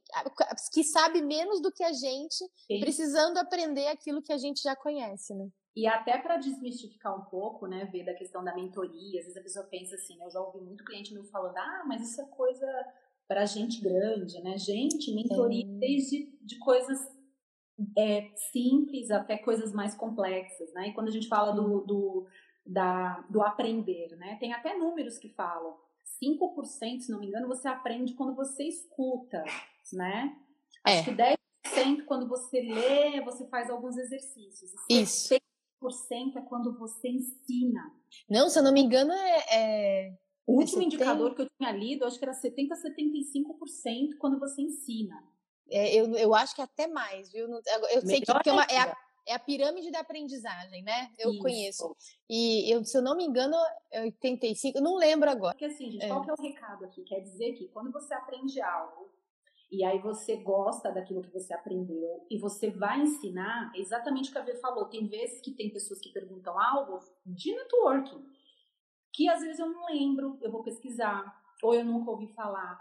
que 0.71 0.83
sabe 0.83 1.21
menos 1.21 1.61
do 1.61 1.71
que 1.71 1.83
a 1.83 1.93
gente, 1.93 2.45
Sim. 2.67 2.79
precisando 2.79 3.37
aprender 3.37 3.87
aquilo 3.87 4.21
que 4.21 4.33
a 4.33 4.37
gente 4.37 4.61
já 4.61 4.75
conhece, 4.75 5.35
né? 5.35 5.47
E 5.75 5.87
até 5.87 6.17
para 6.19 6.37
desmistificar 6.37 7.17
um 7.19 7.25
pouco, 7.25 7.65
né, 7.65 7.85
ver 7.85 8.05
da 8.05 8.13
questão 8.13 8.43
da 8.43 8.53
mentoria, 8.53 9.19
às 9.19 9.25
vezes 9.25 9.37
a 9.37 9.41
pessoa 9.41 9.65
pensa 9.65 9.95
assim, 9.95 10.15
né, 10.17 10.25
eu 10.25 10.29
já 10.29 10.39
ouvi 10.39 10.59
muito 10.61 10.85
cliente 10.85 11.11
meu 11.13 11.23
falando, 11.25 11.57
ah, 11.57 11.83
mas 11.87 12.11
isso 12.11 12.21
é 12.21 12.25
coisa 12.25 12.67
para 13.27 13.45
gente 13.45 13.81
grande, 13.81 14.39
né? 14.43 14.57
Gente, 14.57 15.13
mentoria 15.13 15.65
é. 15.65 15.79
desde 15.79 16.37
de 16.41 16.59
coisas 16.59 16.99
é, 17.97 18.29
simples 18.51 19.09
até 19.09 19.37
coisas 19.37 19.73
mais 19.73 19.95
complexas, 19.95 20.71
né? 20.73 20.89
E 20.89 20.93
quando 20.93 21.07
a 21.07 21.11
gente 21.11 21.27
fala 21.27 21.51
do, 21.51 21.81
do 21.81 22.27
da, 22.65 23.21
do 23.29 23.41
aprender, 23.41 24.15
né? 24.17 24.37
Tem 24.39 24.53
até 24.53 24.75
números 24.75 25.17
que 25.17 25.29
falam. 25.29 25.77
5%, 26.21 27.01
se 27.01 27.11
não 27.11 27.19
me 27.19 27.27
engano, 27.27 27.47
você 27.47 27.67
aprende 27.67 28.13
quando 28.13 28.35
você 28.35 28.63
escuta, 28.63 29.43
né? 29.91 30.37
É. 30.85 30.99
Acho 30.99 31.05
que 31.05 31.11
10% 31.11 32.05
quando 32.05 32.27
você 32.27 32.61
lê, 32.61 33.21
você 33.21 33.47
faz 33.47 33.69
alguns 33.69 33.97
exercícios. 33.97 34.71
Isso. 34.89 35.33
6% 35.81 36.37
é 36.37 36.41
quando 36.41 36.77
você 36.77 37.09
ensina. 37.09 37.91
Não, 38.29 38.49
se 38.49 38.59
eu 38.59 38.63
não 38.63 38.73
me 38.73 38.81
engano, 38.81 39.11
é. 39.11 39.45
é... 39.51 40.17
O 40.45 40.59
último 40.59 40.81
é 40.81 40.85
indicador 40.85 41.33
que 41.35 41.41
eu 41.41 41.47
tinha 41.57 41.71
lido, 41.71 42.03
acho 42.03 42.19
que 42.19 42.25
era 42.25 42.33
70% 42.33 42.71
a 42.71 42.75
75% 42.75 44.17
quando 44.19 44.37
você 44.37 44.61
ensina. 44.61 45.23
É, 45.69 45.95
eu, 45.95 46.13
eu 46.17 46.35
acho 46.35 46.53
que 46.53 46.61
é 46.61 46.65
até 46.65 46.85
mais, 46.85 47.31
viu? 47.31 47.47
Eu 47.47 48.01
sei 48.01 48.19
Melhor 48.19 48.43
que 48.43 48.49
é, 48.49 48.51
uma, 48.51 48.63
é 48.63 48.77
a 48.77 48.97
é 49.27 49.33
a 49.33 49.39
pirâmide 49.39 49.91
da 49.91 49.99
aprendizagem, 49.99 50.83
né? 50.83 51.11
Eu 51.17 51.31
Isso. 51.31 51.41
conheço. 51.41 51.95
E 52.29 52.73
eu, 52.73 52.83
se 52.83 52.97
eu 52.97 53.01
não 53.01 53.15
me 53.15 53.23
engano, 53.23 53.55
é 53.91 54.01
85, 54.01 54.81
não 54.81 54.95
lembro 54.95 55.29
agora. 55.29 55.53
Porque 55.53 55.65
assim, 55.65 55.91
gente, 55.91 56.05
é. 56.05 56.07
qual 56.07 56.21
que 56.21 56.29
é 56.29 56.33
o 56.33 56.41
recado 56.41 56.85
aqui? 56.85 57.03
Quer 57.03 57.21
dizer 57.21 57.53
que 57.53 57.67
quando 57.69 57.91
você 57.91 58.13
aprende 58.13 58.61
algo 58.61 59.13
e 59.71 59.83
aí 59.83 59.97
você 59.99 60.35
gosta 60.35 60.91
daquilo 60.91 61.21
que 61.21 61.31
você 61.31 61.53
aprendeu 61.53 62.25
e 62.29 62.37
você 62.37 62.69
vai 62.69 63.01
ensinar, 63.01 63.71
exatamente 63.75 64.29
o 64.29 64.31
que 64.31 64.37
a 64.37 64.43
Vê 64.43 64.55
falou. 64.55 64.85
Tem 64.85 65.07
vezes 65.07 65.41
que 65.41 65.51
tem 65.51 65.71
pessoas 65.71 65.99
que 65.99 66.11
perguntam 66.11 66.59
algo 66.59 66.99
de 67.25 67.55
networking, 67.55 68.23
que 69.11 69.27
às 69.29 69.41
vezes 69.41 69.59
eu 69.59 69.67
não 69.67 69.85
lembro, 69.87 70.37
eu 70.41 70.51
vou 70.51 70.63
pesquisar, 70.63 71.41
ou 71.61 71.73
eu 71.73 71.85
nunca 71.85 72.11
ouvi 72.11 72.27
falar, 72.33 72.79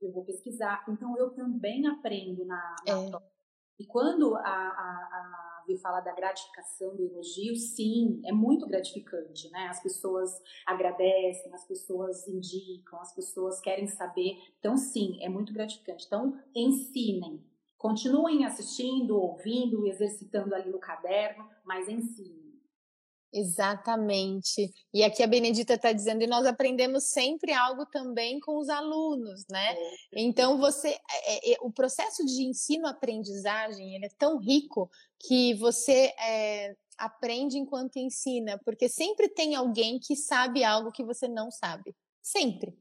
eu 0.00 0.12
vou 0.12 0.24
pesquisar. 0.24 0.84
Então 0.88 1.16
eu 1.16 1.30
também 1.30 1.86
aprendo 1.86 2.44
na, 2.44 2.76
na 2.86 3.18
é. 3.18 3.38
E 3.78 3.86
quando 3.86 4.36
a, 4.36 4.40
a, 4.40 4.44
a 4.44 5.57
ouvir 5.68 5.78
falar 5.78 6.00
da 6.00 6.12
gratificação 6.12 6.96
do 6.96 7.04
elogio, 7.04 7.54
sim, 7.54 8.20
é 8.24 8.32
muito 8.32 8.66
gratificante, 8.66 9.50
né? 9.50 9.66
As 9.68 9.82
pessoas 9.82 10.30
agradecem, 10.66 11.52
as 11.52 11.66
pessoas 11.66 12.26
indicam, 12.26 12.98
as 13.00 13.14
pessoas 13.14 13.60
querem 13.60 13.86
saber. 13.86 14.38
Então, 14.58 14.76
sim, 14.76 15.18
é 15.20 15.28
muito 15.28 15.52
gratificante. 15.52 16.06
Então, 16.06 16.38
ensinem. 16.54 17.44
Continuem 17.76 18.44
assistindo, 18.44 19.16
ouvindo, 19.16 19.86
exercitando 19.86 20.54
ali 20.54 20.70
no 20.70 20.78
caderno, 20.78 21.48
mas 21.64 21.88
ensinem. 21.88 22.47
Exatamente. 23.32 24.72
E 24.92 25.04
aqui 25.04 25.22
a 25.22 25.26
Benedita 25.26 25.74
está 25.74 25.92
dizendo, 25.92 26.22
e 26.22 26.26
nós 26.26 26.46
aprendemos 26.46 27.04
sempre 27.04 27.52
algo 27.52 27.84
também 27.86 28.40
com 28.40 28.58
os 28.58 28.68
alunos, 28.68 29.44
né? 29.50 29.74
É. 29.74 30.20
Então 30.20 30.58
você, 30.58 30.88
é, 31.24 31.52
é, 31.52 31.56
o 31.60 31.70
processo 31.70 32.24
de 32.24 32.42
ensino-aprendizagem 32.42 33.94
ele 33.94 34.06
é 34.06 34.10
tão 34.18 34.38
rico 34.38 34.90
que 35.18 35.54
você 35.54 36.14
é, 36.18 36.74
aprende 36.96 37.58
enquanto 37.58 37.96
ensina, 37.96 38.58
porque 38.64 38.88
sempre 38.88 39.28
tem 39.28 39.54
alguém 39.54 39.98
que 39.98 40.16
sabe 40.16 40.64
algo 40.64 40.92
que 40.92 41.04
você 41.04 41.28
não 41.28 41.50
sabe. 41.50 41.94
Sempre. 42.22 42.76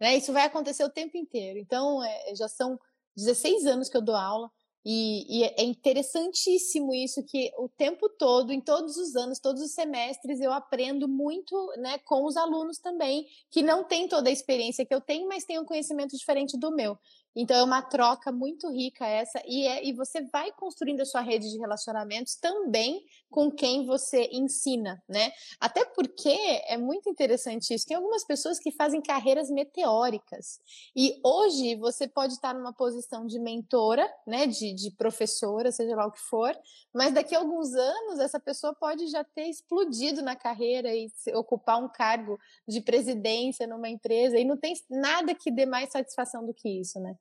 Né? 0.00 0.16
Isso 0.16 0.32
vai 0.32 0.44
acontecer 0.44 0.82
o 0.82 0.90
tempo 0.90 1.16
inteiro. 1.16 1.58
Então, 1.58 2.02
é, 2.02 2.34
já 2.34 2.48
são 2.48 2.78
16 3.16 3.66
anos 3.66 3.88
que 3.88 3.96
eu 3.96 4.02
dou 4.02 4.16
aula. 4.16 4.50
E, 4.84 5.40
e, 5.40 5.44
é 5.44 5.62
interessantíssimo 5.62 6.94
isso 6.94 7.22
que 7.22 7.52
o 7.58 7.68
tempo 7.68 8.08
todo, 8.08 8.50
em 8.50 8.60
todos 8.60 8.96
os 8.96 9.14
anos, 9.14 9.38
todos 9.38 9.60
os 9.60 9.72
semestres, 9.72 10.40
eu 10.40 10.52
aprendo 10.52 11.06
muito 11.06 11.54
né, 11.76 11.98
com 11.98 12.24
os 12.24 12.34
alunos 12.36 12.78
também, 12.78 13.26
que 13.50 13.62
não 13.62 13.84
têm 13.84 14.08
toda 14.08 14.30
a 14.30 14.32
experiência 14.32 14.86
que 14.86 14.94
eu 14.94 15.00
tenho, 15.00 15.28
mas 15.28 15.44
têm 15.44 15.58
um 15.58 15.66
conhecimento 15.66 16.16
diferente 16.16 16.58
do 16.58 16.74
meu. 16.74 16.96
Então 17.34 17.56
é 17.56 17.62
uma 17.62 17.80
troca 17.80 18.32
muito 18.32 18.68
rica 18.70 19.06
essa 19.06 19.40
e, 19.46 19.66
é, 19.66 19.86
e 19.86 19.92
você 19.92 20.22
vai 20.22 20.50
construindo 20.52 21.00
a 21.00 21.04
sua 21.04 21.20
rede 21.20 21.50
de 21.50 21.58
relacionamentos 21.58 22.34
também 22.34 23.04
com 23.30 23.50
quem 23.50 23.86
você 23.86 24.28
ensina, 24.32 25.00
né? 25.08 25.30
Até 25.60 25.84
porque 25.84 26.36
é 26.66 26.76
muito 26.76 27.08
interessante 27.08 27.72
isso. 27.72 27.86
Tem 27.86 27.96
algumas 27.96 28.24
pessoas 28.24 28.58
que 28.58 28.72
fazem 28.72 29.00
carreiras 29.00 29.48
meteóricas 29.48 30.60
e 30.96 31.20
hoje 31.24 31.76
você 31.76 32.08
pode 32.08 32.32
estar 32.32 32.52
numa 32.52 32.72
posição 32.72 33.24
de 33.26 33.38
mentora, 33.38 34.08
né? 34.26 34.46
De, 34.46 34.72
de 34.72 34.90
professora, 34.90 35.70
seja 35.70 35.94
lá 35.94 36.06
o 36.06 36.12
que 36.12 36.20
for, 36.20 36.56
mas 36.92 37.14
daqui 37.14 37.34
a 37.36 37.38
alguns 37.38 37.72
anos 37.74 38.18
essa 38.18 38.40
pessoa 38.40 38.74
pode 38.74 39.06
já 39.06 39.22
ter 39.22 39.44
explodido 39.44 40.22
na 40.22 40.34
carreira 40.34 40.92
e 40.92 41.08
ocupar 41.34 41.80
um 41.82 41.88
cargo 41.88 42.38
de 42.66 42.80
presidência 42.80 43.66
numa 43.66 43.88
empresa 43.88 44.36
e 44.36 44.44
não 44.44 44.56
tem 44.56 44.74
nada 44.90 45.34
que 45.34 45.50
dê 45.50 45.64
mais 45.64 45.92
satisfação 45.92 46.44
do 46.44 46.52
que 46.52 46.68
isso, 46.68 46.98
né? 46.98 47.16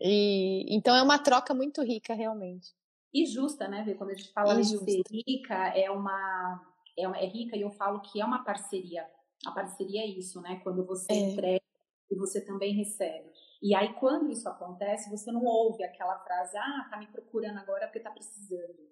E, 0.00 0.66
então 0.74 0.94
é 0.94 1.02
uma 1.02 1.18
troca 1.18 1.54
muito 1.54 1.82
rica, 1.82 2.14
realmente. 2.14 2.74
E 3.12 3.24
justa, 3.24 3.66
né, 3.66 3.82
Vê? 3.82 3.94
Quando 3.94 4.10
a 4.10 4.14
gente 4.14 4.32
fala 4.32 4.56
de 4.56 4.64
ser 4.64 5.02
rica, 5.10 5.54
é 5.68 5.90
uma, 5.90 6.60
é. 6.98 7.02
É 7.02 7.26
rica 7.26 7.56
e 7.56 7.62
eu 7.62 7.70
falo 7.70 8.00
que 8.00 8.20
é 8.20 8.24
uma 8.24 8.44
parceria. 8.44 9.06
A 9.46 9.52
parceria 9.52 10.02
é 10.02 10.06
isso, 10.06 10.40
né? 10.40 10.60
Quando 10.62 10.84
você 10.84 11.12
é. 11.12 11.16
entrega 11.16 11.64
e 12.10 12.16
você 12.16 12.44
também 12.44 12.74
recebe. 12.74 13.30
E 13.62 13.74
aí, 13.74 13.94
quando 13.94 14.30
isso 14.30 14.48
acontece, 14.48 15.10
você 15.10 15.32
não 15.32 15.44
ouve 15.44 15.82
aquela 15.82 16.18
frase, 16.18 16.56
ah, 16.56 16.88
tá 16.90 16.98
me 16.98 17.06
procurando 17.06 17.58
agora 17.58 17.86
porque 17.86 18.00
tá 18.00 18.10
precisando. 18.10 18.86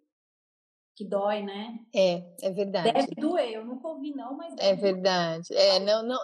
Que 0.96 1.04
dói, 1.04 1.42
né? 1.42 1.80
É, 1.94 2.34
é 2.40 2.50
verdade. 2.50 2.92
Deve 2.92 3.14
doer, 3.16 3.50
eu 3.50 3.64
nunca 3.64 3.88
ouvi 3.88 4.14
não, 4.14 4.36
mas... 4.36 4.54
É 4.58 4.74
verdade. 4.74 5.52
É, 5.52 5.80
não, 5.80 6.02
não, 6.02 6.18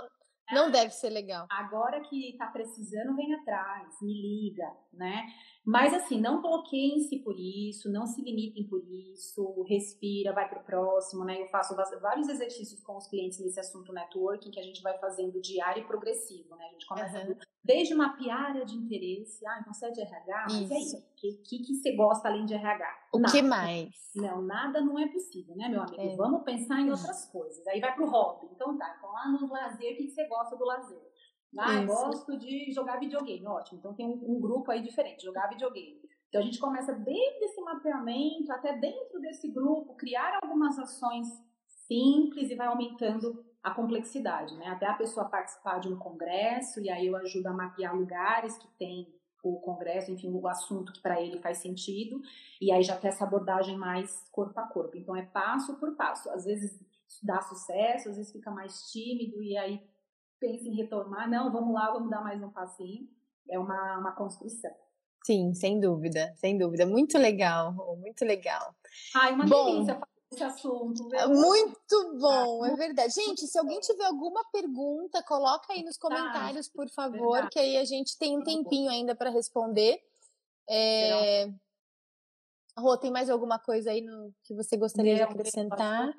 não 0.53 0.71
deve 0.71 0.91
ser 0.91 1.11
legal. 1.11 1.47
Agora 1.51 2.01
que 2.01 2.37
tá 2.39 2.47
precisando, 2.47 3.17
vem 3.17 3.35
atrás, 3.35 3.97
me 4.03 4.13
liga, 4.15 4.71
né? 4.93 5.27
Mas 5.71 5.95
assim, 5.95 6.21
não 6.21 6.43
bloqueiem-se 6.43 7.21
por 7.21 7.39
isso, 7.39 7.89
não 7.93 8.05
se 8.05 8.21
limitem 8.21 8.67
por 8.67 8.83
isso, 8.85 9.63
respira, 9.69 10.33
vai 10.33 10.49
pro 10.49 10.65
próximo, 10.65 11.25
né? 11.25 11.41
Eu 11.41 11.47
faço 11.47 11.77
vários 12.01 12.29
exercícios 12.29 12.83
com 12.83 12.97
os 12.97 13.07
clientes 13.07 13.39
nesse 13.39 13.61
assunto 13.61 13.93
networking 13.93 14.51
que 14.51 14.59
a 14.59 14.65
gente 14.65 14.83
vai 14.83 14.99
fazendo 14.99 15.41
diário 15.41 15.85
e 15.85 15.87
progressivo, 15.87 16.57
né? 16.57 16.67
A 16.67 16.73
gente 16.73 16.87
começa 16.87 17.19
uhum. 17.21 17.37
desde 17.63 17.95
mapear 17.95 18.47
área 18.47 18.65
de 18.65 18.75
interesse, 18.75 19.47
ah, 19.47 19.59
então 19.61 19.73
você 19.73 19.87
é 19.87 19.91
de 19.93 20.01
RH, 20.01 20.47
mas 20.51 20.71
isso. 20.71 20.97
aí? 20.97 21.03
O 21.03 21.15
que, 21.15 21.33
que, 21.45 21.59
que, 21.61 21.75
você 21.77 21.95
gosta 21.95 22.27
além 22.27 22.47
de 22.47 22.55
RH? 22.55 23.09
O 23.13 23.21
nada. 23.21 23.33
que 23.33 23.43
mais? 23.43 23.91
Não, 24.17 24.43
nada 24.43 24.81
não 24.81 24.99
é 24.99 25.07
possível, 25.07 25.55
né, 25.55 25.69
meu 25.69 25.83
amigo? 25.83 26.03
É. 26.03 26.17
Vamos 26.17 26.43
pensar 26.43 26.81
em 26.81 26.91
outras 26.91 27.27
coisas. 27.27 27.65
Aí 27.69 27.79
vai 27.79 27.95
pro 27.95 28.11
hobby. 28.11 28.49
Então 28.53 28.77
tá, 28.77 28.93
então 28.99 29.13
lá 29.13 29.29
no 29.29 29.49
lazer, 29.49 29.93
o 29.93 29.97
que, 29.97 30.05
que 30.05 30.11
você 30.11 30.27
gosta 30.27 30.57
do 30.57 30.65
lazer? 30.65 31.10
Ah, 31.59 31.85
gosto 31.85 32.37
de 32.39 32.73
jogar 32.73 32.99
videogame. 32.99 33.47
Ótimo. 33.47 33.79
Então 33.79 33.95
tem 33.95 34.07
um, 34.07 34.37
um, 34.37 34.41
grupo 34.41 34.71
aí 34.71 34.83
diferente, 34.83 35.25
jogar 35.25 35.49
videogame. 35.49 36.01
Então 36.29 36.41
a 36.41 36.45
gente 36.45 36.61
começa 36.61 36.93
desde 36.93 37.45
esse 37.45 37.61
mapeamento 37.61 38.53
até 38.53 38.77
dentro 38.77 39.21
desse 39.21 39.51
grupo, 39.51 39.97
criar 39.97 40.39
algumas 40.43 40.79
ações 40.79 41.27
simples 41.67 42.51
e 42.51 42.55
vai 42.55 42.69
aumentando 42.69 43.45
a 43.63 43.73
complexidade, 43.73 44.57
né? 44.57 44.69
Até 44.69 44.87
a 44.87 44.95
pessoa 44.95 45.29
participar 45.29 45.81
de 45.81 45.89
um 45.89 45.99
congresso 45.99 46.81
e 46.81 46.89
aí 46.89 47.09
eu 47.09 47.17
ajudo 47.17 47.49
a 47.49 47.53
mapear 47.53 47.97
lugares 47.97 48.57
que 48.57 48.69
tem 48.79 49.13
o 49.43 49.59
congresso, 49.61 50.13
enfim, 50.13 50.31
o 50.31 50.47
assunto 50.47 50.93
que 50.93 51.01
para 51.01 51.21
ele 51.21 51.41
faz 51.41 51.59
sentido, 51.59 52.21
e 52.61 52.71
aí 52.71 52.83
já 52.83 52.97
tem 52.97 53.09
essa 53.09 53.25
abordagem 53.25 53.77
mais 53.77 54.29
corpo 54.31 54.59
a 54.61 54.65
corpo. 54.65 54.97
Então 54.97 55.17
é 55.17 55.23
passo 55.23 55.79
por 55.79 55.97
passo. 55.97 56.31
Às 56.31 56.45
vezes 56.45 56.79
dá 57.23 57.41
sucesso, 57.41 58.09
às 58.09 58.17
vezes 58.17 58.33
fica 58.33 58.51
mais 58.51 58.91
tímido 58.91 59.43
e 59.43 59.57
aí 59.57 59.83
pensa 60.41 60.67
em 60.67 60.75
retomar, 60.75 61.31
não, 61.31 61.53
vamos 61.53 61.75
lá, 61.75 61.93
vamos 61.93 62.11
dar 62.11 62.23
mais 62.23 62.43
um 62.43 62.51
passinho. 62.51 63.07
É 63.49 63.59
uma, 63.59 63.99
uma 63.99 64.13
construção. 64.13 64.71
Sim, 65.25 65.53
sem 65.53 65.79
dúvida, 65.79 66.33
sem 66.37 66.57
dúvida. 66.57 66.87
Muito 66.87 67.19
legal, 67.19 67.73
muito 67.99 68.25
legal. 68.25 68.75
Ai, 69.15 69.35
uma 69.35 69.45
bom, 69.45 69.67
delícia 69.67 69.95
falar 69.95 70.09
esse 70.33 70.43
assunto. 70.43 71.09
Viu? 71.09 71.29
Muito 71.29 72.19
bom, 72.19 72.65
é 72.65 72.75
verdade. 72.75 73.13
Gente, 73.13 73.47
se 73.47 73.59
alguém 73.59 73.81
tiver 73.81 74.07
alguma 74.07 74.43
pergunta, 74.51 75.23
coloca 75.23 75.73
aí 75.73 75.83
nos 75.83 75.99
comentários, 75.99 76.69
por 76.69 76.89
favor, 76.89 77.33
verdade. 77.33 77.51
que 77.53 77.59
aí 77.59 77.77
a 77.77 77.85
gente 77.85 78.17
tem 78.17 78.39
um 78.39 78.43
tempinho 78.43 78.91
ainda 78.91 79.15
para 79.15 79.31
responder. 79.31 80.01
É... 80.69 81.53
Rô, 82.79 82.97
tem 82.97 83.11
mais 83.11 83.29
alguma 83.29 83.59
coisa 83.59 83.91
aí 83.91 84.01
no, 84.01 84.33
que 84.45 84.55
você 84.55 84.77
gostaria 84.77 85.17
de 85.17 85.23
acrescentar? 85.23 86.15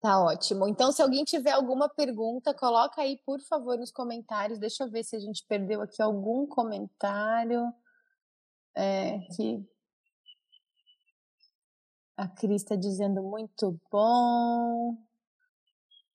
Tá 0.00 0.22
ótimo. 0.22 0.68
Então, 0.68 0.92
se 0.92 1.02
alguém 1.02 1.24
tiver 1.24 1.50
alguma 1.50 1.88
pergunta, 1.88 2.54
coloca 2.54 3.02
aí, 3.02 3.18
por 3.26 3.40
favor, 3.40 3.76
nos 3.76 3.90
comentários. 3.90 4.58
Deixa 4.58 4.84
eu 4.84 4.90
ver 4.90 5.02
se 5.02 5.16
a 5.16 5.18
gente 5.18 5.44
perdeu 5.48 5.82
aqui 5.82 6.00
algum 6.00 6.46
comentário. 6.46 7.72
É, 8.76 9.18
que 9.34 9.60
a 12.16 12.28
Cris 12.28 12.62
está 12.62 12.76
dizendo 12.76 13.22
muito 13.22 13.76
bom. 13.90 14.92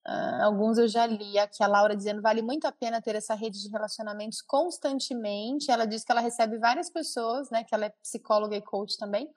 Uh, 0.07 0.43
alguns 0.43 0.77
eu 0.77 0.87
já 0.87 1.05
li. 1.05 1.37
Aqui 1.37 1.61
a 1.61 1.67
Laura 1.67 1.95
dizendo 1.95 2.21
vale 2.21 2.41
muito 2.41 2.65
a 2.65 2.71
pena 2.71 3.01
ter 3.01 3.15
essa 3.15 3.35
rede 3.35 3.61
de 3.61 3.69
relacionamentos 3.69 4.41
constantemente. 4.41 5.69
Ela 5.69 5.85
diz 5.85 6.05
que 6.05 6.11
ela 6.11 6.21
recebe 6.21 6.57
várias 6.57 6.89
pessoas, 6.89 7.49
né? 7.49 7.65
Que 7.65 7.75
ela 7.75 7.85
é 7.85 7.89
psicóloga 8.01 8.55
e 8.55 8.61
coach 8.61 8.97
também 8.97 9.29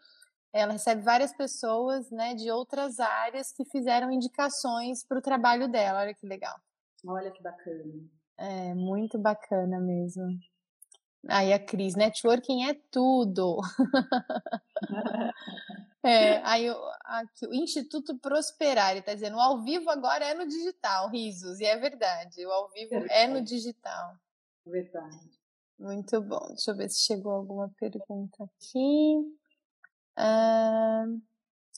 ela 0.52 0.72
recebe 0.72 1.02
várias 1.02 1.32
pessoas, 1.34 2.10
né, 2.10 2.34
de 2.34 2.50
outras 2.50 2.98
áreas 2.98 3.52
que 3.52 3.64
fizeram 3.64 4.10
indicações 4.10 5.04
para 5.04 5.18
o 5.18 5.22
trabalho 5.22 5.68
dela. 5.68 6.00
Olha 6.00 6.14
que 6.14 6.26
legal. 6.26 6.56
Olha 7.06 7.30
que 7.30 7.42
bacana. 7.42 7.84
É, 8.38 8.74
muito 8.74 9.18
bacana 9.18 9.80
mesmo. 9.80 10.38
Aí 11.28 11.52
a 11.52 11.58
Cris, 11.58 11.94
networking 11.94 12.68
é 12.68 12.74
tudo. 12.90 13.58
é, 16.04 16.36
aí 16.44 16.68
aqui, 17.04 17.46
o 17.46 17.54
Instituto 17.54 18.16
Prosperar, 18.18 18.96
está 18.96 19.12
dizendo, 19.12 19.36
o 19.36 19.40
ao 19.40 19.62
vivo 19.62 19.90
agora 19.90 20.24
é 20.24 20.34
no 20.34 20.46
digital, 20.46 21.10
risos, 21.10 21.58
e 21.58 21.64
é 21.64 21.76
verdade, 21.76 22.46
o 22.46 22.52
ao 22.52 22.68
vivo 22.70 22.90
verdade. 22.90 23.12
é 23.12 23.26
no 23.26 23.42
digital. 23.42 24.14
Verdade. 24.64 25.36
Muito 25.78 26.20
bom. 26.22 26.46
Deixa 26.48 26.70
eu 26.70 26.76
ver 26.76 26.88
se 26.88 27.04
chegou 27.04 27.32
alguma 27.32 27.70
pergunta 27.78 28.44
aqui. 28.44 29.16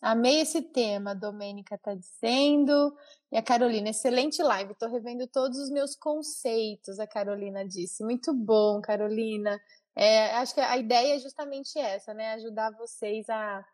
Amei 0.01 0.41
esse 0.41 0.63
tema, 0.63 1.11
a 1.11 1.15
Domênica 1.15 1.75
está 1.75 1.95
dizendo. 1.95 2.97
E 3.33 3.37
a 3.37 3.43
Carolina, 3.43 3.91
excelente 3.91 4.43
live. 4.43 4.73
Estou 4.73 4.89
revendo 4.89 5.27
todos 5.27 5.59
os 5.59 5.71
meus 5.71 5.97
conceitos, 5.97 6.99
a 7.01 7.07
Carolina 7.07 7.67
disse. 7.67 8.05
Muito 8.05 8.33
bom, 8.33 8.81
Carolina. 8.81 9.61
É, 9.97 10.37
acho 10.37 10.55
que 10.55 10.61
a 10.61 10.77
ideia 10.79 11.17
é 11.17 11.19
justamente 11.19 11.79
essa, 11.79 12.15
né? 12.15 12.35
Ajudar 12.35 12.71
vocês 12.77 13.29
a, 13.29 13.65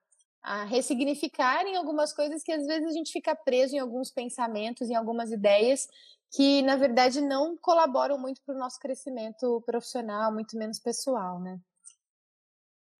a 0.42 0.64
ressignificarem 0.64 1.76
algumas 1.76 2.12
coisas 2.12 2.42
que 2.42 2.52
às 2.52 2.66
vezes 2.66 2.88
a 2.88 2.92
gente 2.92 3.12
fica 3.12 3.36
preso 3.36 3.76
em 3.76 3.78
alguns 3.78 4.10
pensamentos, 4.10 4.88
em 4.88 4.94
algumas 4.94 5.30
ideias 5.30 5.86
que, 6.34 6.62
na 6.62 6.76
verdade, 6.76 7.20
não 7.20 7.56
colaboram 7.58 8.18
muito 8.18 8.40
para 8.44 8.54
o 8.54 8.58
nosso 8.58 8.80
crescimento 8.80 9.62
profissional, 9.66 10.32
muito 10.32 10.56
menos 10.56 10.78
pessoal, 10.78 11.38
né? 11.38 11.60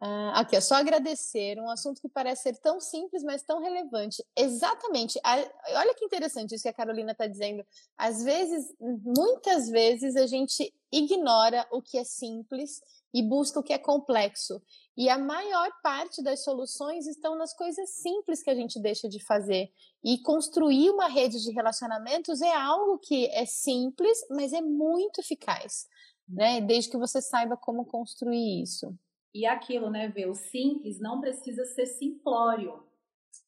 Ah, 0.06 0.40
aqui, 0.40 0.54
é 0.54 0.60
só 0.60 0.74
agradecer, 0.74 1.58
um 1.58 1.70
assunto 1.70 1.98
que 1.98 2.10
parece 2.10 2.42
ser 2.42 2.58
tão 2.58 2.78
simples, 2.78 3.22
mas 3.22 3.42
tão 3.42 3.58
relevante. 3.58 4.22
Exatamente. 4.36 5.18
olha 5.24 5.94
que 5.94 6.04
interessante 6.04 6.54
isso 6.54 6.64
que 6.64 6.68
a 6.68 6.74
Carolina 6.74 7.12
está 7.12 7.26
dizendo. 7.26 7.64
Às 7.96 8.22
vezes, 8.22 8.70
muitas 8.78 9.70
vezes, 9.70 10.14
a 10.14 10.26
gente 10.26 10.74
ignora 10.92 11.66
o 11.72 11.80
que 11.80 11.96
é 11.96 12.04
simples 12.04 12.82
e 13.14 13.22
busca 13.22 13.58
o 13.58 13.62
que 13.62 13.72
é 13.72 13.78
complexo. 13.78 14.60
E 14.94 15.08
a 15.08 15.16
maior 15.16 15.70
parte 15.82 16.22
das 16.22 16.44
soluções 16.44 17.06
estão 17.06 17.34
nas 17.34 17.54
coisas 17.54 17.88
simples 17.88 18.42
que 18.42 18.50
a 18.50 18.54
gente 18.54 18.78
deixa 18.78 19.08
de 19.08 19.24
fazer. 19.24 19.72
E 20.04 20.18
construir 20.18 20.90
uma 20.90 21.08
rede 21.08 21.42
de 21.42 21.50
relacionamentos 21.50 22.42
é 22.42 22.54
algo 22.54 22.98
que 22.98 23.28
é 23.28 23.46
simples, 23.46 24.18
mas 24.28 24.52
é 24.52 24.60
muito 24.60 25.22
eficaz, 25.22 25.88
né? 26.28 26.60
Desde 26.60 26.90
que 26.90 26.98
você 26.98 27.22
saiba 27.22 27.56
como 27.56 27.86
construir 27.86 28.62
isso. 28.62 28.94
E 29.34 29.46
aquilo, 29.46 29.90
né, 29.90 30.08
ver 30.08 30.28
o 30.28 30.34
simples 30.34 31.00
não 31.00 31.20
precisa 31.20 31.64
ser 31.64 31.86
simplório. 31.86 32.84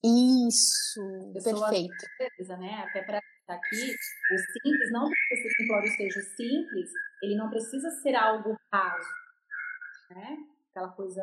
Isso, 0.05 1.01
perfeito. 1.33 1.95
Certeza, 2.17 2.57
né? 2.57 2.85
Até 2.89 3.03
para 3.03 3.19
estar 3.19 3.55
aqui, 3.55 3.95
o 3.95 4.39
simples 4.39 4.93
não 4.93 5.09
precisa 5.09 5.43
ser 5.43 5.63
simplório, 5.63 5.97
seja, 5.97 6.21
o 6.21 6.23
simples, 6.23 6.91
ele 7.23 7.37
não 7.37 7.49
precisa 7.49 7.91
ser 8.03 8.15
algo 8.15 8.57
raso, 8.73 9.09
né? 10.11 10.37
Aquela 10.71 10.89
coisa 10.89 11.23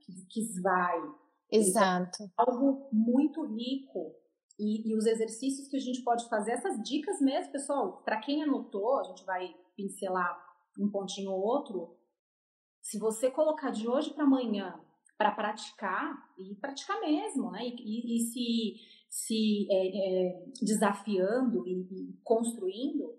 que, 0.00 0.26
que 0.26 0.60
vai. 0.60 1.00
Exato. 1.50 2.22
Então, 2.22 2.30
algo 2.36 2.88
muito 2.92 3.44
rico. 3.44 4.14
E, 4.58 4.90
e, 4.90 4.94
os 4.94 5.06
exercícios 5.06 5.66
que 5.68 5.76
a 5.76 5.80
gente 5.80 6.02
pode 6.02 6.28
fazer, 6.28 6.52
essas 6.52 6.80
dicas 6.82 7.20
mesmo, 7.20 7.52
pessoal, 7.52 8.02
para 8.04 8.20
quem 8.20 8.42
anotou, 8.42 9.00
a 9.00 9.04
gente 9.04 9.24
vai 9.24 9.54
pincelar 9.74 10.38
um 10.78 10.90
pontinho 10.90 11.30
ou 11.30 11.40
outro. 11.40 11.96
Se 12.92 12.98
você 12.98 13.30
colocar 13.30 13.70
de 13.70 13.88
hoje 13.88 14.12
para 14.12 14.24
amanhã 14.24 14.78
para 15.16 15.30
praticar, 15.30 16.30
e 16.36 16.54
praticar 16.56 17.00
mesmo, 17.00 17.50
né? 17.50 17.60
E, 17.64 17.74
e, 17.78 18.16
e 18.16 18.20
se, 18.20 18.74
se 19.08 19.66
é, 19.70 19.86
é, 19.86 20.44
desafiando 20.60 21.66
e, 21.66 21.88
e, 21.90 22.20
construindo, 22.22 23.16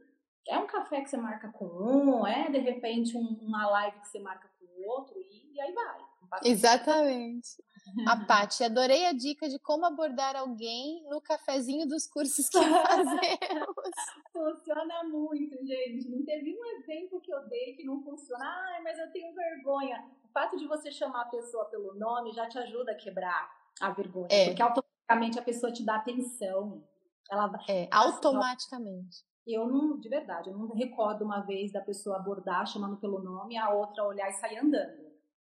é 0.48 0.60
um 0.60 0.68
café 0.68 1.02
que 1.02 1.10
você 1.10 1.18
marca 1.18 1.52
com 1.54 1.66
um, 1.66 2.28
é 2.28 2.52
de 2.52 2.60
repente 2.60 3.18
um, 3.18 3.36
uma 3.42 3.68
live 3.68 4.00
que 4.00 4.10
você 4.10 4.20
marca 4.20 4.48
com 4.60 4.66
o 4.66 4.88
outro, 4.90 5.16
e, 5.20 5.60
aí 5.60 5.74
vai. 5.74 5.98
Exatamente. 6.46 7.64
A 8.08 8.26
Paty, 8.26 8.64
adorei 8.66 9.06
a 9.06 9.14
dica 9.14 9.48
de 9.50 9.60
como 9.60 9.86
abordar 9.86 10.36
alguém 10.36 11.04
no 11.10 11.22
cafezinho 11.22 11.88
dos 11.88 12.08
cursos 12.08 12.50
que 12.50 12.58
fazemos. 12.60 13.92
funciona 14.32 15.04
muito, 15.04 15.56
gente. 15.66 16.10
Não 16.10 16.24
teve 16.24 16.58
um 16.58 16.66
exemplo 16.78 17.22
que 17.22 17.34
eu 17.34 17.48
dei 17.48 17.76
que 17.76 17.84
não 17.84 18.02
funciona. 18.02 18.46
Ai, 18.46 18.82
mas 18.82 18.98
eu 18.98 19.12
tenho 19.12 19.34
vergonha. 19.34 20.04
O 20.24 20.32
fato 20.32 20.58
de 20.58 20.68
você 20.68 20.92
chamar 20.92 21.22
a 21.24 21.30
pessoa 21.30 21.66
pelo 21.66 21.94
nome 21.96 22.32
já 22.32 22.48
te 22.48 22.58
ajuda 22.58 22.92
a 22.94 22.96
quebrar 22.96 23.52
a 23.80 23.90
vergonha. 23.92 24.28
É. 24.30 24.48
Porque 24.48 24.62
automaticamente 24.62 25.40
a 25.40 25.44
pessoa 25.44 25.72
te 25.72 25.84
dá 25.84 25.96
atenção. 25.96 26.84
Ela, 27.30 27.52
é, 27.70 27.88
automaticamente. 27.92 29.24
Eu 29.46 29.68
não, 29.68 30.00
de 30.00 30.08
verdade, 30.08 30.50
eu 30.50 30.58
não 30.58 30.74
recordo 30.74 31.26
uma 31.26 31.42
vez 31.42 31.72
da 31.72 31.82
pessoa 31.82 32.16
abordar 32.16 32.66
chamando 32.66 32.98
pelo 32.98 33.22
nome, 33.22 33.58
a 33.58 33.70
outra 33.74 34.04
olhar 34.06 34.30
e 34.30 34.34
sair 34.34 34.58
andando. 34.58 35.03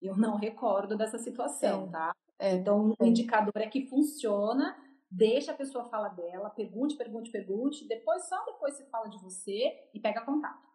Eu 0.01 0.15
não 0.15 0.37
recordo 0.37 0.97
dessa 0.97 1.17
situação, 1.17 1.87
é. 1.87 1.91
tá? 1.91 2.15
É. 2.39 2.53
Então, 2.55 2.95
o 2.97 3.05
indicador 3.05 3.57
é 3.57 3.67
que 3.67 3.85
funciona, 3.87 4.77
deixa 5.11 5.51
a 5.51 5.55
pessoa 5.55 5.85
falar 5.85 6.09
dela, 6.09 6.49
pergunte, 6.49 6.95
pergunte, 6.95 7.29
pergunte, 7.29 7.87
depois, 7.87 8.27
só 8.27 8.43
depois 8.45 8.75
você 8.75 8.85
fala 8.85 9.09
de 9.09 9.21
você 9.21 9.89
e 9.93 9.99
pega 9.99 10.21
contato. 10.21 10.69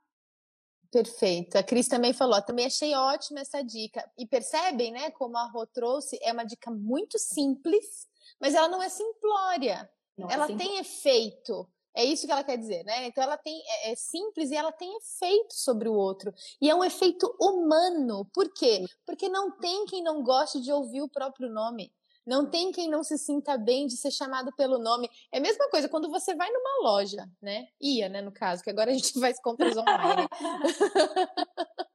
Perfeito. 0.90 1.56
A 1.56 1.62
Cris 1.62 1.88
também 1.88 2.12
falou, 2.12 2.40
também 2.42 2.66
achei 2.66 2.94
ótima 2.94 3.40
essa 3.40 3.62
dica. 3.62 4.08
E 4.16 4.26
percebem, 4.26 4.92
né, 4.92 5.10
como 5.10 5.36
a 5.36 5.50
Rô 5.50 5.66
trouxe, 5.66 6.16
é 6.22 6.32
uma 6.32 6.44
dica 6.44 6.70
muito 6.70 7.18
simples, 7.18 8.06
mas 8.40 8.54
ela 8.54 8.68
não 8.68 8.80
é 8.80 8.88
simplória. 8.88 9.90
Não 10.16 10.30
é 10.30 10.34
ela 10.34 10.44
é 10.44 10.56
tem 10.56 10.78
efeito. 10.78 11.68
É 11.96 12.04
isso 12.04 12.26
que 12.26 12.32
ela 12.32 12.42
quer 12.42 12.56
dizer, 12.56 12.84
né? 12.84 13.06
Então 13.06 13.22
ela 13.22 13.36
tem 13.36 13.62
é, 13.66 13.92
é, 13.92 13.94
simples 13.94 14.50
e 14.50 14.56
ela 14.56 14.72
tem 14.72 14.96
efeito 14.96 15.54
sobre 15.54 15.88
o 15.88 15.94
outro. 15.94 16.32
E 16.60 16.68
é 16.68 16.74
um 16.74 16.82
efeito 16.82 17.34
humano. 17.40 18.24
Por 18.32 18.52
quê? 18.52 18.84
Porque 19.06 19.28
não 19.28 19.56
tem 19.58 19.84
quem 19.86 20.02
não 20.02 20.22
goste 20.22 20.60
de 20.60 20.72
ouvir 20.72 21.02
o 21.02 21.08
próprio 21.08 21.48
nome. 21.48 21.92
Não 22.26 22.48
tem 22.48 22.72
quem 22.72 22.88
não 22.88 23.04
se 23.04 23.18
sinta 23.18 23.58
bem 23.58 23.86
de 23.86 23.96
ser 23.96 24.10
chamado 24.10 24.50
pelo 24.56 24.78
nome. 24.78 25.10
É 25.30 25.38
a 25.38 25.42
mesma 25.42 25.68
coisa 25.68 25.88
quando 25.88 26.10
você 26.10 26.34
vai 26.34 26.50
numa 26.50 26.90
loja, 26.90 27.28
né? 27.40 27.68
Ia, 27.80 28.08
né, 28.08 28.22
no 28.22 28.32
caso, 28.32 28.62
que 28.62 28.70
agora 28.70 28.90
a 28.90 28.94
gente 28.94 29.12
faz 29.20 29.40
compras 29.40 29.76
online. 29.76 30.26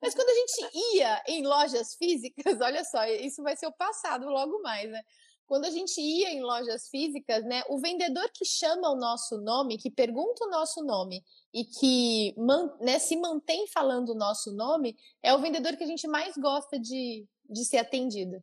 Mas 0.00 0.14
quando 0.14 0.28
a 0.28 0.34
gente 0.34 0.70
ia 0.96 1.22
em 1.26 1.46
lojas 1.46 1.94
físicas, 1.94 2.44
olha 2.60 2.84
só, 2.84 3.04
isso 3.06 3.42
vai 3.42 3.56
ser 3.56 3.66
o 3.66 3.72
passado 3.72 4.26
logo 4.26 4.60
mais, 4.62 4.90
né? 4.90 5.00
Quando 5.46 5.66
a 5.66 5.70
gente 5.70 6.00
ia 6.00 6.30
em 6.30 6.42
lojas 6.42 6.88
físicas, 6.88 7.44
né, 7.44 7.62
o 7.68 7.78
vendedor 7.78 8.28
que 8.32 8.44
chama 8.44 8.90
o 8.90 8.96
nosso 8.96 9.38
nome, 9.40 9.78
que 9.78 9.90
pergunta 9.90 10.44
o 10.44 10.50
nosso 10.50 10.82
nome 10.84 11.22
e 11.52 11.64
que 11.64 12.34
né, 12.80 12.98
se 12.98 13.16
mantém 13.16 13.66
falando 13.68 14.10
o 14.10 14.14
nosso 14.14 14.52
nome, 14.52 14.96
é 15.22 15.34
o 15.34 15.40
vendedor 15.40 15.76
que 15.76 15.84
a 15.84 15.86
gente 15.86 16.06
mais 16.08 16.34
gosta 16.36 16.78
de, 16.78 17.26
de 17.48 17.64
ser 17.64 17.78
atendido. 17.78 18.42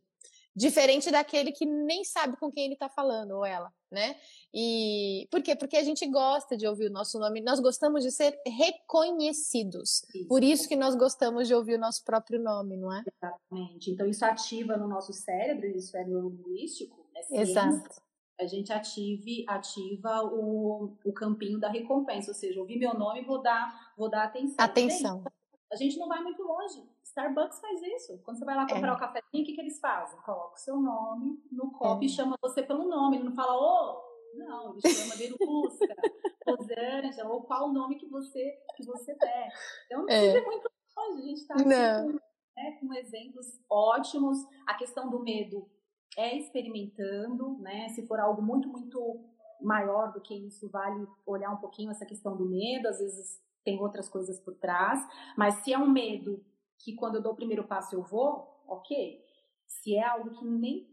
Diferente 0.54 1.10
daquele 1.10 1.50
que 1.50 1.64
nem 1.64 2.04
sabe 2.04 2.36
com 2.36 2.50
quem 2.50 2.64
ele 2.64 2.74
está 2.74 2.88
falando, 2.88 3.32
ou 3.32 3.44
ela, 3.44 3.72
né? 3.90 4.16
E 4.52 5.26
por 5.30 5.42
quê? 5.42 5.56
Porque 5.56 5.78
a 5.78 5.82
gente 5.82 6.06
gosta 6.06 6.56
de 6.58 6.66
ouvir 6.66 6.88
o 6.88 6.92
nosso 6.92 7.18
nome, 7.18 7.40
nós 7.40 7.58
gostamos 7.58 8.02
de 8.02 8.10
ser 8.10 8.38
reconhecidos. 8.46 10.04
Isso. 10.14 10.28
Por 10.28 10.44
isso 10.44 10.68
que 10.68 10.76
nós 10.76 10.94
gostamos 10.94 11.48
de 11.48 11.54
ouvir 11.54 11.76
o 11.76 11.80
nosso 11.80 12.04
próprio 12.04 12.38
nome, 12.38 12.76
não 12.76 12.92
é? 12.92 13.02
Exatamente. 13.06 13.90
Então 13.90 14.06
isso 14.06 14.24
ativa 14.24 14.76
no 14.76 14.86
nosso 14.86 15.12
cérebro, 15.12 15.66
isso 15.66 15.96
é 15.96 16.04
neurolinguístico, 16.04 17.06
é 17.14 17.40
Exato. 17.40 18.02
A 18.38 18.46
gente 18.46 18.72
ative, 18.72 19.44
ativa 19.48 20.22
o, 20.24 20.96
o 21.04 21.12
campinho 21.12 21.60
da 21.60 21.68
recompensa, 21.68 22.30
ou 22.30 22.34
seja, 22.34 22.60
ouvir 22.60 22.78
meu 22.78 22.92
nome 22.92 23.24
vou 23.24 23.40
dar, 23.40 23.92
vou 23.96 24.10
dar 24.10 24.24
atenção. 24.24 24.56
Atenção. 24.58 25.24
A 25.72 25.76
gente 25.76 25.96
não 25.98 26.08
vai 26.08 26.22
muito 26.22 26.42
longe. 26.42 26.82
Starbucks 27.12 27.60
faz 27.60 27.82
isso. 27.82 28.18
Quando 28.24 28.38
você 28.38 28.44
vai 28.44 28.56
lá 28.56 28.66
comprar 28.66 28.88
é. 28.88 28.92
o 28.92 28.98
cafezinho, 28.98 29.42
o 29.42 29.46
que, 29.46 29.54
que 29.54 29.60
eles 29.60 29.78
fazem? 29.78 30.18
Coloca 30.20 30.54
o 30.54 30.58
seu 30.58 30.80
nome 30.80 31.38
no 31.50 31.70
copo 31.70 32.02
é. 32.02 32.06
e 32.06 32.08
chama 32.08 32.36
você 32.40 32.62
pelo 32.62 32.88
nome. 32.88 33.18
Ele 33.18 33.24
não 33.24 33.34
fala, 33.34 33.54
ô, 33.54 33.60
oh, 33.60 34.38
não, 34.38 34.72
ele 34.72 34.94
chama 34.94 35.16
de 35.16 35.28
Lusca, 35.44 35.94
Rosângela, 36.48 37.30
ou 37.30 37.42
qual 37.42 37.68
o 37.68 37.72
nome 37.72 37.96
que 37.96 38.08
você, 38.08 38.58
que 38.76 38.86
você 38.86 39.14
der. 39.14 39.48
Então 39.86 39.98
não 40.00 40.06
precisa 40.06 40.38
é. 40.38 40.44
muito 40.44 40.70
longe, 40.96 41.22
a 41.22 41.26
gente 41.26 41.40
está 41.40 41.54
com, 41.54 41.68
né, 41.68 42.78
com 42.80 42.94
exemplos 42.94 43.46
ótimos. 43.70 44.38
A 44.66 44.74
questão 44.74 45.10
do 45.10 45.22
medo 45.22 45.68
é 46.16 46.36
experimentando, 46.36 47.58
né? 47.58 47.90
Se 47.90 48.06
for 48.06 48.18
algo 48.18 48.40
muito, 48.40 48.68
muito 48.68 49.22
maior 49.60 50.12
do 50.12 50.20
que 50.20 50.34
isso, 50.34 50.68
vale 50.70 51.06
olhar 51.26 51.50
um 51.50 51.58
pouquinho 51.58 51.90
essa 51.90 52.06
questão 52.06 52.36
do 52.36 52.46
medo, 52.46 52.88
às 52.88 52.98
vezes 52.98 53.38
tem 53.64 53.78
outras 53.80 54.08
coisas 54.08 54.40
por 54.40 54.54
trás, 54.54 55.06
mas 55.36 55.56
se 55.56 55.72
é 55.72 55.78
um 55.78 55.88
medo 55.88 56.44
que 56.82 56.94
quando 56.94 57.16
eu 57.16 57.22
dou 57.22 57.32
o 57.32 57.36
primeiro 57.36 57.64
passo 57.64 57.94
eu 57.94 58.02
vou, 58.02 58.62
ok. 58.66 59.24
Se 59.66 59.96
é 59.96 60.04
algo 60.04 60.30
que 60.30 60.44
nem 60.44 60.90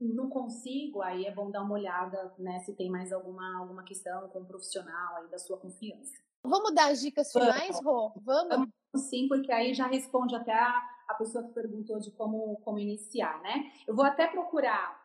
não 0.00 0.28
consigo, 0.28 1.00
aí 1.00 1.24
é 1.24 1.32
bom 1.32 1.50
dar 1.50 1.62
uma 1.62 1.74
olhada, 1.74 2.34
né, 2.38 2.58
se 2.60 2.74
tem 2.74 2.90
mais 2.90 3.12
alguma, 3.12 3.58
alguma 3.58 3.84
questão 3.84 4.28
com 4.28 4.40
um 4.40 4.44
profissional 4.44 5.16
aí 5.16 5.28
da 5.28 5.38
sua 5.38 5.56
confiança. 5.58 6.12
Vamos 6.44 6.74
dar 6.74 6.90
as 6.90 7.00
dicas 7.00 7.32
finais, 7.32 7.80
Rô? 7.82 8.12
Vamos? 8.16 8.48
Vamos 8.48 8.70
sim, 8.96 9.28
porque 9.28 9.50
aí 9.52 9.72
já 9.74 9.86
responde 9.86 10.34
até 10.34 10.52
a, 10.52 10.82
a 11.08 11.14
pessoa 11.14 11.44
que 11.44 11.52
perguntou 11.52 11.98
de 11.98 12.10
como, 12.10 12.56
como 12.64 12.78
iniciar, 12.78 13.40
né? 13.42 13.72
Eu 13.86 13.94
vou 13.94 14.04
até 14.04 14.26
procurar 14.26 15.01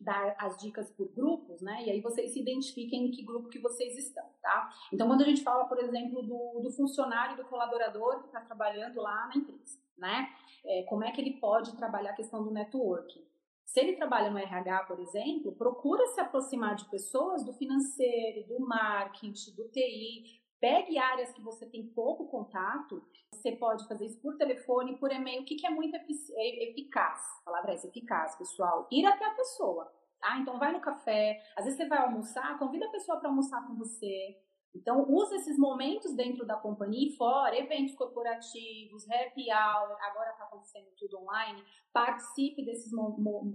dar 0.00 0.36
as 0.38 0.56
dicas 0.58 0.90
por 0.90 1.08
grupos, 1.08 1.60
né? 1.60 1.84
E 1.84 1.90
aí 1.90 2.00
vocês 2.00 2.32
se 2.32 2.40
identifiquem 2.40 3.06
em 3.06 3.10
que 3.10 3.24
grupo 3.24 3.48
que 3.48 3.58
vocês 3.58 3.96
estão, 3.98 4.24
tá? 4.40 4.70
Então, 4.92 5.08
quando 5.08 5.22
a 5.22 5.24
gente 5.24 5.42
fala, 5.42 5.64
por 5.64 5.78
exemplo, 5.78 6.22
do, 6.22 6.60
do 6.60 6.70
funcionário, 6.70 7.36
do 7.36 7.44
colaborador 7.44 8.20
que 8.20 8.26
está 8.26 8.40
trabalhando 8.40 9.00
lá 9.00 9.28
na 9.28 9.36
empresa, 9.36 9.78
né? 9.96 10.28
É, 10.64 10.82
como 10.84 11.04
é 11.04 11.10
que 11.10 11.20
ele 11.20 11.40
pode 11.40 11.76
trabalhar 11.76 12.10
a 12.10 12.16
questão 12.16 12.44
do 12.44 12.50
networking? 12.50 13.26
Se 13.64 13.80
ele 13.80 13.96
trabalha 13.96 14.30
no 14.30 14.38
RH, 14.38 14.84
por 14.84 14.98
exemplo, 14.98 15.52
procura 15.52 16.06
se 16.06 16.20
aproximar 16.20 16.74
de 16.74 16.86
pessoas 16.86 17.44
do 17.44 17.52
financeiro, 17.52 18.48
do 18.48 18.60
marketing, 18.60 19.54
do 19.54 19.68
TI. 19.68 20.40
Pegue 20.60 20.98
áreas 20.98 21.32
que 21.32 21.42
você 21.42 21.66
tem 21.66 21.86
pouco 21.88 22.28
contato. 22.28 23.02
Você 23.32 23.52
pode 23.52 23.86
fazer 23.86 24.06
isso 24.06 24.20
por 24.20 24.36
telefone, 24.36 24.98
por 24.98 25.12
e-mail. 25.12 25.42
O 25.42 25.44
que, 25.44 25.56
que 25.56 25.66
é 25.66 25.70
muito 25.70 25.96
eficaz? 25.96 27.20
A 27.40 27.44
palavra 27.44 27.70
é 27.70 27.74
essa, 27.74 27.86
eficaz, 27.86 28.36
pessoal. 28.36 28.88
Ir 28.90 29.06
até 29.06 29.24
a 29.24 29.34
pessoa. 29.34 29.92
Tá? 30.20 30.36
Então, 30.38 30.58
vai 30.58 30.72
no 30.72 30.80
café. 30.80 31.40
Às 31.56 31.64
vezes 31.64 31.78
você 31.78 31.86
vai 31.86 31.98
almoçar, 31.98 32.58
convida 32.58 32.86
a 32.86 32.90
pessoa 32.90 33.18
para 33.18 33.28
almoçar 33.28 33.64
com 33.66 33.76
você. 33.76 34.36
Então, 34.74 35.06
use 35.08 35.34
esses 35.36 35.58
momentos 35.58 36.14
dentro 36.14 36.46
da 36.46 36.56
companhia 36.56 37.08
e 37.08 37.16
fora, 37.16 37.56
eventos 37.56 37.94
corporativos, 37.94 39.08
happy 39.10 39.50
hour, 39.50 39.96
agora 40.02 40.30
está 40.30 40.44
acontecendo 40.44 40.88
tudo 40.96 41.18
online. 41.18 41.64
Participe 41.92 42.64
desses, 42.64 42.92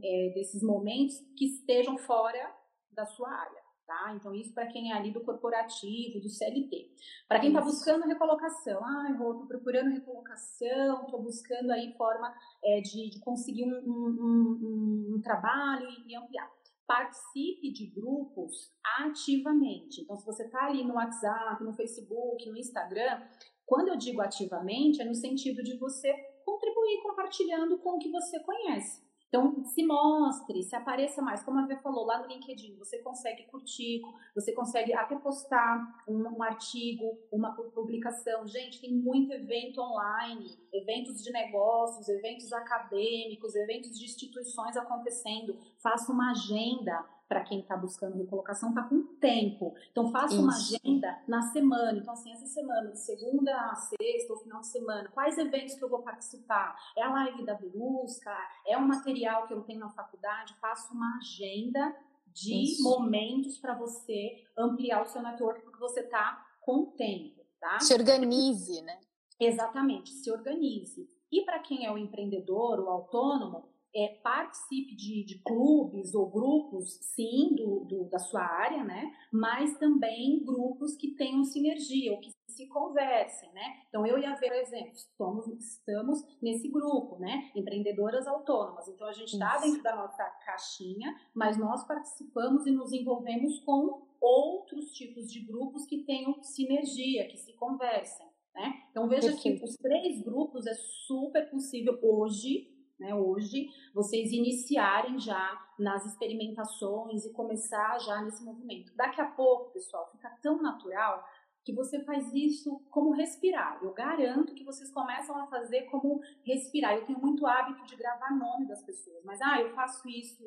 é, 0.03 0.29
desses 0.33 0.63
momentos 0.63 1.15
que 1.37 1.45
estejam 1.45 1.97
fora 1.97 2.53
da 2.91 3.05
sua 3.05 3.29
área. 3.29 3.62
Tá? 3.93 4.11
Então, 4.15 4.33
isso 4.33 4.51
para 4.55 4.65
quem 4.65 4.91
é 4.91 4.95
ali 4.95 5.11
do 5.11 5.21
corporativo, 5.21 6.19
do 6.19 6.27
CLT. 6.27 6.89
Para 7.27 7.39
quem 7.39 7.49
está 7.49 7.61
buscando 7.61 8.07
recolocação, 8.07 8.83
ah, 8.83 9.07
eu 9.09 9.13
estou 9.13 9.45
procurando 9.45 9.91
recolocação, 9.91 11.03
estou 11.03 11.21
buscando 11.21 11.69
aí 11.71 11.93
forma 11.95 12.33
é, 12.63 12.81
de, 12.81 13.11
de, 13.11 13.19
conseguir 13.19 13.65
um, 13.65 13.77
um, 13.85 14.09
um, 14.09 15.15
um 15.15 15.21
trabalho 15.21 15.87
e, 15.87 16.11
e 16.11 16.15
ampliar 16.15 16.51
participe 16.87 17.71
de 17.71 17.85
grupos 17.91 18.73
ativamente. 18.99 20.01
Então, 20.01 20.17
se 20.17 20.25
você 20.25 20.43
está 20.43 20.65
ali 20.65 20.83
no 20.83 20.95
WhatsApp, 20.95 21.63
no 21.63 21.73
Facebook, 21.73 22.49
no 22.49 22.57
Instagram, 22.57 23.21
quando 23.63 23.89
eu 23.89 23.95
digo 23.95 24.21
ativamente, 24.21 25.01
é 25.01 25.05
no 25.05 25.15
sentido 25.15 25.63
de 25.63 25.77
você 25.77 26.11
contribuir 26.43 27.01
compartilhando 27.03 27.77
com 27.77 27.91
o 27.91 27.99
que 27.99 28.09
você 28.09 28.39
conhece. 28.39 29.03
Então, 29.33 29.65
se 29.65 29.83
mostre, 29.83 30.61
se 30.61 30.75
apareça 30.75 31.19
mais. 31.19 31.41
Como 31.41 31.57
a 31.57 31.65
Vê 31.65 31.75
falou, 31.77 32.05
lá 32.05 32.21
no 32.21 32.27
LinkedIn, 32.27 32.77
você 32.77 32.99
consegue 32.99 33.47
curtir, 33.47 33.99
você 34.35 34.53
consegue 34.53 34.93
até 34.93 35.15
postar 35.15 36.03
um, 36.07 36.37
um, 36.37 36.43
artigo, 36.43 37.17
uma 37.31 37.55
publicação. 37.55 38.45
Gente, 38.47 38.79
tem 38.79 38.93
muito 38.93 39.33
evento 39.33 39.81
online, 39.81 40.55
eventos 40.71 41.23
de 41.23 41.31
negócios, 41.31 42.07
eventos 42.09 42.53
acadêmicos, 42.53 43.55
eventos 43.55 43.97
de 43.97 44.05
instituições 44.05 44.77
acontecendo. 44.77 45.57
Faça 45.81 46.11
uma 46.11 46.29
agenda, 46.29 47.03
para 47.27 47.43
quem 47.43 47.61
está 47.61 47.75
buscando 47.75 48.17
recolocação, 48.17 48.69
está 48.69 48.83
com 48.83 49.03
tempo. 49.19 49.73
Então, 49.91 50.11
faça 50.11 50.35
uma 50.35 50.53
agenda 50.53 51.21
na 51.27 51.41
semana. 51.41 51.97
Então, 51.97 52.13
assim, 52.13 52.31
essa 52.31 52.45
semana, 52.45 52.91
de 52.91 52.99
segunda 52.99 53.55
a 53.55 53.75
sexta 53.75 54.33
ou 54.33 54.39
final 54.39 54.61
de 54.61 54.67
semana, 54.67 55.09
quais 55.09 55.37
eventos 55.37 55.75
que 55.75 55.83
eu 55.83 55.89
vou 55.89 56.01
participar? 56.01 56.75
É 56.97 57.03
a 57.03 57.11
live 57.11 57.45
da 57.45 57.55
Belusca? 57.55 58.35
É 58.67 58.77
um 58.77 58.87
material 58.87 59.47
que 59.47 59.53
eu 59.53 59.61
tenho 59.61 59.79
na 59.79 59.89
faculdade? 59.89 60.53
Faça 60.59 60.93
uma 60.93 61.17
agenda 61.17 61.95
de 62.27 62.63
Isso. 62.63 62.83
momentos 62.83 63.57
para 63.57 63.75
você 63.75 64.43
ampliar 64.57 65.03
o 65.03 65.05
seu 65.05 65.21
network, 65.21 65.61
porque 65.61 65.79
você 65.79 66.01
está 66.01 66.45
com 66.61 66.85
tempo, 66.85 67.45
tá? 67.59 67.79
Se 67.79 67.93
organize, 67.93 68.81
né? 68.81 68.99
Exatamente, 69.39 70.09
se 70.09 70.31
organize. 70.31 71.07
E 71.31 71.43
para 71.43 71.59
quem 71.59 71.85
é 71.85 71.91
o 71.91 71.97
empreendedor, 71.97 72.79
o 72.79 72.89
autônomo, 72.89 73.72
é, 73.95 74.19
participe 74.23 74.95
de, 74.95 75.23
de, 75.23 75.39
clubes 75.43 76.15
ou 76.15 76.29
grupos, 76.29 76.97
sim, 77.01 77.53
do, 77.55 77.85
do, 77.85 78.03
da 78.05 78.17
sua 78.17 78.41
área, 78.41 78.83
né? 78.83 79.13
Mas 79.31 79.77
também 79.77 80.43
grupos 80.43 80.95
que 80.95 81.15
tenham 81.15 81.43
sinergia 81.43 82.11
ou 82.11 82.19
que 82.19 82.31
se 82.47 82.67
conversem, 82.67 83.51
né? 83.53 83.83
Então, 83.89 84.05
eu 84.05 84.17
e 84.17 84.25
a 84.25 84.35
Vera, 84.35 84.57
exemplo, 84.57 84.93
estamos, 84.93 85.47
estamos 85.47 86.25
nesse 86.41 86.69
grupo, 86.69 87.19
né? 87.19 87.51
Empreendedoras 87.55 88.27
autônomas. 88.27 88.87
Então, 88.87 89.07
a 89.07 89.13
gente 89.13 89.33
está 89.33 89.57
dentro 89.57 89.83
da 89.83 89.95
nossa 89.95 90.23
caixinha, 90.45 91.15
mas 91.33 91.57
nós 91.57 91.85
participamos 91.85 92.65
e 92.65 92.71
nos 92.71 92.91
envolvemos 92.91 93.59
com 93.59 94.07
outros 94.19 94.91
tipos 94.93 95.31
de 95.31 95.41
grupos 95.41 95.85
que 95.85 96.03
tenham 96.03 96.41
sinergia, 96.41 97.27
que 97.27 97.37
se 97.37 97.53
conversem, 97.53 98.25
né? 98.55 98.83
Então, 98.89 99.07
veja 99.07 99.31
Perfeito. 99.31 99.59
que 99.59 99.65
os 99.65 99.75
três 99.77 100.21
grupos 100.23 100.65
é 100.65 100.73
super 100.73 101.49
possível 101.51 101.99
hoje 102.01 102.72
né, 103.03 103.13
hoje, 103.13 103.67
vocês 103.93 104.31
iniciarem 104.31 105.19
já 105.19 105.61
nas 105.77 106.05
experimentações 106.05 107.25
e 107.25 107.33
começar 107.33 107.99
já 107.99 108.21
nesse 108.21 108.41
movimento. 108.45 108.95
Daqui 108.95 109.19
a 109.19 109.25
pouco, 109.25 109.73
pessoal, 109.73 110.09
fica 110.13 110.29
tão 110.41 110.61
natural 110.61 111.21
que 111.65 111.73
você 111.73 112.01
faz 112.05 112.33
isso 112.33 112.79
como 112.89 113.11
respirar. 113.11 113.79
Eu 113.83 113.93
garanto 113.93 114.53
que 114.53 114.63
vocês 114.63 114.89
começam 114.91 115.37
a 115.37 115.47
fazer 115.47 115.83
como 115.83 116.21
respirar. 116.45 116.95
Eu 116.95 117.05
tenho 117.05 117.19
muito 117.19 117.45
hábito 117.45 117.85
de 117.85 117.95
gravar 117.97 118.31
nome 118.37 118.67
das 118.67 118.81
pessoas, 118.83 119.23
mas 119.25 119.41
ah, 119.41 119.59
eu 119.59 119.73
faço 119.73 120.07
isso 120.07 120.43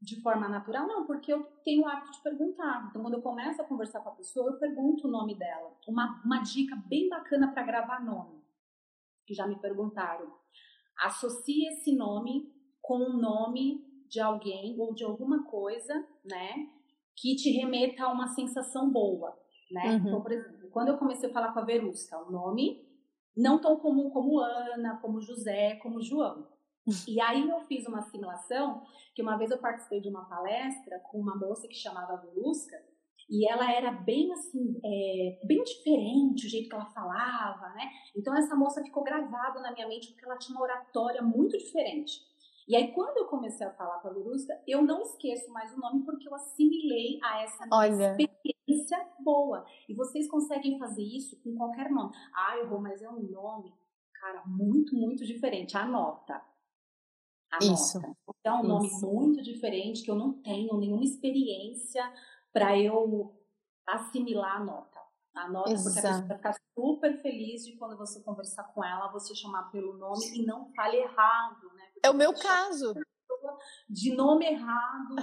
de 0.00 0.20
forma 0.22 0.48
natural? 0.48 0.86
Não, 0.86 1.06
porque 1.06 1.32
eu 1.32 1.42
tenho 1.64 1.82
o 1.82 1.88
hábito 1.88 2.12
de 2.12 2.22
perguntar. 2.22 2.86
Então, 2.88 3.02
quando 3.02 3.14
eu 3.14 3.22
começo 3.22 3.60
a 3.60 3.64
conversar 3.64 4.00
com 4.00 4.10
a 4.10 4.14
pessoa, 4.14 4.50
eu 4.50 4.58
pergunto 4.58 5.08
o 5.08 5.10
nome 5.10 5.34
dela. 5.34 5.76
Uma, 5.88 6.22
uma 6.24 6.38
dica 6.38 6.76
bem 6.86 7.08
bacana 7.08 7.52
para 7.52 7.64
gravar 7.64 8.02
nome, 8.02 8.40
que 9.26 9.34
já 9.34 9.46
me 9.46 9.58
perguntaram. 9.58 10.32
Associe 11.00 11.66
esse 11.68 11.94
nome 11.94 12.52
com 12.80 12.98
o 12.98 13.16
nome 13.16 13.84
de 14.08 14.20
alguém 14.20 14.78
ou 14.78 14.92
de 14.92 15.04
alguma 15.04 15.44
coisa, 15.44 15.94
né? 16.24 16.68
Que 17.16 17.36
te 17.36 17.50
remeta 17.50 18.04
a 18.04 18.12
uma 18.12 18.28
sensação 18.28 18.90
boa, 18.90 19.38
né? 19.70 19.90
Uhum. 19.90 20.08
Então, 20.08 20.20
por 20.22 20.32
exemplo, 20.32 20.70
quando 20.70 20.88
eu 20.88 20.98
comecei 20.98 21.30
a 21.30 21.32
falar 21.32 21.52
com 21.52 21.60
a 21.60 21.64
Verusca, 21.64 22.18
o 22.18 22.30
nome 22.30 22.84
não 23.36 23.60
tão 23.60 23.76
comum 23.76 24.10
como 24.10 24.40
Ana, 24.40 24.98
como 25.00 25.20
José, 25.20 25.76
como 25.76 26.02
João. 26.02 26.46
E 27.06 27.20
aí 27.20 27.48
eu 27.48 27.60
fiz 27.60 27.86
uma 27.86 28.02
simulação, 28.02 28.82
que 29.14 29.22
uma 29.22 29.36
vez 29.36 29.50
eu 29.50 29.58
participei 29.58 30.00
de 30.00 30.08
uma 30.08 30.24
palestra 30.24 30.98
com 31.00 31.18
uma 31.18 31.36
moça 31.36 31.68
que 31.68 31.74
chamava 31.74 32.16
Verusca, 32.16 32.76
e 33.30 33.48
ela 33.48 33.72
era 33.72 33.92
bem 33.92 34.32
assim, 34.32 34.80
é, 34.84 35.40
bem 35.44 35.62
diferente 35.62 36.46
o 36.46 36.50
jeito 36.50 36.68
que 36.68 36.74
ela 36.74 36.86
falava, 36.86 37.68
né? 37.74 37.88
Então 38.16 38.36
essa 38.36 38.56
moça 38.56 38.82
ficou 38.82 39.04
gravada 39.04 39.60
na 39.60 39.72
minha 39.72 39.86
mente 39.86 40.08
porque 40.08 40.24
ela 40.24 40.36
tinha 40.36 40.56
uma 40.56 40.64
oratória 40.64 41.22
muito 41.22 41.56
diferente. 41.56 42.28
E 42.66 42.74
aí 42.74 42.92
quando 42.92 43.18
eu 43.18 43.26
comecei 43.26 43.64
a 43.64 43.72
falar 43.72 44.00
com 44.00 44.08
a 44.08 44.10
Lurusca, 44.10 44.60
eu 44.66 44.82
não 44.82 45.02
esqueço 45.02 45.52
mais 45.52 45.72
o 45.72 45.78
nome 45.78 46.04
porque 46.04 46.28
eu 46.28 46.34
assimilei 46.34 47.20
a 47.22 47.42
essa 47.42 47.68
Olha. 47.70 48.16
experiência 48.18 49.08
boa. 49.20 49.64
E 49.88 49.94
vocês 49.94 50.28
conseguem 50.28 50.76
fazer 50.76 51.02
isso 51.02 51.40
com 51.42 51.54
qualquer 51.54 51.88
nome. 51.88 52.12
Ah, 52.34 52.56
eu 52.58 52.68
vou, 52.68 52.80
mas 52.80 53.00
é 53.00 53.08
um 53.08 53.22
nome, 53.22 53.72
cara, 54.12 54.42
muito, 54.44 54.96
muito 54.96 55.24
diferente. 55.24 55.76
Anota. 55.76 56.42
Anota. 57.50 57.74
Isso. 57.74 57.98
Então, 58.40 58.58
é 58.58 58.60
um 58.60 58.66
nome 58.66 58.86
Isso. 58.86 59.06
muito 59.06 59.42
diferente 59.42 60.02
que 60.02 60.10
eu 60.10 60.14
não 60.14 60.32
tenho 60.32 60.76
nenhuma 60.78 61.04
experiência 61.04 62.02
para 62.52 62.78
eu 62.78 63.36
assimilar 63.86 64.56
a 64.56 64.64
nota. 64.64 65.00
A 65.34 65.48
nota, 65.48 65.70
Exato. 65.70 65.84
porque 65.84 65.98
a 65.98 66.02
pessoa 66.02 66.26
vai 66.26 66.36
ficar 66.36 66.56
super 66.74 67.22
feliz 67.22 67.64
de 67.64 67.76
quando 67.76 67.96
você 67.96 68.20
conversar 68.22 68.64
com 68.74 68.84
ela, 68.84 69.12
você 69.12 69.34
chamar 69.34 69.70
pelo 69.70 69.96
nome 69.96 70.26
e 70.34 70.44
não 70.44 70.72
fale 70.74 70.96
errado, 70.96 71.72
né? 71.74 71.84
Porque 71.92 72.06
é 72.06 72.10
o 72.10 72.14
meu 72.14 72.34
caso. 72.34 72.94
De 73.88 74.14
nome 74.14 74.46
errado. 74.46 75.14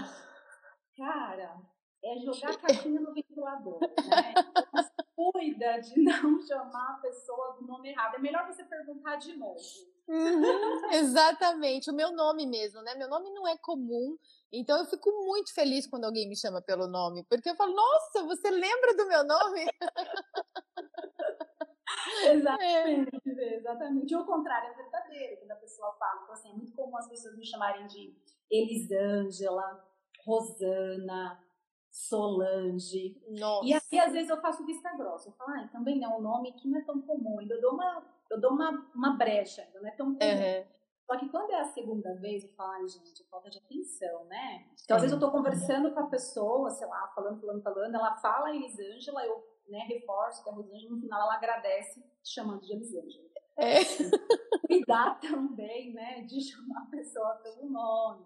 Cara, 0.95 1.61
é 2.03 2.17
jogar 2.19 2.51
a 2.51 2.57
caixinha 2.57 3.01
no 3.01 3.13
ventilador, 3.13 3.79
né? 3.81 4.33
Então, 4.37 4.93
cuida 5.13 5.79
de 5.79 6.01
não 6.01 6.39
chamar 6.47 6.95
a 6.95 6.99
pessoa 7.01 7.57
do 7.59 7.67
nome 7.67 7.89
errado. 7.89 8.15
É 8.15 8.19
melhor 8.19 8.45
você 8.47 8.63
perguntar 8.63 9.17
de 9.17 9.35
novo. 9.35 9.59
Uhum, 10.07 10.91
exatamente, 10.93 11.91
o 11.91 11.93
meu 11.93 12.13
nome 12.13 12.45
mesmo, 12.45 12.81
né? 12.81 12.95
Meu 12.95 13.09
nome 13.09 13.29
não 13.31 13.47
é 13.47 13.57
comum, 13.57 14.17
então 14.51 14.77
eu 14.77 14.85
fico 14.85 15.11
muito 15.25 15.53
feliz 15.53 15.85
quando 15.85 16.05
alguém 16.05 16.29
me 16.29 16.35
chama 16.35 16.61
pelo 16.61 16.87
nome, 16.87 17.25
porque 17.29 17.49
eu 17.49 17.55
falo, 17.55 17.75
nossa, 17.75 18.23
você 18.23 18.49
lembra 18.49 18.95
do 18.95 19.07
meu 19.07 19.23
nome? 19.25 19.65
exatamente, 22.31 23.29
é. 23.39 23.55
exatamente. 23.57 24.15
O 24.15 24.25
contrário 24.25 24.71
é 24.71 24.75
verdadeiro, 24.75 25.37
quando 25.37 25.51
a 25.51 25.55
pessoa 25.55 25.93
fala. 25.93 26.21
Então, 26.23 26.33
assim, 26.33 26.49
é 26.49 26.53
muito 26.53 26.73
comum 26.73 26.97
as 26.97 27.07
pessoas 27.07 27.37
me 27.37 27.45
chamarem 27.45 27.85
de 27.87 28.15
Elisângela, 28.49 29.85
Rosana, 30.25 31.43
Solange. 31.91 33.19
Nossa. 33.29 33.67
E 33.67 33.73
aí, 33.73 33.99
às 33.99 34.13
vezes, 34.13 34.29
eu 34.29 34.39
faço 34.39 34.65
vista 34.65 34.95
grossa. 34.95 35.29
Eu 35.29 35.33
falo, 35.33 35.51
ah, 35.51 35.67
também 35.71 36.03
é 36.03 36.07
um 36.07 36.21
nome 36.21 36.53
que 36.53 36.67
não 36.67 36.79
é 36.79 36.83
tão 36.83 37.01
comum. 37.01 37.39
Ainda 37.39 37.59
dou 37.59 37.73
uma, 37.73 38.05
eu 38.31 38.39
dou 38.39 38.51
uma, 38.51 38.71
uma 38.93 39.17
brecha, 39.17 39.61
ainda 39.61 39.79
não 39.79 39.87
é 39.87 39.91
tão 39.91 40.15
comum. 40.15 40.19
Uhum. 40.19 40.77
Só 41.07 41.17
que 41.17 41.29
quando 41.29 41.51
é 41.51 41.61
a 41.61 41.65
segunda 41.65 42.13
vez, 42.15 42.43
eu 42.43 42.49
falo, 42.49 42.71
ai, 42.71 42.87
gente, 42.87 43.23
é 43.23 43.25
falta 43.29 43.49
de 43.49 43.57
atenção, 43.59 44.25
né? 44.25 44.67
Então, 44.83 44.97
às 44.97 45.03
vezes 45.03 45.13
eu 45.13 45.19
tô 45.19 45.31
conversando 45.31 45.93
com 45.93 46.01
a 46.01 46.07
pessoa, 46.07 46.69
sei 46.69 46.85
lá, 46.85 47.07
falando, 47.15 47.39
falando, 47.39 47.63
falando, 47.63 47.95
ela 47.95 48.17
fala 48.17 48.53
Elisângela, 48.53 49.25
eu 49.25 49.41
né, 49.69 49.79
reforço 49.87 50.43
que 50.43 50.49
é 50.49 50.53
Rosângela, 50.53 50.91
no 50.91 50.99
final 50.99 51.21
ela 51.21 51.35
agradece 51.35 52.03
chamando 52.23 52.61
de 52.61 52.73
Elisângela. 52.73 53.27
É. 53.57 53.79
Cuidar 54.67 55.19
também, 55.21 55.93
né, 55.93 56.21
de 56.23 56.41
chamar 56.41 56.83
a 56.83 56.91
pessoa 56.91 57.35
pelo 57.35 57.69
nome. 57.69 58.25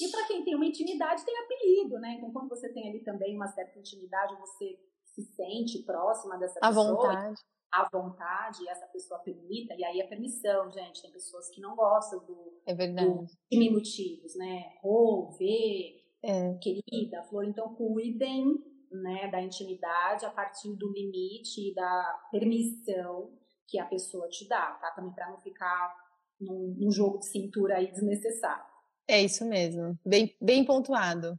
E 0.00 0.10
para 0.10 0.26
quem 0.26 0.42
tem 0.42 0.54
uma 0.54 0.64
intimidade, 0.64 1.24
tem 1.24 1.36
apelido, 1.36 1.98
né? 1.98 2.14
Então, 2.14 2.32
quando 2.32 2.48
você 2.48 2.72
tem 2.72 2.88
ali 2.88 3.04
também 3.04 3.36
uma 3.36 3.48
certa 3.48 3.78
intimidade, 3.78 4.40
você 4.40 4.80
se 5.04 5.22
sente 5.22 5.82
próxima 5.84 6.38
dessa 6.38 6.58
à 6.62 6.68
pessoa. 6.68 6.86
À 6.86 6.94
vontade 6.94 7.42
à 7.72 7.88
vontade, 7.90 8.68
essa 8.68 8.86
pessoa 8.86 9.18
permita, 9.20 9.74
e 9.74 9.82
aí 9.82 10.00
a 10.02 10.06
permissão, 10.06 10.70
gente, 10.70 11.00
tem 11.00 11.10
pessoas 11.10 11.48
que 11.48 11.60
não 11.60 11.74
gostam 11.74 12.18
do, 12.24 12.60
é 12.66 12.74
verdade. 12.74 13.08
do 13.08 13.26
diminutivos, 13.50 14.36
né? 14.36 14.74
Rô, 14.82 15.30
vê, 15.38 16.04
é. 16.22 16.54
querida, 16.54 17.22
flor, 17.22 17.44
então 17.44 17.74
cuidem 17.74 18.62
né, 18.90 19.28
da 19.30 19.40
intimidade 19.40 20.26
a 20.26 20.30
partir 20.30 20.74
do 20.76 20.92
limite 20.92 21.70
e 21.70 21.74
da 21.74 22.20
permissão 22.30 23.32
que 23.66 23.78
a 23.78 23.86
pessoa 23.86 24.28
te 24.28 24.46
dá, 24.46 24.72
tá? 24.72 24.90
Também 24.90 25.12
para 25.12 25.30
não 25.30 25.38
ficar 25.38 25.96
num, 26.38 26.74
num, 26.78 26.90
jogo 26.90 27.18
de 27.18 27.26
cintura 27.26 27.76
aí 27.76 27.90
desnecessário. 27.90 28.70
É 29.08 29.22
isso 29.22 29.46
mesmo, 29.46 29.98
bem, 30.04 30.36
bem 30.40 30.64
pontuado. 30.64 31.38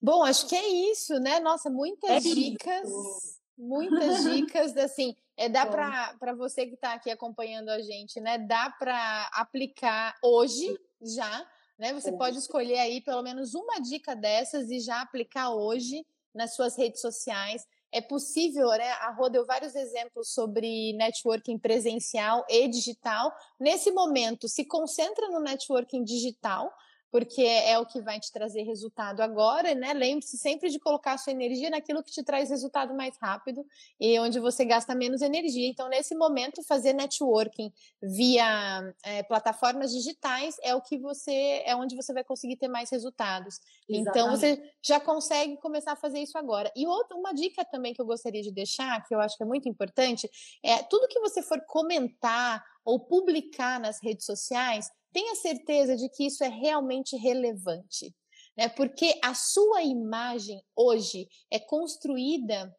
Bom, 0.00 0.22
acho 0.22 0.48
que 0.48 0.56
é 0.56 0.90
isso, 0.90 1.14
né? 1.20 1.40
Nossa, 1.40 1.68
muitas 1.68 2.10
é 2.10 2.20
dicas, 2.20 2.88
isso. 2.88 3.37
Muitas 3.58 4.22
dicas, 4.22 4.76
assim, 4.76 5.16
é, 5.36 5.48
dá 5.48 5.66
para 5.66 6.32
você 6.34 6.66
que 6.66 6.74
está 6.74 6.94
aqui 6.94 7.10
acompanhando 7.10 7.68
a 7.68 7.80
gente, 7.80 8.20
né? 8.20 8.38
Dá 8.38 8.70
para 8.70 9.28
aplicar 9.34 10.16
hoje 10.22 10.78
já, 11.02 11.46
né? 11.78 11.92
Você 11.92 12.12
pode 12.12 12.38
escolher 12.38 12.78
aí 12.78 13.00
pelo 13.00 13.22
menos 13.22 13.54
uma 13.54 13.80
dica 13.80 14.14
dessas 14.14 14.70
e 14.70 14.80
já 14.80 15.00
aplicar 15.00 15.50
hoje 15.50 16.06
nas 16.32 16.54
suas 16.54 16.76
redes 16.76 17.00
sociais. 17.00 17.66
É 17.90 18.00
possível, 18.00 18.68
né? 18.68 18.90
A 18.92 19.10
Rô 19.10 19.28
deu 19.28 19.46
vários 19.46 19.74
exemplos 19.74 20.32
sobre 20.32 20.92
networking 20.92 21.58
presencial 21.58 22.44
e 22.48 22.68
digital. 22.68 23.34
Nesse 23.58 23.90
momento, 23.90 24.48
se 24.48 24.64
concentra 24.64 25.28
no 25.30 25.40
networking 25.40 26.04
digital, 26.04 26.72
porque 27.10 27.42
é 27.42 27.78
o 27.78 27.86
que 27.86 28.00
vai 28.00 28.20
te 28.20 28.30
trazer 28.30 28.62
resultado 28.62 29.20
agora, 29.20 29.74
né? 29.74 29.94
Lembre-se 29.94 30.36
sempre 30.36 30.68
de 30.68 30.78
colocar 30.78 31.12
a 31.12 31.18
sua 31.18 31.32
energia 31.32 31.70
naquilo 31.70 32.02
que 32.02 32.10
te 32.10 32.22
traz 32.22 32.50
resultado 32.50 32.94
mais 32.94 33.16
rápido 33.20 33.64
e 33.98 34.18
onde 34.20 34.38
você 34.38 34.64
gasta 34.64 34.94
menos 34.94 35.22
energia. 35.22 35.66
Então, 35.66 35.88
nesse 35.88 36.14
momento, 36.14 36.62
fazer 36.62 36.92
networking 36.92 37.72
via 38.02 38.94
é, 39.02 39.22
plataformas 39.22 39.92
digitais 39.92 40.56
é 40.62 40.74
o 40.74 40.82
que 40.82 40.98
você 40.98 41.62
é 41.64 41.74
onde 41.74 41.96
você 41.96 42.12
vai 42.12 42.24
conseguir 42.24 42.56
ter 42.56 42.68
mais 42.68 42.90
resultados. 42.90 43.58
Exatamente. 43.88 44.08
Então, 44.10 44.30
você 44.30 44.72
já 44.82 45.00
consegue 45.00 45.56
começar 45.56 45.92
a 45.92 45.96
fazer 45.96 46.18
isso 46.20 46.36
agora. 46.36 46.70
E 46.76 46.86
outra, 46.86 47.16
uma 47.16 47.32
dica 47.32 47.64
também 47.64 47.94
que 47.94 48.02
eu 48.02 48.06
gostaria 48.06 48.42
de 48.42 48.52
deixar, 48.52 49.02
que 49.06 49.14
eu 49.14 49.20
acho 49.20 49.36
que 49.36 49.42
é 49.42 49.46
muito 49.46 49.68
importante, 49.68 50.28
é 50.62 50.82
tudo 50.82 51.08
que 51.08 51.20
você 51.20 51.42
for 51.42 51.60
comentar 51.66 52.62
ou 52.84 53.00
publicar 53.00 53.78
nas 53.78 54.02
redes 54.02 54.24
sociais, 54.24 54.90
tenha 55.18 55.34
certeza 55.34 55.96
de 55.96 56.08
que 56.08 56.26
isso 56.26 56.44
é 56.44 56.48
realmente 56.48 57.16
relevante. 57.16 58.14
né? 58.56 58.68
Porque 58.68 59.18
a 59.22 59.34
sua 59.34 59.82
imagem 59.82 60.62
hoje 60.76 61.28
é 61.50 61.58
construída 61.58 62.72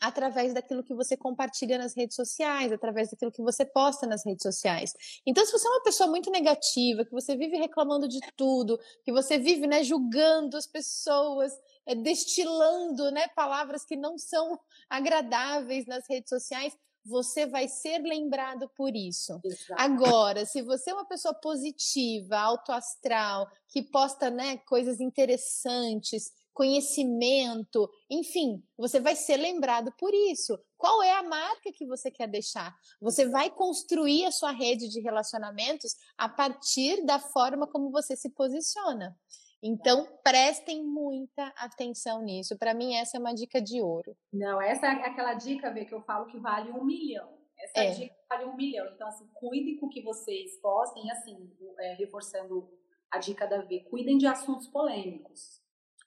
através 0.00 0.54
daquilo 0.54 0.84
que 0.84 0.94
você 0.94 1.16
compartilha 1.16 1.76
nas 1.78 1.96
redes 1.96 2.14
sociais, 2.14 2.70
através 2.70 3.10
daquilo 3.10 3.32
que 3.32 3.42
você 3.42 3.64
posta 3.64 4.06
nas 4.06 4.24
redes 4.24 4.42
sociais. 4.42 4.92
Então, 5.26 5.44
se 5.44 5.50
você 5.50 5.66
é 5.66 5.70
uma 5.70 5.82
pessoa 5.82 6.08
muito 6.08 6.30
negativa, 6.30 7.04
que 7.04 7.10
você 7.10 7.34
vive 7.36 7.56
reclamando 7.56 8.06
de 8.06 8.20
tudo, 8.36 8.78
que 9.02 9.10
você 9.10 9.38
vive, 9.38 9.66
né, 9.66 9.82
julgando 9.82 10.56
as 10.56 10.66
pessoas, 10.66 11.52
é, 11.86 11.94
destilando, 11.94 13.10
né, 13.10 13.28
palavras 13.28 13.84
que 13.84 13.96
não 13.96 14.16
são 14.18 14.58
agradáveis 14.88 15.86
nas 15.86 16.06
redes 16.08 16.28
sociais, 16.28 16.76
você 17.08 17.46
vai 17.46 17.66
ser 17.66 17.98
lembrado 18.02 18.68
por 18.76 18.94
isso. 18.94 19.40
Exato. 19.42 19.74
Agora, 19.76 20.44
se 20.44 20.60
você 20.60 20.90
é 20.90 20.94
uma 20.94 21.06
pessoa 21.06 21.32
positiva, 21.32 22.36
autoastral, 22.36 23.50
que 23.68 23.82
posta 23.82 24.28
né, 24.28 24.58
coisas 24.58 25.00
interessantes, 25.00 26.30
conhecimento, 26.52 27.88
enfim, 28.10 28.62
você 28.76 29.00
vai 29.00 29.16
ser 29.16 29.36
lembrado 29.36 29.92
por 29.98 30.12
isso. 30.12 30.58
Qual 30.76 31.02
é 31.02 31.12
a 31.12 31.22
marca 31.22 31.72
que 31.72 31.86
você 31.86 32.10
quer 32.10 32.28
deixar? 32.28 32.76
Você 33.00 33.26
vai 33.26 33.48
construir 33.50 34.26
a 34.26 34.32
sua 34.32 34.50
rede 34.50 34.88
de 34.88 35.00
relacionamentos 35.00 35.96
a 36.16 36.28
partir 36.28 37.04
da 37.06 37.18
forma 37.18 37.66
como 37.66 37.90
você 37.90 38.16
se 38.16 38.28
posiciona. 38.30 39.16
Então, 39.62 40.06
prestem 40.22 40.84
muita 40.84 41.52
atenção 41.56 42.22
nisso. 42.22 42.56
Para 42.56 42.74
mim, 42.74 42.94
essa 42.94 43.16
é 43.16 43.20
uma 43.20 43.34
dica 43.34 43.60
de 43.60 43.80
ouro. 43.80 44.16
Não, 44.32 44.60
essa 44.62 44.86
é 44.86 44.90
aquela 44.90 45.34
dica, 45.34 45.72
Vê, 45.72 45.84
que 45.84 45.94
eu 45.94 46.02
falo 46.02 46.26
que 46.26 46.38
vale 46.38 46.70
um 46.70 46.84
milhão. 46.84 47.28
Essa 47.58 47.84
é. 47.84 47.90
dica 47.90 48.14
vale 48.28 48.44
um 48.44 48.54
milhão. 48.54 48.86
Então, 48.94 49.08
assim, 49.08 49.26
cuidem 49.34 49.78
com 49.78 49.86
o 49.86 49.90
que 49.90 50.02
vocês 50.02 50.60
postem. 50.60 51.10
assim, 51.10 51.50
é, 51.80 51.94
reforçando 51.94 52.70
a 53.10 53.18
dica 53.18 53.46
da 53.46 53.62
V, 53.62 53.80
cuidem 53.90 54.16
de 54.16 54.26
assuntos 54.26 54.68
polêmicos. 54.68 55.60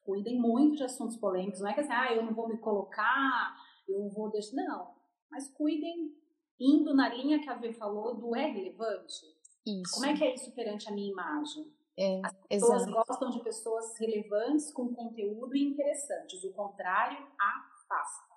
Cuidem 0.04 0.40
muito 0.40 0.78
de 0.78 0.84
assuntos 0.84 1.18
polêmicos. 1.18 1.60
Não 1.60 1.70
é 1.70 1.74
que 1.74 1.82
assim, 1.82 1.92
ah, 1.92 2.14
eu 2.14 2.24
não 2.24 2.34
vou 2.34 2.48
me 2.48 2.58
colocar, 2.58 3.56
eu 3.88 4.10
vou 4.10 4.32
deixar. 4.32 4.56
Não. 4.56 4.96
Mas 5.30 5.50
cuidem 5.50 6.16
indo 6.60 6.94
na 6.94 7.10
linha 7.10 7.42
que 7.42 7.50
a 7.50 7.56
V 7.56 7.74
falou 7.74 8.16
do 8.16 8.36
é 8.36 8.46
relevante. 8.46 9.26
Isso. 9.66 9.94
Como 9.94 10.06
é 10.06 10.16
que 10.16 10.24
é 10.24 10.34
isso 10.34 10.54
perante 10.54 10.88
a 10.88 10.92
minha 10.92 11.12
imagem? 11.12 11.72
É, 11.98 12.22
As 12.24 12.34
pessoas 12.48 12.86
gostam 12.86 13.30
de 13.30 13.44
pessoas 13.44 13.98
relevantes 13.98 14.72
com 14.72 14.94
conteúdo 14.94 15.56
interessantes. 15.56 16.44
O 16.44 16.52
contrário, 16.54 17.18
afasta. 17.40 18.32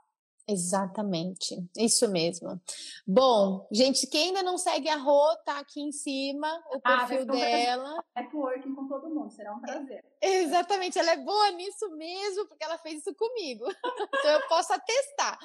Exatamente, 0.47 1.57
isso 1.75 2.07
mesmo. 2.11 2.61
Bom, 3.07 3.67
gente, 3.73 4.07
quem 4.07 4.29
ainda 4.29 4.43
não 4.43 4.59
segue 4.59 4.91
a 4.91 4.97
Rô, 4.97 5.35
tá 5.39 5.59
aqui 5.59 5.81
em 5.81 5.91
cima 5.91 6.47
o 6.71 6.81
ah, 6.85 7.07
perfil 7.07 7.23
ah, 7.23 7.33
dela. 7.33 8.05
Networking 8.15 8.75
com 8.75 8.87
todo 8.87 9.09
mundo, 9.09 9.31
será 9.31 9.55
um 9.55 9.61
prazer. 9.61 10.05
Exatamente, 10.21 10.99
ela 10.99 11.13
é 11.13 11.17
boa 11.17 11.51
nisso 11.53 11.89
mesmo, 11.97 12.47
porque 12.47 12.63
ela 12.63 12.77
fez 12.77 12.99
isso 12.99 13.15
comigo. 13.15 13.65
então 14.19 14.31
eu 14.33 14.47
posso 14.47 14.75
atestar. 14.75 15.39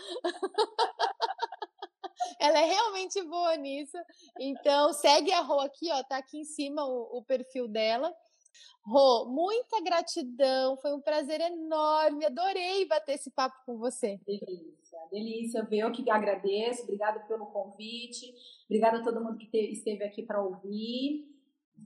Ela 2.39 2.59
é 2.59 2.65
realmente 2.65 3.21
boa 3.23 3.55
nisso. 3.55 3.97
Então, 4.39 4.93
segue 4.93 5.31
a 5.31 5.41
Rô 5.41 5.59
aqui, 5.59 5.89
ó, 5.91 6.03
tá 6.03 6.17
aqui 6.17 6.39
em 6.39 6.45
cima 6.45 6.85
o, 6.85 7.17
o 7.17 7.23
perfil 7.23 7.67
dela. 7.67 8.13
Rô, 8.83 9.25
muita 9.25 9.81
gratidão, 9.81 10.75
foi 10.77 10.93
um 10.93 11.01
prazer 11.01 11.39
enorme, 11.41 12.25
adorei 12.25 12.87
bater 12.87 13.13
esse 13.13 13.29
papo 13.29 13.55
com 13.65 13.77
você. 13.77 14.19
Delícia, 14.25 14.99
delícia, 15.11 15.67
eu 15.71 15.91
que 15.91 16.09
agradeço, 16.09 16.83
obrigada 16.83 17.19
pelo 17.21 17.45
convite, 17.47 18.33
obrigada 18.65 18.97
a 18.97 19.03
todo 19.03 19.23
mundo 19.23 19.37
que 19.37 19.55
esteve 19.57 20.03
aqui 20.03 20.23
para 20.23 20.41
ouvir. 20.41 21.27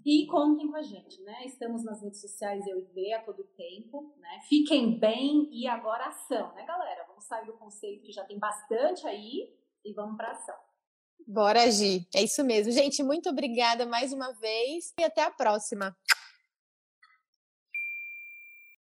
E 0.06 0.26
contem 0.26 0.68
com 0.68 0.76
a 0.76 0.82
gente, 0.82 1.22
né? 1.22 1.46
Estamos 1.46 1.84
nas 1.84 2.02
redes 2.02 2.20
sociais 2.20 2.66
eu 2.66 2.80
e 2.80 2.84
Vê 2.94 3.14
a 3.14 3.22
todo 3.22 3.44
tempo, 3.56 4.14
né? 4.18 4.40
Fiquem 4.50 4.98
bem 4.98 5.48
e 5.52 5.68
agora 5.68 6.08
ação, 6.08 6.54
né, 6.56 6.66
galera? 6.66 7.06
Vamos 7.08 7.26
sair 7.26 7.46
do 7.46 7.54
conceito 7.54 8.04
que 8.04 8.12
já 8.12 8.24
tem 8.24 8.40
bastante 8.40 9.06
aí 9.06 9.54
e 9.86 9.94
vamos 9.94 10.18
para 10.18 10.32
ação. 10.32 10.56
Bora 11.26 11.64
agir, 11.64 12.06
é 12.14 12.22
isso 12.22 12.44
mesmo. 12.44 12.72
Gente, 12.72 13.02
muito 13.02 13.30
obrigada 13.30 13.86
mais 13.86 14.12
uma 14.12 14.34
vez 14.34 14.94
e 15.00 15.04
até 15.04 15.24
a 15.24 15.32
próxima. 15.32 15.96